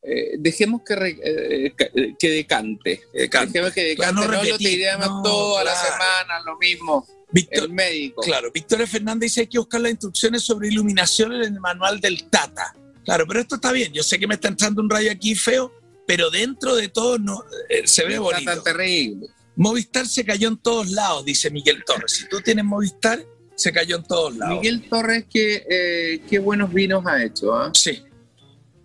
[0.02, 3.02] eh, dejemos que, re- eh, eh, que decante.
[3.12, 3.52] decante.
[3.58, 4.36] Dejemos que Claro, decante.
[4.36, 5.88] no no, lo tiramos no, toda la claro.
[5.92, 7.06] semana, lo mismo.
[7.30, 8.20] Víctor- el médico.
[8.22, 12.28] Claro, Victoria Fernández dice hay que buscar las instrucciones sobre iluminación en el manual del
[12.28, 12.74] Tata.
[13.04, 13.92] Claro, pero esto está bien.
[13.92, 15.72] Yo sé que me está entrando un rayo aquí feo,
[16.14, 18.52] pero dentro de todo no, eh, se ve No está bonito.
[18.52, 19.28] tan terrible.
[19.56, 22.12] Movistar se cayó en todos lados, dice Miguel Torres.
[22.12, 23.24] Si tú tienes Movistar,
[23.56, 24.56] se cayó en todos lados.
[24.60, 27.54] Miguel Torres, qué, eh, qué buenos vinos ha hecho.
[27.54, 27.70] ¿ah?
[27.72, 28.02] Sí.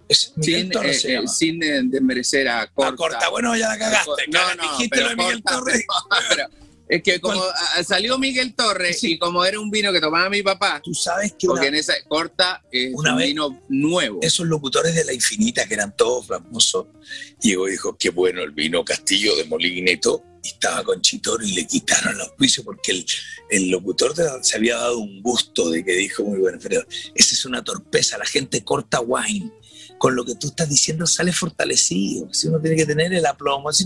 [0.08, 1.28] Es Miguel sin, Torres eh, se eh, llama.
[1.28, 2.94] sin eh, desmerecer a Corta.
[2.94, 4.24] A Corta, bueno, ya la cagaste.
[4.30, 5.86] No, no, dijiste lo de Miguel Corta, Torres.
[6.30, 7.42] pero- es que como
[7.86, 11.48] salió Miguel Torres y como era un vino que tomaba mi papá, tú sabes que
[11.48, 14.20] porque una- en esa corta es una un vez- vino nuevo.
[14.22, 16.88] Esos locutores de la infinita que eran todos famosos,
[17.42, 19.84] llegó y dijo, qué bueno el vino Castillo de y
[20.44, 23.06] y estaba con Chitoro y le quitaron los juicios porque el,
[23.50, 26.86] el locutor se había dado un gusto de que dijo muy bueno, pero
[27.16, 29.52] esa es una torpeza, la gente corta wine.
[29.98, 32.32] Con lo que tú estás diciendo sale fortalecido.
[32.34, 33.70] Si uno tiene que tener el aplomo.
[33.70, 33.86] así,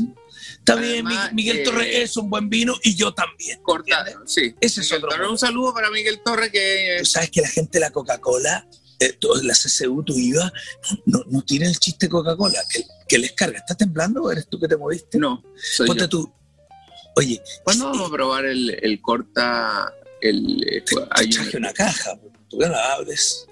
[0.59, 3.61] Está bien, Además, Miguel eh, Torres es un buen vino y yo también.
[3.61, 4.53] Corta, sí.
[4.59, 7.77] Ese es otro Torres, un saludo para Miguel Torres que Tú sabes que la gente
[7.77, 8.67] de la Coca-Cola,
[8.99, 10.51] eh, las CCU, tu IVA,
[11.05, 13.59] no, no tiene el chiste Coca-Cola, que, que les carga.
[13.59, 15.17] ¿Está temblando o eres tú que te moviste?
[15.17, 16.09] No, soy Ponte yo.
[16.09, 16.33] tú.
[17.15, 19.93] Oye, ¿Cuándo vamos a probar el, el corta?
[20.21, 22.17] El, eh, hay traje una caja,
[22.49, 23.47] tú que la abres.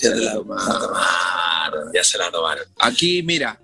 [0.00, 2.64] Ya, te la, tomaron, ya se la tomaron.
[2.78, 3.60] Aquí, mira,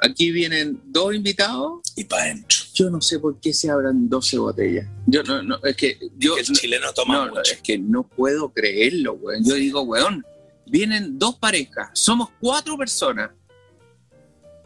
[0.00, 1.80] aquí vienen dos invitados.
[1.96, 2.58] Y para adentro.
[2.74, 4.86] Yo no sé por qué se abran 12 botellas.
[5.06, 6.36] Yo no, no, es que yo.
[6.36, 7.52] el chileno toma no, no, mucho.
[7.52, 9.42] es que no puedo creerlo, weón.
[9.44, 10.24] Yo digo, weón,
[10.66, 13.30] vienen dos parejas, somos cuatro personas.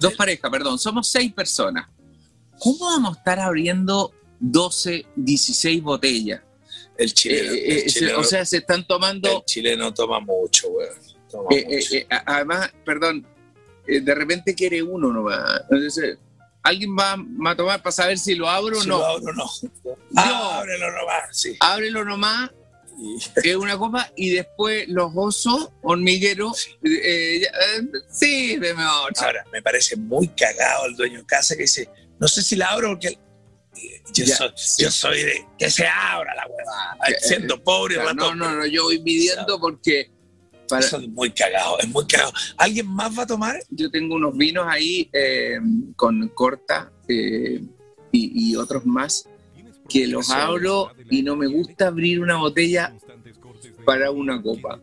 [0.00, 1.86] Dos parejas, perdón, somos seis personas.
[2.58, 6.42] ¿Cómo vamos a estar abriendo 12, 16 botellas?
[7.00, 7.52] El chileno.
[7.52, 10.94] Eh, eh, el se- chileno- o sea, se están tomando el chileno toma mucho, weón.
[11.30, 11.94] Toma Eh, eh, mucho.
[11.96, 13.26] eh, a- además, perdón,
[13.86, 15.62] eh, de repente quiere uno nomás.
[15.70, 16.18] Entonces,
[16.62, 18.98] alguien va, va a tomar para saber si lo abro o Si no.
[18.98, 19.50] lo abro o no.
[20.16, 21.56] Ah, ábrelo nomás, sí.
[21.60, 22.50] Ábrelo nomás,
[23.42, 26.68] es una copa, y después los osos hormigueros.
[26.84, 27.48] eh, eh,
[28.10, 29.26] sí, deme otra.
[29.28, 32.66] Ahora, me parece muy cagado el dueño de casa que dice, no sé si la
[32.72, 33.18] abro porque eh,
[34.14, 34.82] yo, Ya, soy, sí.
[34.84, 36.96] yo soy de que se abra la huevada.
[37.20, 40.10] Siendo eh, pobre, ratón, no, no, no, yo voy midiendo porque
[40.68, 42.32] para- Eso es muy cagado, es muy cagado.
[42.56, 43.56] ¿Alguien más va a tomar?
[43.70, 45.58] yo tengo unos vinos ahí eh,
[45.96, 47.60] con corta eh,
[48.12, 49.28] y, y otros más
[49.88, 52.94] que los abro y no me gusta abrir una botella
[53.84, 54.80] para una copa.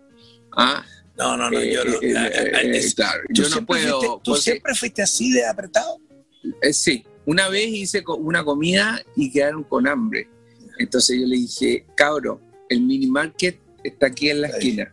[0.51, 0.83] Ah,
[1.17, 1.93] No, no, no, Eh, yo no.
[2.01, 2.27] eh, Ah,
[2.61, 5.99] eh, claro, ¿tú yo no puedo, fuiste- ¿Tú porque- siempre fuiste así de apretado?
[6.71, 10.27] Sí, una vez hice una comida y quedaron con hambre.
[10.79, 14.91] Entonces yo le dije, cabro, el mini market está aquí en la esquina.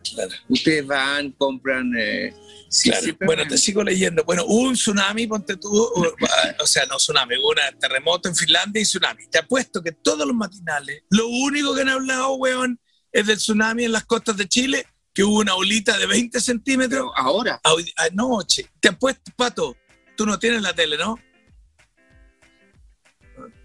[0.49, 1.91] Ustedes van, compran.
[1.97, 2.33] eh,
[2.69, 3.07] sí, Claro.
[3.25, 4.23] Bueno, me- te sigo leyendo.
[4.23, 6.15] Bueno, hubo un tsunami, ponte tú, o,
[6.61, 9.27] o sea, no tsunami, hubo un terremoto en Finlandia y tsunami.
[9.27, 12.79] Te apuesto que todos los matinales, lo único que han hablado, weón,
[13.11, 17.09] es del tsunami en las costas de Chile, que hubo una olita de 20 centímetros.
[17.15, 17.59] ahora.
[17.63, 18.69] Hoy- Anoche.
[18.81, 19.75] Te apuesto, Pato,
[20.17, 21.17] tú no tienes la tele, ¿no?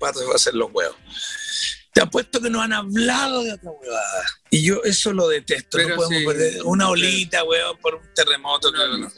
[0.00, 0.96] Pato se va a hacer los huevos.
[1.92, 4.24] Te apuesto que no han hablado de otra huevada.
[4.50, 5.76] Y yo eso lo detesto.
[5.76, 8.72] Pero no podemos sí, perder una olita, huevón, por un terremoto.
[8.72, 9.08] No, no.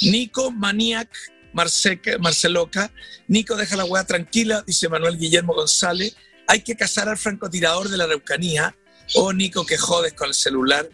[0.00, 1.08] Nico Maniac
[1.52, 2.92] Marceloca.
[3.28, 6.16] Nico deja la hueá tranquila, dice Manuel Guillermo González.
[6.46, 8.76] Hay que cazar al francotirador de la Araucanía.
[9.14, 10.88] O Nico, que jodes con el celular.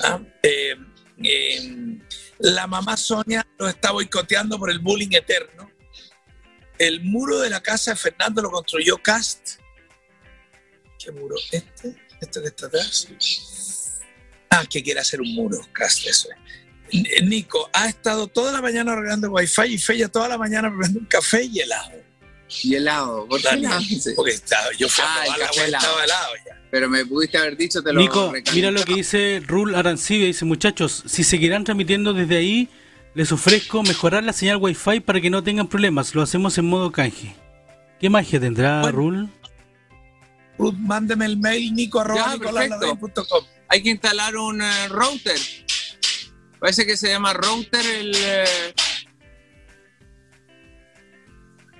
[0.00, 0.20] ¿Ah?
[0.42, 0.76] Eh,
[1.22, 1.98] eh,
[2.40, 5.70] la mamá Sonia lo está boicoteando por el bullying eterno.
[6.82, 9.58] El muro de la casa de Fernando lo construyó Cast.
[10.98, 11.36] ¿Qué muro?
[11.52, 11.94] ¿Este?
[12.20, 13.06] ¿Este que está atrás?
[14.50, 16.28] Ah, que quiere hacer un muro, Cast, eso
[16.90, 17.22] es.
[17.22, 21.06] Nico ha estado toda la mañana arreglando wifi y Feya toda la mañana preparando un
[21.06, 21.92] café y helado.
[22.64, 23.26] Y helado.
[23.28, 23.80] ¿Por qué helado?
[24.16, 25.84] Porque estaba, yo fui a Ah, la hueá, helado.
[25.86, 26.62] estaba helado ya.
[26.70, 30.26] Pero me pudiste haber dicho, te lo Nico, mira lo que dice Rule Arancibia.
[30.26, 32.68] Dice, muchachos, si seguirán transmitiendo desde ahí,
[33.14, 36.14] les ofrezco mejorar la señal Wi-Fi para que no tengan problemas.
[36.14, 37.34] Lo hacemos en modo canje.
[38.00, 39.28] ¿Qué magia tendrá Rule?
[40.58, 43.44] Ruth, mándeme el mail nico arroba Ya, nicolaslarraín.com.
[43.68, 45.38] Hay que instalar un eh, router.
[46.58, 48.12] Parece que se llama router el.
[48.14, 48.44] eh,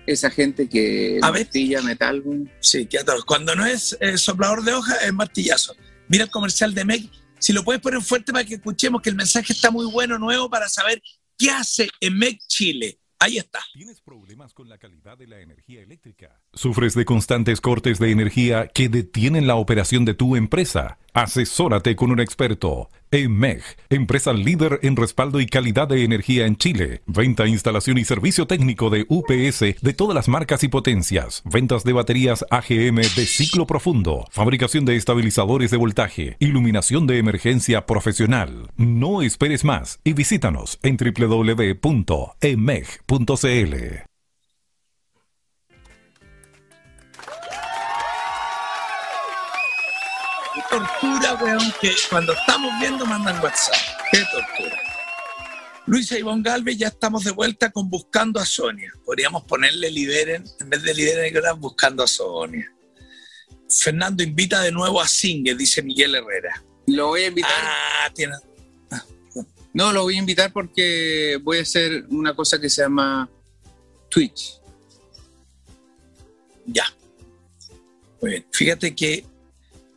[0.06, 1.42] esa gente que A ver.
[1.44, 2.20] martilla metal.
[2.22, 2.44] güey.
[2.60, 3.24] Sí, que a todos.
[3.24, 5.76] Cuando no es eh, soplador de hoja, es martillazo.
[6.08, 7.10] Mira el comercial de MEC.
[7.38, 10.48] Si lo puedes poner fuerte para que escuchemos que el mensaje está muy bueno, nuevo,
[10.48, 11.02] para saber
[11.38, 12.98] qué hace en MEC Chile.
[13.18, 13.60] Ahí está.
[13.72, 16.40] ¿Tienes problemas con la calidad de la energía eléctrica?
[16.54, 20.98] ¿Sufres de constantes cortes de energía que detienen la operación de tu empresa?
[21.12, 22.90] Asesórate con un experto.
[23.12, 27.02] EMEG, empresa líder en respaldo y calidad de energía en Chile.
[27.06, 31.42] Venta, instalación y servicio técnico de UPS de todas las marcas y potencias.
[31.44, 34.26] Ventas de baterías AGM de ciclo profundo.
[34.30, 36.36] Fabricación de estabilizadores de voltaje.
[36.38, 38.70] Iluminación de emergencia profesional.
[38.76, 41.82] No esperes más y visítanos en www.emeg.cl.
[50.72, 53.74] tortura, weón, que cuando estamos viendo mandan WhatsApp.
[54.10, 54.80] Qué tortura.
[55.86, 58.90] Luisa Ivonne Galvez, ya estamos de vuelta con Buscando a Sonia.
[59.04, 62.72] Podríamos ponerle lideren, en vez de lideren, Buscando a Sonia.
[63.68, 66.62] Fernando invita de nuevo a Singer, dice Miguel Herrera.
[66.86, 67.50] Lo voy a invitar.
[67.54, 68.34] Ah, tiene.
[69.74, 73.28] No, lo voy a invitar porque voy a hacer una cosa que se llama
[74.08, 74.60] Twitch.
[76.66, 76.84] Ya.
[78.20, 78.46] Muy bien.
[78.52, 79.24] Fíjate que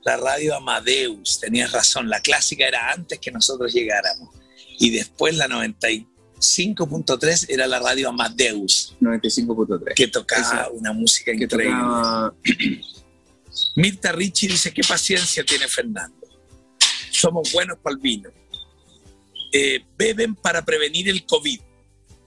[0.05, 4.29] la radio Amadeus, tenías razón, la clásica era antes que nosotros llegáramos.
[4.77, 8.95] Y después la 95.3 era la radio Amadeus.
[9.01, 9.93] 95.3.
[9.95, 11.75] Que tocaba una música que increíble.
[11.75, 12.35] tocaba-
[13.75, 16.27] Mirta Ricci dice, ¿qué paciencia tiene Fernando?
[17.09, 18.29] Somos buenos para el vino.
[19.51, 21.61] Eh, beben para prevenir el COVID.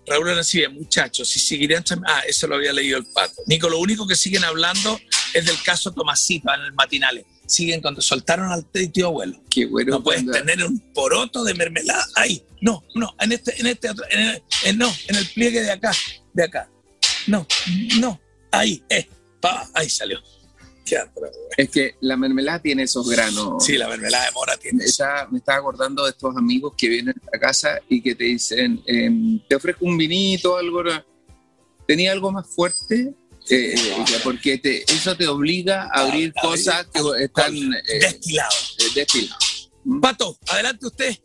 [0.06, 1.84] Raúl Arancibia, muchachos, si seguirían...
[2.06, 3.34] Ah, eso lo había leído el pato.
[3.46, 4.98] Nico, lo único que siguen hablando
[5.34, 7.26] es del caso Tomasito en el matinales.
[7.48, 9.40] Siguen cuando soltaron al tío abuelo.
[9.50, 9.92] Qué bueno.
[9.96, 12.44] No puedes cuando- tener un poroto de mermelada ahí.
[12.60, 15.70] No, no, en este, en este otro, en el- en- no, en el pliegue de
[15.72, 15.92] acá,
[16.34, 16.70] de acá.
[17.26, 17.46] No,
[18.00, 18.20] no,
[18.52, 19.08] ahí, eh,
[19.40, 20.20] pa, ahí salió.
[21.14, 21.30] Güey.
[21.58, 23.62] Es que la mermelada tiene esos granos.
[23.64, 24.84] Sí, la mermelada de mora tiene.
[24.84, 28.82] Esa- me estaba acordando de estos amigos que vienen a casa y que te dicen,
[28.86, 30.82] em, te ofrezco un vinito, algo.
[31.86, 33.12] ¿Tenía algo más fuerte?
[33.50, 37.98] Eh, eh, porque te- eso te obliga a abrir cosas que están eh, eh,
[38.94, 39.70] destiladas.
[40.02, 41.16] Pato, adelante usted.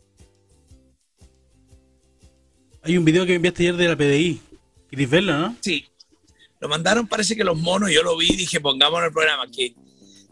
[2.82, 4.40] Hay un video que me enviaste ayer de la PDI.
[4.90, 5.56] ¿Querés verlo, no?
[5.60, 5.84] Sí.
[6.60, 9.50] Lo mandaron, parece que los monos, yo lo vi y dije, pongámonos en el programa,
[9.50, 9.74] que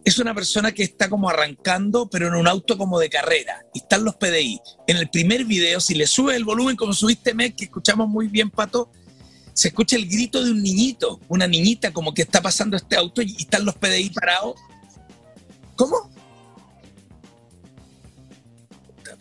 [0.05, 3.65] es una persona que está como arrancando, pero en un auto como de carrera.
[3.75, 4.61] Y están los PDI.
[4.87, 8.29] En el primer video, si le subes el volumen como subiste, Meg, que escuchamos muy
[8.29, 8.91] bien, Pato,
[9.55, 13.21] se escucha el grito de un niñito, una niñita como que está pasando este auto
[13.23, 14.55] y están los PDI parados.
[15.77, 16.11] ¿Cómo?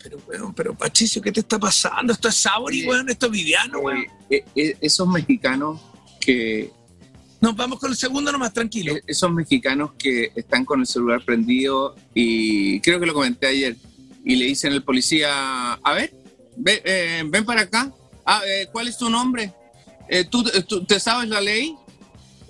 [0.02, 2.12] Pero, weón, pero Patricio, ¿qué te está pasando?
[2.12, 4.04] Esto es Sabori, weón, esto es Viviano, weón.
[4.28, 5.80] Eh, eh, esos mexicanos
[6.20, 6.70] que...
[7.40, 8.96] Nos vamos con el segundo nomás, tranquilo.
[8.96, 13.76] eh, Esos mexicanos que están con el celular prendido y creo que lo comenté ayer
[14.24, 16.12] y le dicen al policía, a ver,
[16.56, 17.92] ve- eh, ven para acá,
[18.24, 19.52] Ah, eh, ¿cuál es tu nombre?
[20.08, 21.76] Eh, ¿tú, tú- te sabes la ley?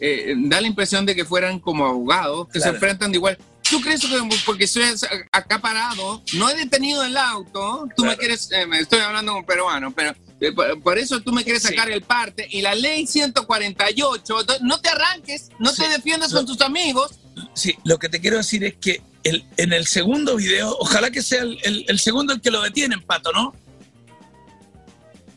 [0.01, 2.73] Eh, da la impresión de que fueran como abogados que Claro.
[2.73, 3.39] se enfrentan de igual.
[3.71, 4.09] ¿Tú crees que
[4.45, 4.83] porque estoy
[5.31, 9.45] acá parado, no he detenido el auto, tú me quieres, eh, me estoy hablando con
[9.47, 10.53] peruano, pero eh,
[10.83, 14.89] por, eso tú me quieres sacar el parte y la ley 148, do- no te
[14.91, 17.13] arranques, no te defiendas con tus amigos.
[17.55, 21.23] Sí, lo que te quiero decir es que el- en el segundo video, ojalá que
[21.23, 23.55] sea el, el- el segundo el que lo detienen, Pato, ¿no?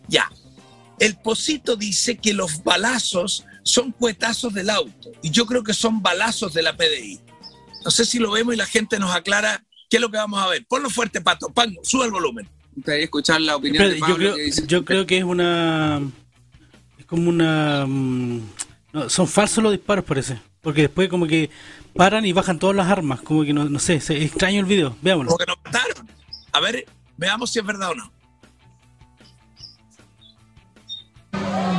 [0.08, 0.30] Ya.
[1.00, 6.02] El Posito dice que los balazos son cuetazos del auto y yo creo que son
[6.02, 7.20] balazos de la PDI.
[7.84, 10.42] No sé si lo vemos y la gente nos aclara qué es lo que vamos
[10.42, 10.66] a ver.
[10.68, 11.50] Ponlo fuerte, Pato.
[11.50, 12.50] Pan, sube el volumen.
[12.86, 16.02] Escuchar la opinión Espérate, de yo, Pablo creo, que dice- yo creo que es una.
[16.98, 17.86] Es como una.
[17.88, 18.42] mm,
[18.94, 20.40] no, son falsos los disparos, parece.
[20.62, 21.50] Porque después, como que
[21.96, 23.22] paran y bajan todas las armas.
[23.22, 24.98] Como que no, no sé, es extraño el video.
[25.02, 25.30] Veámoslo.
[25.30, 26.10] Como que nos mataron.
[26.52, 26.86] A ver,
[27.18, 28.12] veamos si es verdad o no.
[31.36, 31.75] Cuando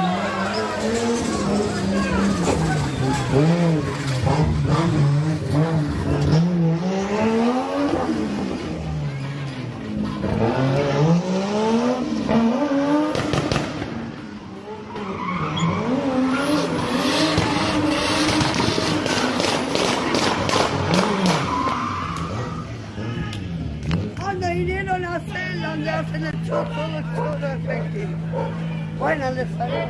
[29.16, 29.86] Buena salió.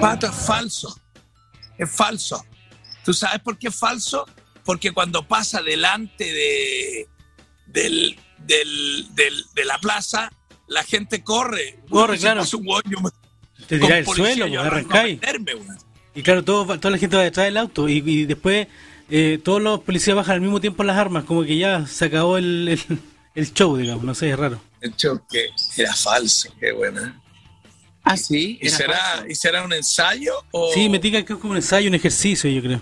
[0.00, 1.00] Pato es falso.
[1.76, 2.44] Es falso.
[3.04, 4.24] ¿Tú sabes por qué es falso?
[4.64, 7.08] Porque cuando pasa delante de,
[7.66, 10.30] del, del- del- de la plaza,
[10.66, 11.80] la gente corre.
[11.88, 12.40] Corre, Si claro.
[12.40, 13.10] pasa un me-
[13.66, 15.20] Te tirás el suelo, pues, arrancáis.
[16.14, 18.66] Y claro, todo, toda la gente va detrás del auto y, y después
[19.10, 22.36] eh, todos los policías bajan al mismo tiempo las armas, como que ya se acabó
[22.38, 22.98] el, el,
[23.34, 24.60] el show, digamos, no sé, es raro.
[24.80, 27.20] El choque era falso, qué buena.
[28.04, 28.58] Ah, sí.
[28.62, 29.26] ¿Y era será, falso.
[29.28, 32.48] ¿Y será un ensayo o Sí, me diga que es como un ensayo, un ejercicio,
[32.50, 32.80] yo creo.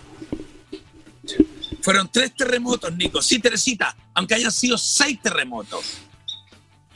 [1.83, 3.23] fueron tres terremotos, Nico?
[3.23, 5.99] Sí, Teresita, aunque hayan sido seis terremotos.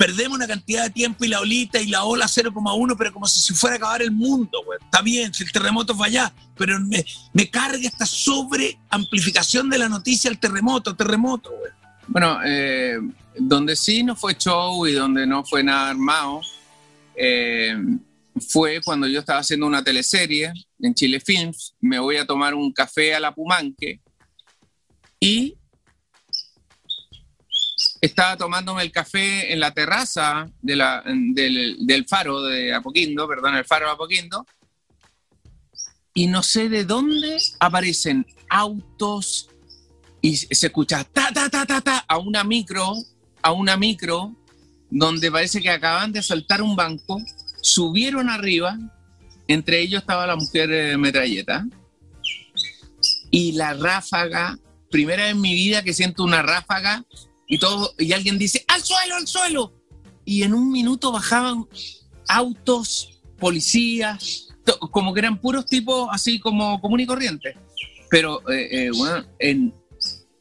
[0.01, 3.39] Perdemos una cantidad de tiempo y la olita y la ola 0,1, pero como si
[3.39, 4.78] se fuera a acabar el mundo, güey.
[4.82, 7.05] Está bien, si el terremoto fue allá, pero me,
[7.35, 11.70] me carga esta sobreamplificación de la noticia el terremoto, terremoto, güey.
[12.09, 12.98] Bueno, eh,
[13.39, 16.40] donde sí no fue show y donde no fue nada armado,
[17.14, 17.77] eh,
[18.48, 21.74] fue cuando yo estaba haciendo una teleserie en Chile Films.
[21.78, 24.01] Me voy a tomar un café a la Pumanque
[25.20, 25.59] y
[28.01, 33.86] estaba tomándome el café en la terraza del, del faro de Apoquindo, perdón, el faro
[33.86, 34.47] de Apoquindo,
[36.14, 39.48] y no sé de dónde aparecen autos
[40.20, 42.93] y se escucha ta, ta, ta, ta, ta, a una micro,
[43.43, 44.35] a una micro,
[44.90, 47.22] donde parece que acaban de saltar un banco,
[47.62, 48.77] subieron arriba,
[49.47, 51.66] entre ellos estaba la mujer eh, metralleta,
[53.31, 54.59] y la ráfaga,
[54.90, 57.05] primera vez en mi vida que siento una ráfaga,
[57.51, 59.74] y, todo, y alguien dice, al suelo, al suelo,
[60.24, 61.66] y en un minuto bajaban
[62.28, 64.48] autos, policías,
[64.90, 67.56] como que eran puros tipos así como común y corriente.
[68.09, 69.74] Pero, eh, eh, bueno, en-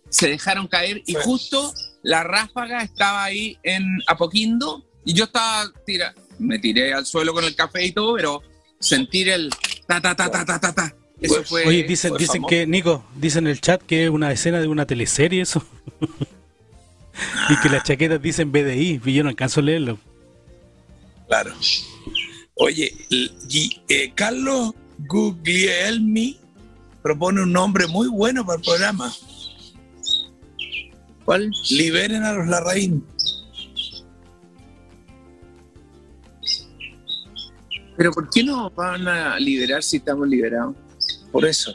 [0.09, 1.73] se dejaron caer y justo
[2.03, 7.43] la ráfaga estaba ahí en Apoquindo y yo estaba tira, me tiré al suelo con
[7.43, 8.41] el café y todo, pero
[8.79, 9.49] sentir el
[9.87, 10.95] ta ta ta ta ta ta ta.
[11.21, 11.65] Eso fue.
[11.67, 12.49] Oye, dicen, fue dicen famoso.
[12.49, 15.63] que, Nico, dicen en el chat que es una escena de una teleserie eso.
[17.49, 19.99] y que las chaquetas dicen BDI, y yo no alcanzo a leerlo.
[21.27, 21.53] Claro.
[22.55, 24.73] Oye, y, eh, Carlos
[25.07, 26.37] Guglielmi
[27.01, 29.13] propone un nombre muy bueno para el programa.
[31.23, 31.51] ¿Cuál?
[31.69, 33.05] Liberen a los Larraín.
[37.95, 40.75] Pero ¿por qué no van a liberar si estamos liberados?
[41.31, 41.73] Por eso.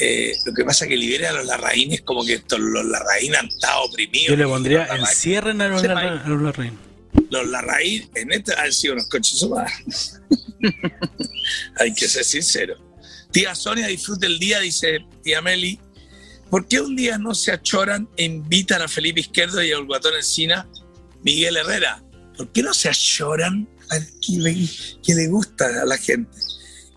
[0.00, 2.84] Eh, lo que pasa es que liberen a los Larraín es como que estos, los
[2.86, 4.28] Larraín han estado oprimidos.
[4.30, 6.78] Yo le pondría, Los Larraín- encierren a los, Sepa Larra- a los Larraín.
[7.30, 9.72] Los Larraín en este han sido unos coches sumados.
[11.76, 12.76] Hay que ser sincero.
[13.30, 15.78] Tía Sonia disfruta el día, dice tía Meli.
[16.50, 20.14] ¿Por qué un día no se achoran e invitan a Felipe Izquierdo y a Guatón
[20.16, 20.68] Encina,
[21.22, 22.02] Miguel Herrera?
[22.36, 23.68] ¿Por qué no se achoran?
[24.24, 24.56] ¿Qué le,
[25.14, 26.36] le gusta a la gente?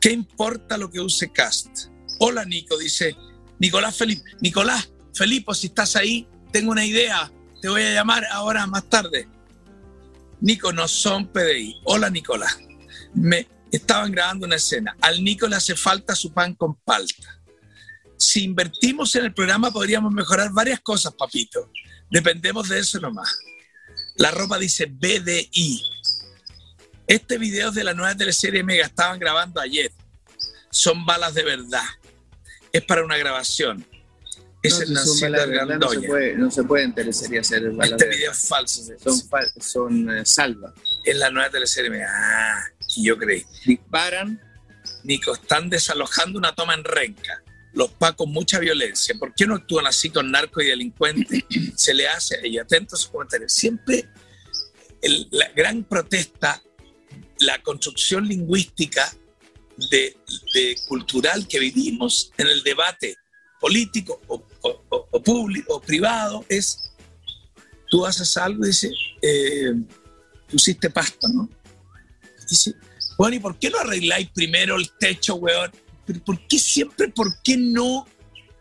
[0.01, 1.87] ¿Qué importa lo que use Cast?
[2.25, 3.17] Hola Nico, dice
[3.59, 4.23] Nicolás Felipe.
[4.39, 7.29] Nicolás, Felipe, si estás ahí, tengo una idea.
[7.61, 9.27] Te voy a llamar ahora más tarde.
[10.39, 11.81] Nico, no son PDI.
[11.83, 12.59] Hola, Nicolás.
[13.13, 14.95] Me estaban grabando una escena.
[15.01, 17.41] Al Nico le hace falta su pan con palta.
[18.15, 21.73] Si invertimos en el programa, podríamos mejorar varias cosas, papito.
[22.09, 23.37] Dependemos de eso nomás.
[24.15, 25.83] La ropa dice BDI.
[27.05, 28.85] Este video es de la nueva teleserie Mega.
[28.85, 29.91] Estaban grabando ayer.
[30.69, 31.83] Son balas de verdad.
[32.73, 33.85] Es para una grabación.
[34.63, 36.07] Es No, el Nancita verdad, no se Gandoña.
[36.07, 38.81] puede, no se puede en teleserie hacer Este de video es falso.
[39.03, 40.73] Son, fal- son eh, salvas.
[41.03, 42.03] Es la nueva teleserie.
[42.03, 42.63] Ah,
[42.97, 43.45] yo creí.
[43.65, 44.41] Disparan.
[45.03, 47.43] Nico, están desalojando una toma en Renca.
[47.73, 49.15] Los pacos, mucha violencia.
[49.19, 51.43] ¿Por qué no actúan así con narcos y delincuentes?
[51.75, 52.99] Se le hace, y atento a
[53.49, 54.07] siempre
[55.01, 56.61] el- la gran protesta,
[57.39, 59.13] la construcción lingüística
[59.89, 60.17] de,
[60.53, 63.15] de cultural que vivimos en el debate
[63.59, 66.91] político o, o- o- o público o privado es,
[67.89, 68.91] tú haces algo y dices,
[69.21, 69.73] eh,
[70.93, 71.49] pasto, ¿no?
[72.49, 72.73] Dice,
[73.17, 75.71] bueno, ¿y por qué no arregláis primero el techo, weón?
[76.05, 78.05] ¿Pero ¿Por qué siempre, por qué no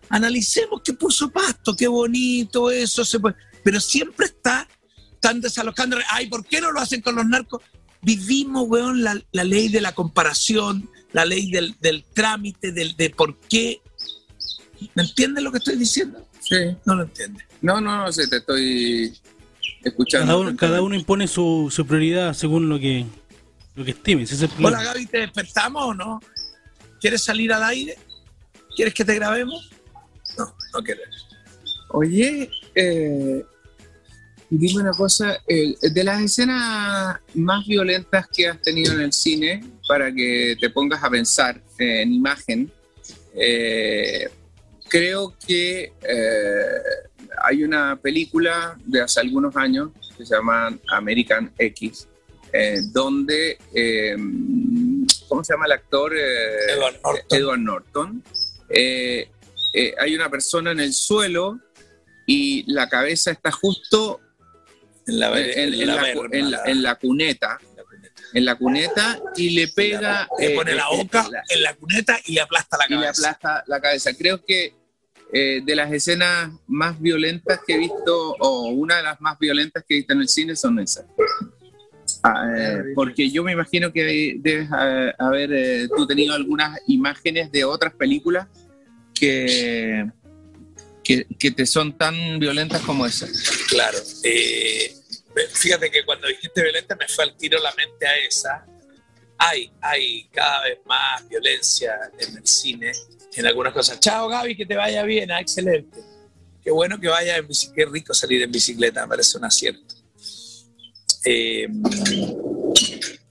[0.09, 3.05] analicemos qué puso pasto, qué bonito eso?
[3.05, 4.69] Se puede- Pero siempre está,
[5.15, 5.97] están desalojando.
[6.11, 7.63] Ay, ¿por qué no lo hacen con los narcos?
[8.03, 13.11] Vivimos, weón, la, la ley de la comparación, la ley del, del trámite, del, de
[13.11, 13.81] por qué.
[14.95, 16.27] ¿Me entiendes lo que estoy diciendo?
[16.41, 16.57] Sí.
[16.85, 17.45] No lo entiendes.
[17.61, 19.17] No, no, no sé, te estoy
[19.85, 20.27] escuchando.
[20.27, 23.05] Cada uno, cada uno impone su, su prioridad según lo que,
[23.77, 24.23] lo que estime.
[24.23, 24.43] es.
[24.61, 26.21] Hola Gaby, ¿te despertamos o no?
[27.01, 27.97] ¿Quieres salir al aire?
[28.75, 29.71] ¿Quieres que te grabemos?
[30.39, 31.07] No, no quieres.
[31.91, 33.45] Oye, eh,
[34.55, 39.65] Dime una cosa, el- de las escenas más violentas que has tenido en el cine,
[39.93, 42.73] para que te pongas a pensar eh, en imagen,
[43.35, 44.27] eh,
[44.89, 46.83] creo que eh,
[47.45, 52.09] hay una película de hace algunos años que se llama American X,
[52.55, 53.59] eh, donde,
[55.29, 56.15] ¿cómo se llama el actor?
[56.17, 57.39] Edward Norton.
[57.39, 58.25] Edward Norton.
[58.71, 61.61] Hay una persona en el suelo
[62.27, 64.23] y la cabeza está justo
[65.07, 67.59] En la, en, en en la la cuneta.
[68.35, 70.29] En la cuneta y le pega.
[70.39, 72.91] Le eh, pone la eh, boca la- en la cuneta y le aplasta la y
[72.91, 73.31] le cabeza.
[73.31, 74.15] aplasta la cabeza.
[74.15, 74.75] Creo que
[75.35, 79.83] eh, de las escenas más violentas que he visto, o una de las más violentas
[79.87, 81.05] que he visto en el cine, son esas.
[82.23, 84.69] Ah, eh, porque yo me imagino que debes
[85.19, 88.47] haber eh, tú tenido algunas imágenes de otras películas
[89.15, 90.07] que,
[91.03, 93.31] que, que te son tan violentas como esas.
[93.69, 93.99] Claro.
[94.25, 94.95] eh,
[95.53, 98.67] fíjate que cuando dijiste violenta me fue al tiro la mente a esa.
[99.39, 102.93] Hay, hay cada vez más violencia en el cine,
[103.35, 103.99] en algunas cosas.
[103.99, 106.01] Chao Gaby, que te vaya bien, ah, excelente.
[106.63, 109.97] Qué bueno que vaya en bicicleta, qué rico salir en bicicleta, me parece un acierto.
[111.25, 111.67] Eh,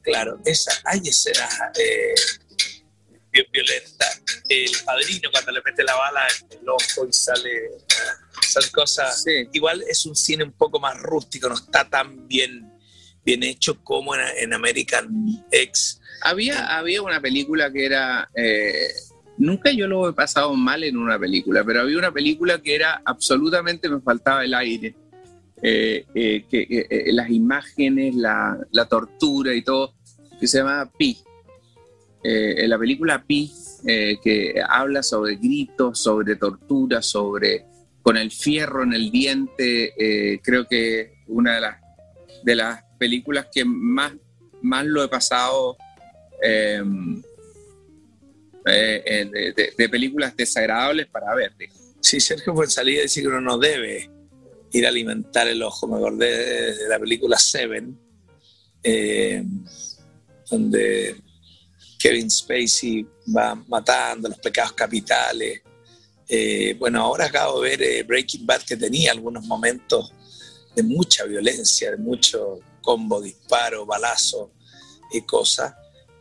[0.01, 1.49] claro, esa, hay escenas
[1.79, 2.13] eh,
[3.31, 4.21] vi- violentas.
[4.49, 6.21] El padrino cuando le mete la bala
[6.51, 7.51] en el ojo y sale,
[8.41, 9.23] son cosas.
[9.53, 12.71] Igual es un cine un poco más rústico, no está tan bien,
[13.23, 15.09] bien hecho como en, en American
[15.51, 15.99] X.
[16.23, 18.29] Había, había una película que era.
[18.35, 18.87] eh,
[19.37, 23.01] nunca yo lo he pasado mal en una película, pero había una película que era
[23.05, 24.95] absolutamente me faltaba el aire.
[25.63, 29.93] Eh, eh, que, eh, las imágenes, la, la tortura y todo,
[30.39, 31.19] que se llama Pi.
[32.23, 33.51] Eh, la película Pi,
[33.85, 37.65] eh, que habla sobre gritos, sobre tortura, sobre
[38.01, 41.77] con el fierro en el diente, eh, creo que una
[42.43, 44.13] de las, películas que más,
[44.61, 45.75] más lo he pasado
[46.43, 46.83] eh,
[48.67, 51.51] eh, de, películas desagradables para ver.
[51.99, 54.07] Sí, Sergio Fuenzalida dice que uno no debe
[54.71, 55.87] ir a alimentar el ojo.
[55.87, 57.97] Me acordé de, la película Seven,
[60.47, 61.15] donde
[62.01, 63.05] Kevin Spacey
[63.35, 65.61] va matando los pecados capitales.
[66.27, 70.13] Eh, bueno, ahora acabo de ver eh, Breaking Bad que tenía algunos momentos
[70.75, 74.53] de mucha violencia, de mucho combo, disparo, balazo
[75.11, 75.73] y cosas.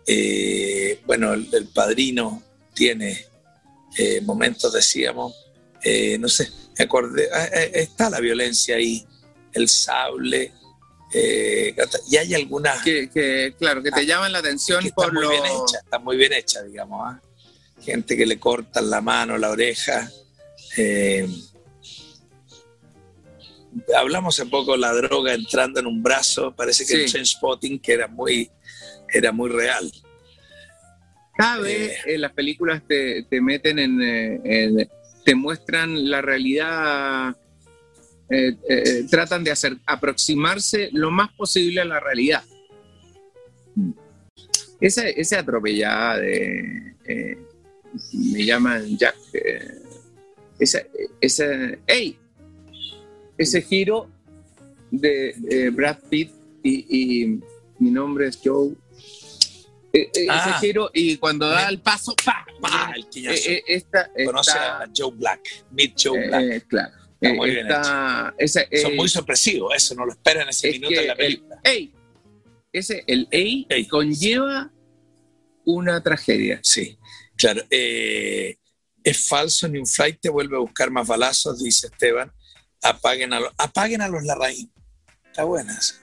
[0.06, 2.42] Eh, bueno, el, el padrino
[2.74, 3.26] tiene
[3.96, 5.34] eh, momentos, decíamos,
[5.82, 6.48] eh, no sé,
[6.78, 9.06] me acordé, eh, está la violencia ahí,
[9.52, 10.52] el sable,
[11.12, 11.74] eh,
[12.08, 12.82] y hay algunas...
[12.82, 15.30] Que, que, claro, que te llaman la atención que está por muy lo...
[15.30, 17.00] bien hecha, está muy bien hecha, digamos.
[17.04, 17.20] ¿ah?
[17.82, 20.10] Gente que le cortan la mano, la oreja.
[20.76, 21.26] eh,
[23.96, 27.16] hablamos un poco de la droga entrando en un brazo, parece que Sí.
[27.16, 28.50] el Spotting que era muy,
[29.12, 29.90] era muy real.
[31.36, 34.90] Cada vez eh, las películas te, te meten en, eh, en-
[35.24, 37.36] te muestran la realidad,
[38.30, 42.42] eh, eh, tratan de hacer aproximarse lo más posible a la realidad.
[44.80, 47.38] Esa, esa atropellada de, eh,
[48.12, 49.82] me llaman Jack, eh,
[50.58, 50.82] esa,
[51.20, 51.44] esa,
[51.86, 52.16] ¡ey!
[53.36, 54.08] ese giro
[54.90, 56.30] de eh, Brad Pitt
[56.62, 57.40] y, y
[57.78, 58.72] mi nombre es Joe.
[59.92, 60.54] Eh, eh, Ah.
[60.56, 62.46] ese giro y cuando da el paso, ¡pa!
[62.60, 62.92] ¡Pah!
[62.94, 63.02] El.
[63.26, 65.40] Eh, eh, esta, Conoce a Joe Black,
[65.72, 66.42] Meet Joe eh, Black.
[66.44, 66.94] eh, claro.
[67.20, 70.74] Está Eh, muy está- esa- Son eh, muy sorpresivos, eso no lo esperan ese es
[70.80, 71.60] minuto en la el película.
[71.64, 71.92] ey,
[72.72, 74.70] ese, el ey, conlleva
[75.64, 76.60] una tragedia.
[76.62, 76.98] Sí,
[77.36, 77.62] claro.
[77.70, 78.56] eh,
[79.04, 82.32] es falso, ni un flight te vuelve a buscar más balazos, dice Esteban.
[82.82, 84.72] Apaguen a, los apaguen a los Larraín.
[85.26, 85.96] Está buena esa.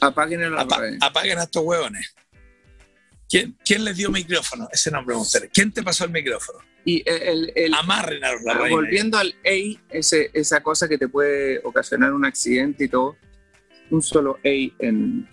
[0.00, 2.14] Apaguen a los Apa- apaguen a estos huevones.
[3.28, 4.68] ¿Quién, quién les dio micrófono?
[4.72, 5.48] Ese nombre me gustaría.
[5.50, 6.58] ¿Quién te pasó el micrófono?
[6.84, 8.74] Y el, el- Amarren a Ah, Larraín.
[8.76, 13.16] Volviendo al ey, ese, esa cosa que te puede ocasionar un accidente y todo,
[13.90, 15.28] un solo ey en...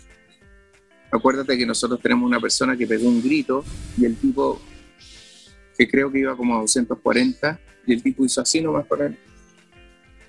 [1.10, 3.64] Acuérdate que nosotros tenemos una persona que pegó un grito
[3.98, 4.61] y el tipo,
[5.78, 9.18] que creo que iba como a 240, y el tipo hizo así nomás con el,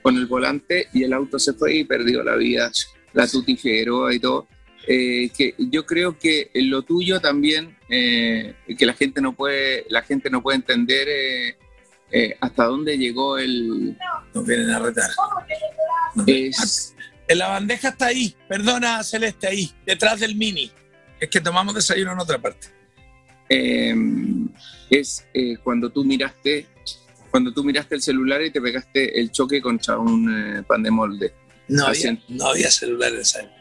[0.02, 2.70] con el volante y el auto se fue y perdió la vida,
[3.12, 4.46] la Tuti Figueroa y todo.
[4.86, 10.02] Eh, que yo creo que lo tuyo también, eh, que la gente no puede, la
[10.02, 11.56] gente no puede entender eh,
[12.10, 13.96] eh, hasta dónde llegó el...
[14.34, 15.10] Nos vienen a retar.
[16.26, 16.94] Es,
[17.28, 18.34] la bandeja está ahí.
[18.48, 20.70] Perdona, Celeste, ahí, detrás del mini.
[21.20, 22.68] Es que tomamos desayuno en otra parte.
[23.48, 23.94] eh,
[24.90, 26.66] es eh, cuando tú miraste
[27.30, 31.34] cuando tú miraste el celular y te pegaste el choque contra un pan de molde.
[31.68, 33.57] No había, no había celular en esa época.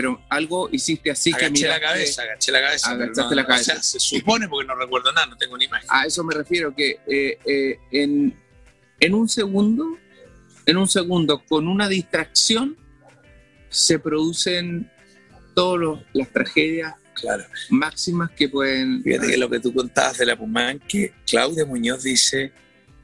[0.00, 2.90] Pero algo hiciste así que Agaché la miraste- cabeza, agaché la cabeza.
[2.90, 3.72] Agachaste no- la cabeza.
[3.72, 5.88] o sea, se supone porque no recuerdo nada, no tengo ni imagen.
[5.90, 8.34] A eso me refiero, que eh, eh, en,
[9.00, 9.98] en un segundo,
[10.66, 12.76] en un segundo, con una distracción,
[13.70, 14.90] se producen
[15.54, 17.44] todas las tragedias Claro.
[17.70, 19.02] máximas que pueden...
[19.02, 22.52] Fíjate que lo que tú contabas de la Pumán, que Claudia Muñoz dice,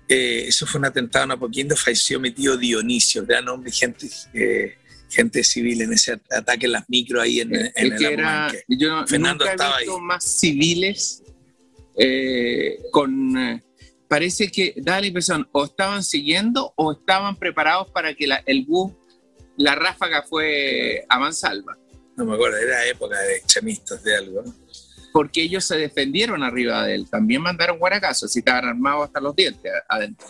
[0.09, 4.07] eh, eso fue un atentado en Apoquindo, falleció mi tío Dionisio, gran hombre gente,
[5.11, 8.65] gente civil en ese ataque en las micro ahí en, en el que era, Apumanque.
[8.69, 10.03] yo no- Fernando nunca he estaba visto ahí.
[10.03, 11.23] más civiles
[11.97, 13.37] eh, con...
[13.37, 13.63] eh,
[14.09, 18.65] parece que da la impresión, o estaban siguiendo o estaban preparados para que la- el
[18.65, 18.93] bus,
[19.57, 21.79] la ráfaga fue a mansalva.
[22.17, 24.43] No me acuerdo, era época de extremistas de algo.
[24.43, 24.55] ¿no?
[25.13, 27.09] porque ellos se defendieron arriba de él.
[27.09, 30.27] También mandaron guaracazos y estaban armados hasta los dientes adentro.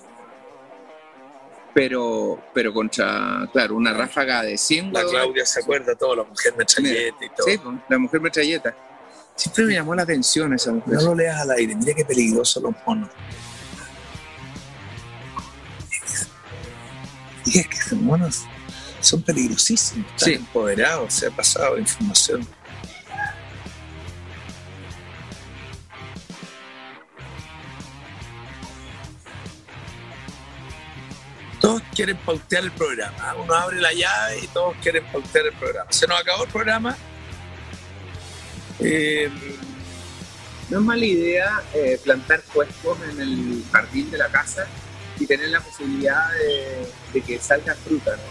[1.74, 5.02] Pero, pero contra, claro, una ráfaga de 100 La.
[5.04, 7.46] Claudia se acuerda todo, la mujer metralleta y todo.
[7.48, 8.74] Sí, pues, la mujer metralleta.
[9.34, 10.94] Siempre me llamó la atención esa mujer.
[10.94, 13.10] No lo leas al aire, mira qué peligrosos los monos.
[17.46, 18.42] Y es que esos monos
[19.00, 20.34] son peligrosísimos, están Sí.
[20.34, 22.46] empoderados, se ha pasado información.
[31.64, 33.34] Todos quieren pautear el programa.
[33.42, 35.90] Uno abre la llave y todos quieren pautear el programa.
[35.90, 36.94] Se nos acabó el programa.
[38.80, 39.30] Eh,
[40.68, 44.66] No es mala idea eh, plantar puestos en el jardín de la casa
[45.18, 48.14] y tener la posibilidad de, de que salga fruta.
[48.14, 48.22] ¿no?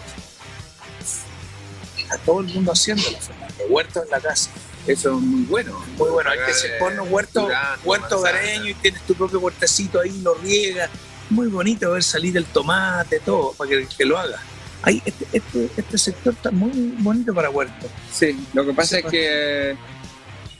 [2.13, 3.63] a todo el mundo haciéndolo, Fernando.
[3.69, 4.51] Huertos en la casa.
[4.85, 5.83] Eso es muy bueno.
[5.97, 7.49] Muy bueno, hay que Eh, se pone huerto,
[7.83, 10.91] huerto gareño y tienes tu propio huertecito ahí, lo riegas.
[11.33, 14.39] Muy bonito ver salir el tomate, todo, para que, que lo haga.
[14.83, 17.87] Ahí, este, este, este sector está muy bonito para huerto.
[18.11, 19.75] Sí, lo que pasa es que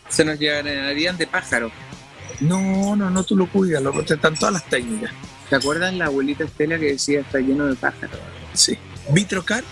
[0.10, 1.72] se nos llenarían de pájaros.
[2.40, 5.12] No, no, no, tú lo cuidas, lo, están todas las técnicas.
[5.50, 8.18] ¿Te acuerdas la abuelita Estela que decía está lleno de pájaros?
[8.54, 8.78] Sí.
[9.10, 9.64] Vitrocar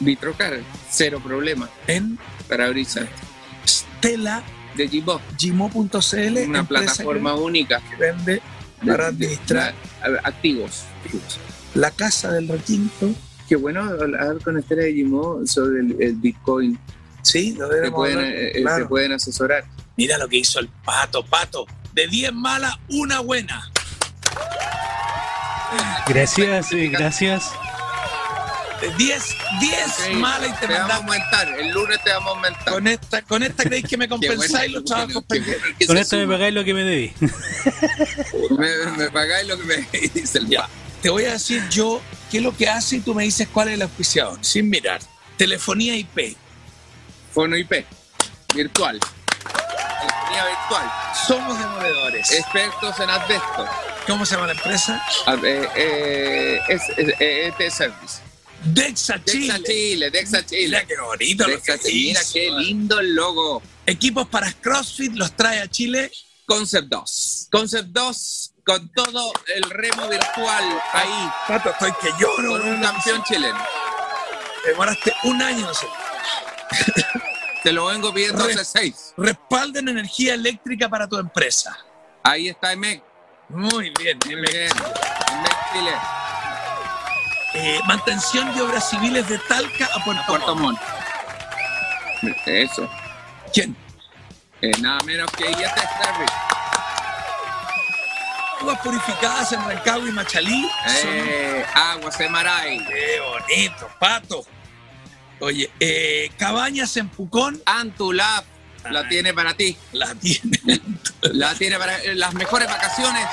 [0.00, 0.58] Vitrocar,
[0.90, 1.68] cero problema.
[1.86, 2.18] en
[2.48, 3.06] Parabrisas.
[3.64, 4.42] Stella
[4.74, 5.20] De Gibbo.
[5.38, 7.80] Gimo.cl, Una plataforma única.
[7.88, 8.42] que vende
[8.86, 9.74] para administrar
[10.24, 10.84] Activos.
[11.74, 13.10] la casa del requinto.
[13.48, 16.78] Qué bueno hablar con Estela de Gimo sobre el, el Bitcoin.
[17.22, 18.84] Sí, lo Te pueden, eh, eh, claro.
[18.84, 19.64] te pueden asesorar.
[19.96, 21.66] Mira lo que hizo el pato, pato.
[21.92, 23.70] De 10 malas, una buena.
[26.08, 27.52] Gracias, eh, gracias.
[28.82, 29.76] De 10, 10
[30.08, 31.48] Ok, malas y te te vamos a aumentar.
[31.56, 32.74] El lunes te vamos a aumentar.
[32.74, 35.86] Con esta, con esta creéis que me compensáis los trabajos pendientes.
[35.86, 37.12] Con se esto me pagáis lo que me debí.
[38.58, 39.76] me, me pagáis lo que me
[40.08, 40.68] dice el Ya,
[41.00, 43.68] te voy a decir yo qué es lo que hace y tú me dices cuál
[43.68, 45.00] es el auspiciador, sin mirar.
[45.36, 46.36] Telefonía IP.
[47.32, 47.86] Fono IP.
[48.52, 48.98] Virtual.
[48.98, 50.92] Telefonía virtual.
[51.28, 52.32] Somos demoledores.
[52.32, 53.64] Expertos en asbesto.
[54.08, 55.00] ¿Cómo se llama la empresa?
[55.26, 58.31] Ah, eh, eh, es, es, es ET Service.
[58.64, 59.52] Dexa Chile.
[59.52, 60.66] Dexa Chile, Dexa Chile.
[60.66, 62.08] Mira qué bonito lo Dexa que Chile.
[62.08, 62.32] Mira hizo.
[62.32, 63.62] qué lindo el logo.
[63.86, 66.10] Equipos para CrossFit los trae a Chile.
[66.46, 67.48] Concept 2.
[67.50, 71.30] Concept 2 con todo el remo virtual ahí.
[71.48, 72.52] Pato, estoy que lloro.
[72.58, 72.86] Con un ¿no?
[72.92, 73.58] campeón chileno.
[74.64, 75.86] Demoraste un año, no sé.
[77.62, 79.14] Te lo vengo pidiendo hace seis.
[79.16, 81.76] Respalden energía eléctrica para tu empresa.
[82.22, 83.02] Ahí está EMEC.
[83.48, 84.18] Muy bien.
[84.24, 84.70] Muy bien.
[84.70, 86.21] EMEC Chile.
[87.54, 90.80] Eh, mantención de obras civiles de Talca a Puerto, Puerto Montt.
[92.22, 92.36] Montt.
[92.46, 92.88] Eso.
[93.52, 93.76] ¿Quién?
[94.62, 96.32] Eh, nada menos que IET Service.
[98.60, 100.62] Aguas purificadas en Rancagua y Machalí.
[100.62, 102.78] Son- Eh, Agua Semaray.
[102.86, 104.44] Qué bonito, pato.
[105.40, 107.60] Oye, eh, cabañas en Pucón.
[107.66, 108.44] Antulab
[108.88, 109.08] la Ay.
[109.08, 109.76] tiene para ti.
[109.92, 110.58] La tiene.
[111.22, 113.24] La tiene para eh, las mejores vacaciones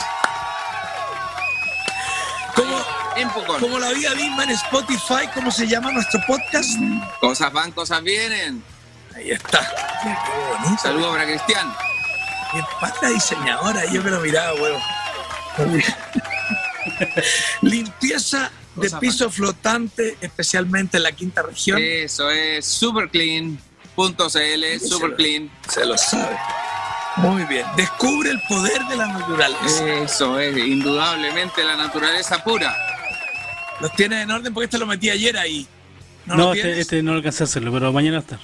[2.60, 6.78] Como, como la vida misma en Spotify, ¿cómo se llama nuestro podcast?
[7.22, 8.62] Cosas van, cosas vienen.
[9.16, 9.62] Ahí está.
[10.04, 10.82] Mira, qué bonito.
[10.82, 11.74] Saludos para Cristian.
[12.52, 14.80] Qué pata diseñadora, yo que lo miraba, huevo.
[17.62, 21.80] Limpieza de piso flotante, especialmente en la quinta región.
[21.82, 25.50] Eso es superclean.cl, superclean.
[25.68, 26.38] Se lo sabe.
[27.18, 27.66] Muy bien.
[27.76, 29.94] Descubre el poder de la naturaleza.
[30.04, 32.76] Eso es, indudablemente la naturaleza pura.
[33.82, 35.68] Los tienes en orden porque este lo metí ayer ahí.
[36.26, 36.80] ¿No, No, lo este, tienes?
[36.80, 38.40] este no alcancé a hacerlo, pero mañana está.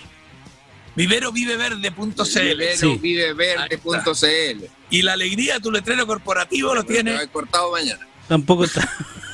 [0.96, 2.98] Viveroviveverde.cl Sí.
[3.02, 4.66] Viverviveverde.cl.
[4.90, 7.14] Y la alegría, tu letrero corporativo lo Te tiene.
[7.14, 8.06] lo he cortado mañana.
[8.28, 8.90] Tampoco está.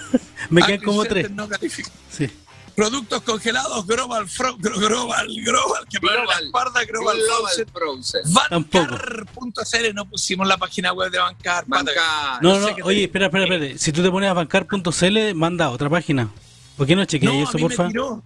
[0.49, 1.69] me quedan como Agricenter tres.
[1.71, 1.83] no.
[2.09, 2.29] Sí.
[2.75, 6.45] Productos congelados Global, Fro- Gro- Global, Global, que para la Global.
[6.45, 8.03] espalda Global, Global.
[8.49, 11.65] Bancar.cl, no pusimos la página web de Bancar.
[11.67, 12.41] Bancar.
[12.41, 13.05] No, no, te oye, digo.
[13.07, 13.77] espera, espera, espera.
[13.77, 16.29] Si tú te pones a bancar.cl, manda a otra página.
[16.77, 17.87] ¿Por qué no chequeas No, eso, porfa?
[17.89, 18.23] tiró.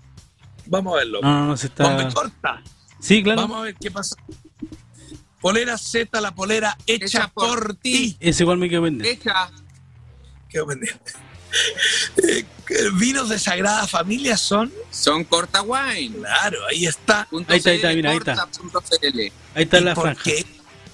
[0.68, 1.20] Vamos a verlo.
[1.22, 2.10] No, no, no, se está.
[2.14, 2.62] corta.
[3.00, 3.42] Sí, claro.
[3.42, 4.16] Vamos a ver qué pasa.
[5.42, 8.16] Polera Z, la polera hecha, Hecha por, por ti.
[8.20, 9.12] Es igual me quedo pendiente.
[9.12, 9.52] Hecha.
[10.50, 11.14] Quedo pendiente.
[12.94, 14.72] Vinos de Sagrada Familia son.
[14.92, 16.18] Son corta wine.
[16.18, 17.28] Claro, ahí está.
[17.30, 18.48] Punto Ahí está, ahí está, mira, ahí está.
[18.48, 18.84] punto.
[19.54, 20.24] Ahí está ¿Y la franja.
[20.24, 20.46] qué?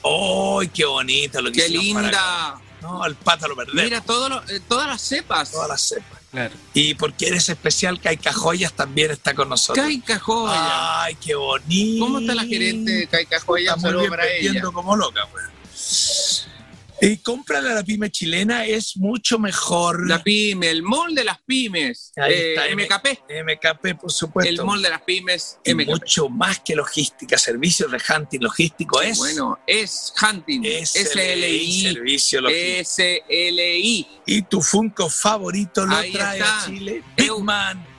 [0.03, 2.59] ¡Ay, qué bonito lo que Qué linda.
[2.81, 3.83] No, el pato lo perdemos.
[3.83, 5.51] Mira, todo lo- eh, todas las cepas.
[5.51, 6.19] Todas las cepas.
[6.31, 6.55] Claro.
[6.73, 9.85] Y porque eres especial, Caica Joyas también está con nosotros.
[9.85, 11.03] Caica Joya.
[11.03, 12.05] ¡Ay, qué bonito!
[12.05, 13.73] ¿Cómo está la gerente de Caica Joya?
[13.75, 14.61] Está muy bien para ella.
[14.61, 15.43] como loca, pues.
[17.03, 20.07] Y cómprale a la pyme chilena, es mucho mejor.
[20.07, 22.11] La pyme, el mall de las pymes.
[22.15, 22.68] Ahí Eh, está,
[22.99, 23.19] MKP.
[23.44, 24.49] MKP, por supuesto.
[24.49, 25.57] El mall de las pymes.
[25.65, 25.86] y MKP.
[25.90, 29.18] mucho más que logística, servicios de hunting logístico es.
[29.18, 30.61] Bueno, es Hunting.
[30.64, 31.82] SLI.
[31.94, 32.82] Servicio logístico.
[32.86, 34.07] SLI.
[34.28, 36.64] Y tu Funko favorito lo Ahí trae está.
[36.64, 37.03] a Chile.
[37.18, 37.90] Eu- Bigman.cl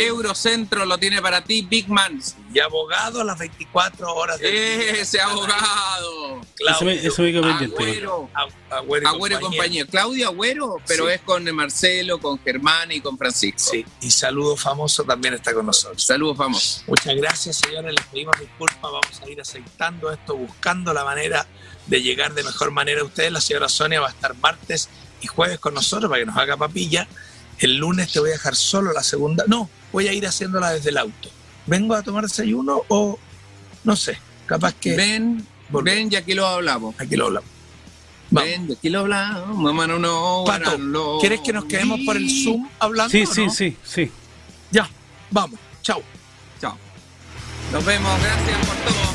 [0.00, 2.20] Eurocentro lo tiene para ti, Big Man.
[2.52, 4.50] Y abogado a las 24 horas día.
[4.50, 6.40] Ese abogado.
[6.58, 7.36] Eso me, eso me.
[7.38, 8.30] Agüero.
[8.70, 9.86] Agüero y Agüero y compañía.
[9.86, 11.12] Claudio Agüero, pero Sí.
[11.12, 13.70] es con Marcelo, con Germán y con Francisco.
[13.72, 16.02] Sí, y saludo famoso también está con nosotros.
[16.02, 16.84] Saludos, vamos.
[16.86, 17.94] Muchas gracias, señores.
[17.94, 18.80] Les pedimos disculpas.
[18.82, 21.46] Vamos a ir aceptando esto, buscando la manera
[21.86, 23.32] de llegar de mejor manera a ustedes.
[23.32, 24.88] La señora Sonia va a estar martes
[25.20, 27.06] y jueves con nosotros para que nos haga papilla.
[27.58, 29.44] El lunes te voy a dejar solo la segunda.
[29.46, 31.30] No, voy a ir haciéndola desde el auto.
[31.66, 33.18] ¿Vengo a tomar desayuno o
[33.84, 34.18] no sé?
[34.46, 34.94] Capaz que.
[34.96, 36.94] Ven, ven, y aquí lo hablamos.
[36.98, 37.50] Aquí lo hablamos.
[38.30, 39.56] Ven, y aquí lo hablamos.
[39.56, 40.44] Mamá, no, no.
[40.46, 41.18] Pato, no.
[41.18, 43.10] ¿quieres que nos quedemos por el Zoom hablando?
[43.10, 43.52] Sí, sí, no?
[43.52, 44.10] sí, sí.
[44.70, 44.88] Ya,
[45.30, 45.58] vamos.
[45.82, 46.02] Chao.
[46.60, 46.76] Chao.
[47.72, 49.06] Nos vemos, gracias por todo.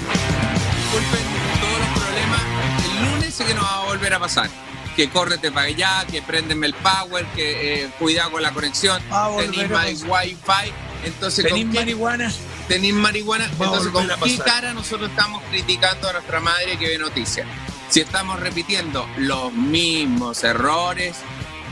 [0.76, 1.26] Disculpen
[1.61, 2.41] todos los problemas.
[2.85, 4.70] El lunes sé que nos va a volver a pasar.
[4.95, 9.01] Que córrete para allá, que préndeme el power, que eh, cuidado con la conexión.
[9.11, 9.72] Va a volver Tenéis
[10.03, 10.73] a más wifi.
[11.05, 12.31] Entonces, ¿Tenís ¿con qué- marihuana?
[12.68, 13.45] tenéis marihuana.
[13.45, 17.47] Entonces, ¿con qué cara nosotros estamos criticando a nuestra madre que ve noticias?
[17.89, 21.15] Si estamos repitiendo los mismos errores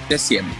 [0.10, 0.58] de siempre.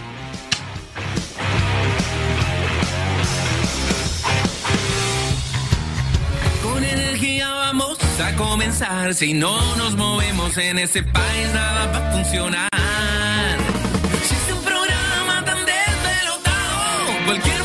[6.90, 9.14] Energía vamos a comenzar.
[9.14, 12.68] Si no nos movemos en ese país, nada va a funcionar.
[14.26, 17.59] Si es un programa tan desvelotado, cualquier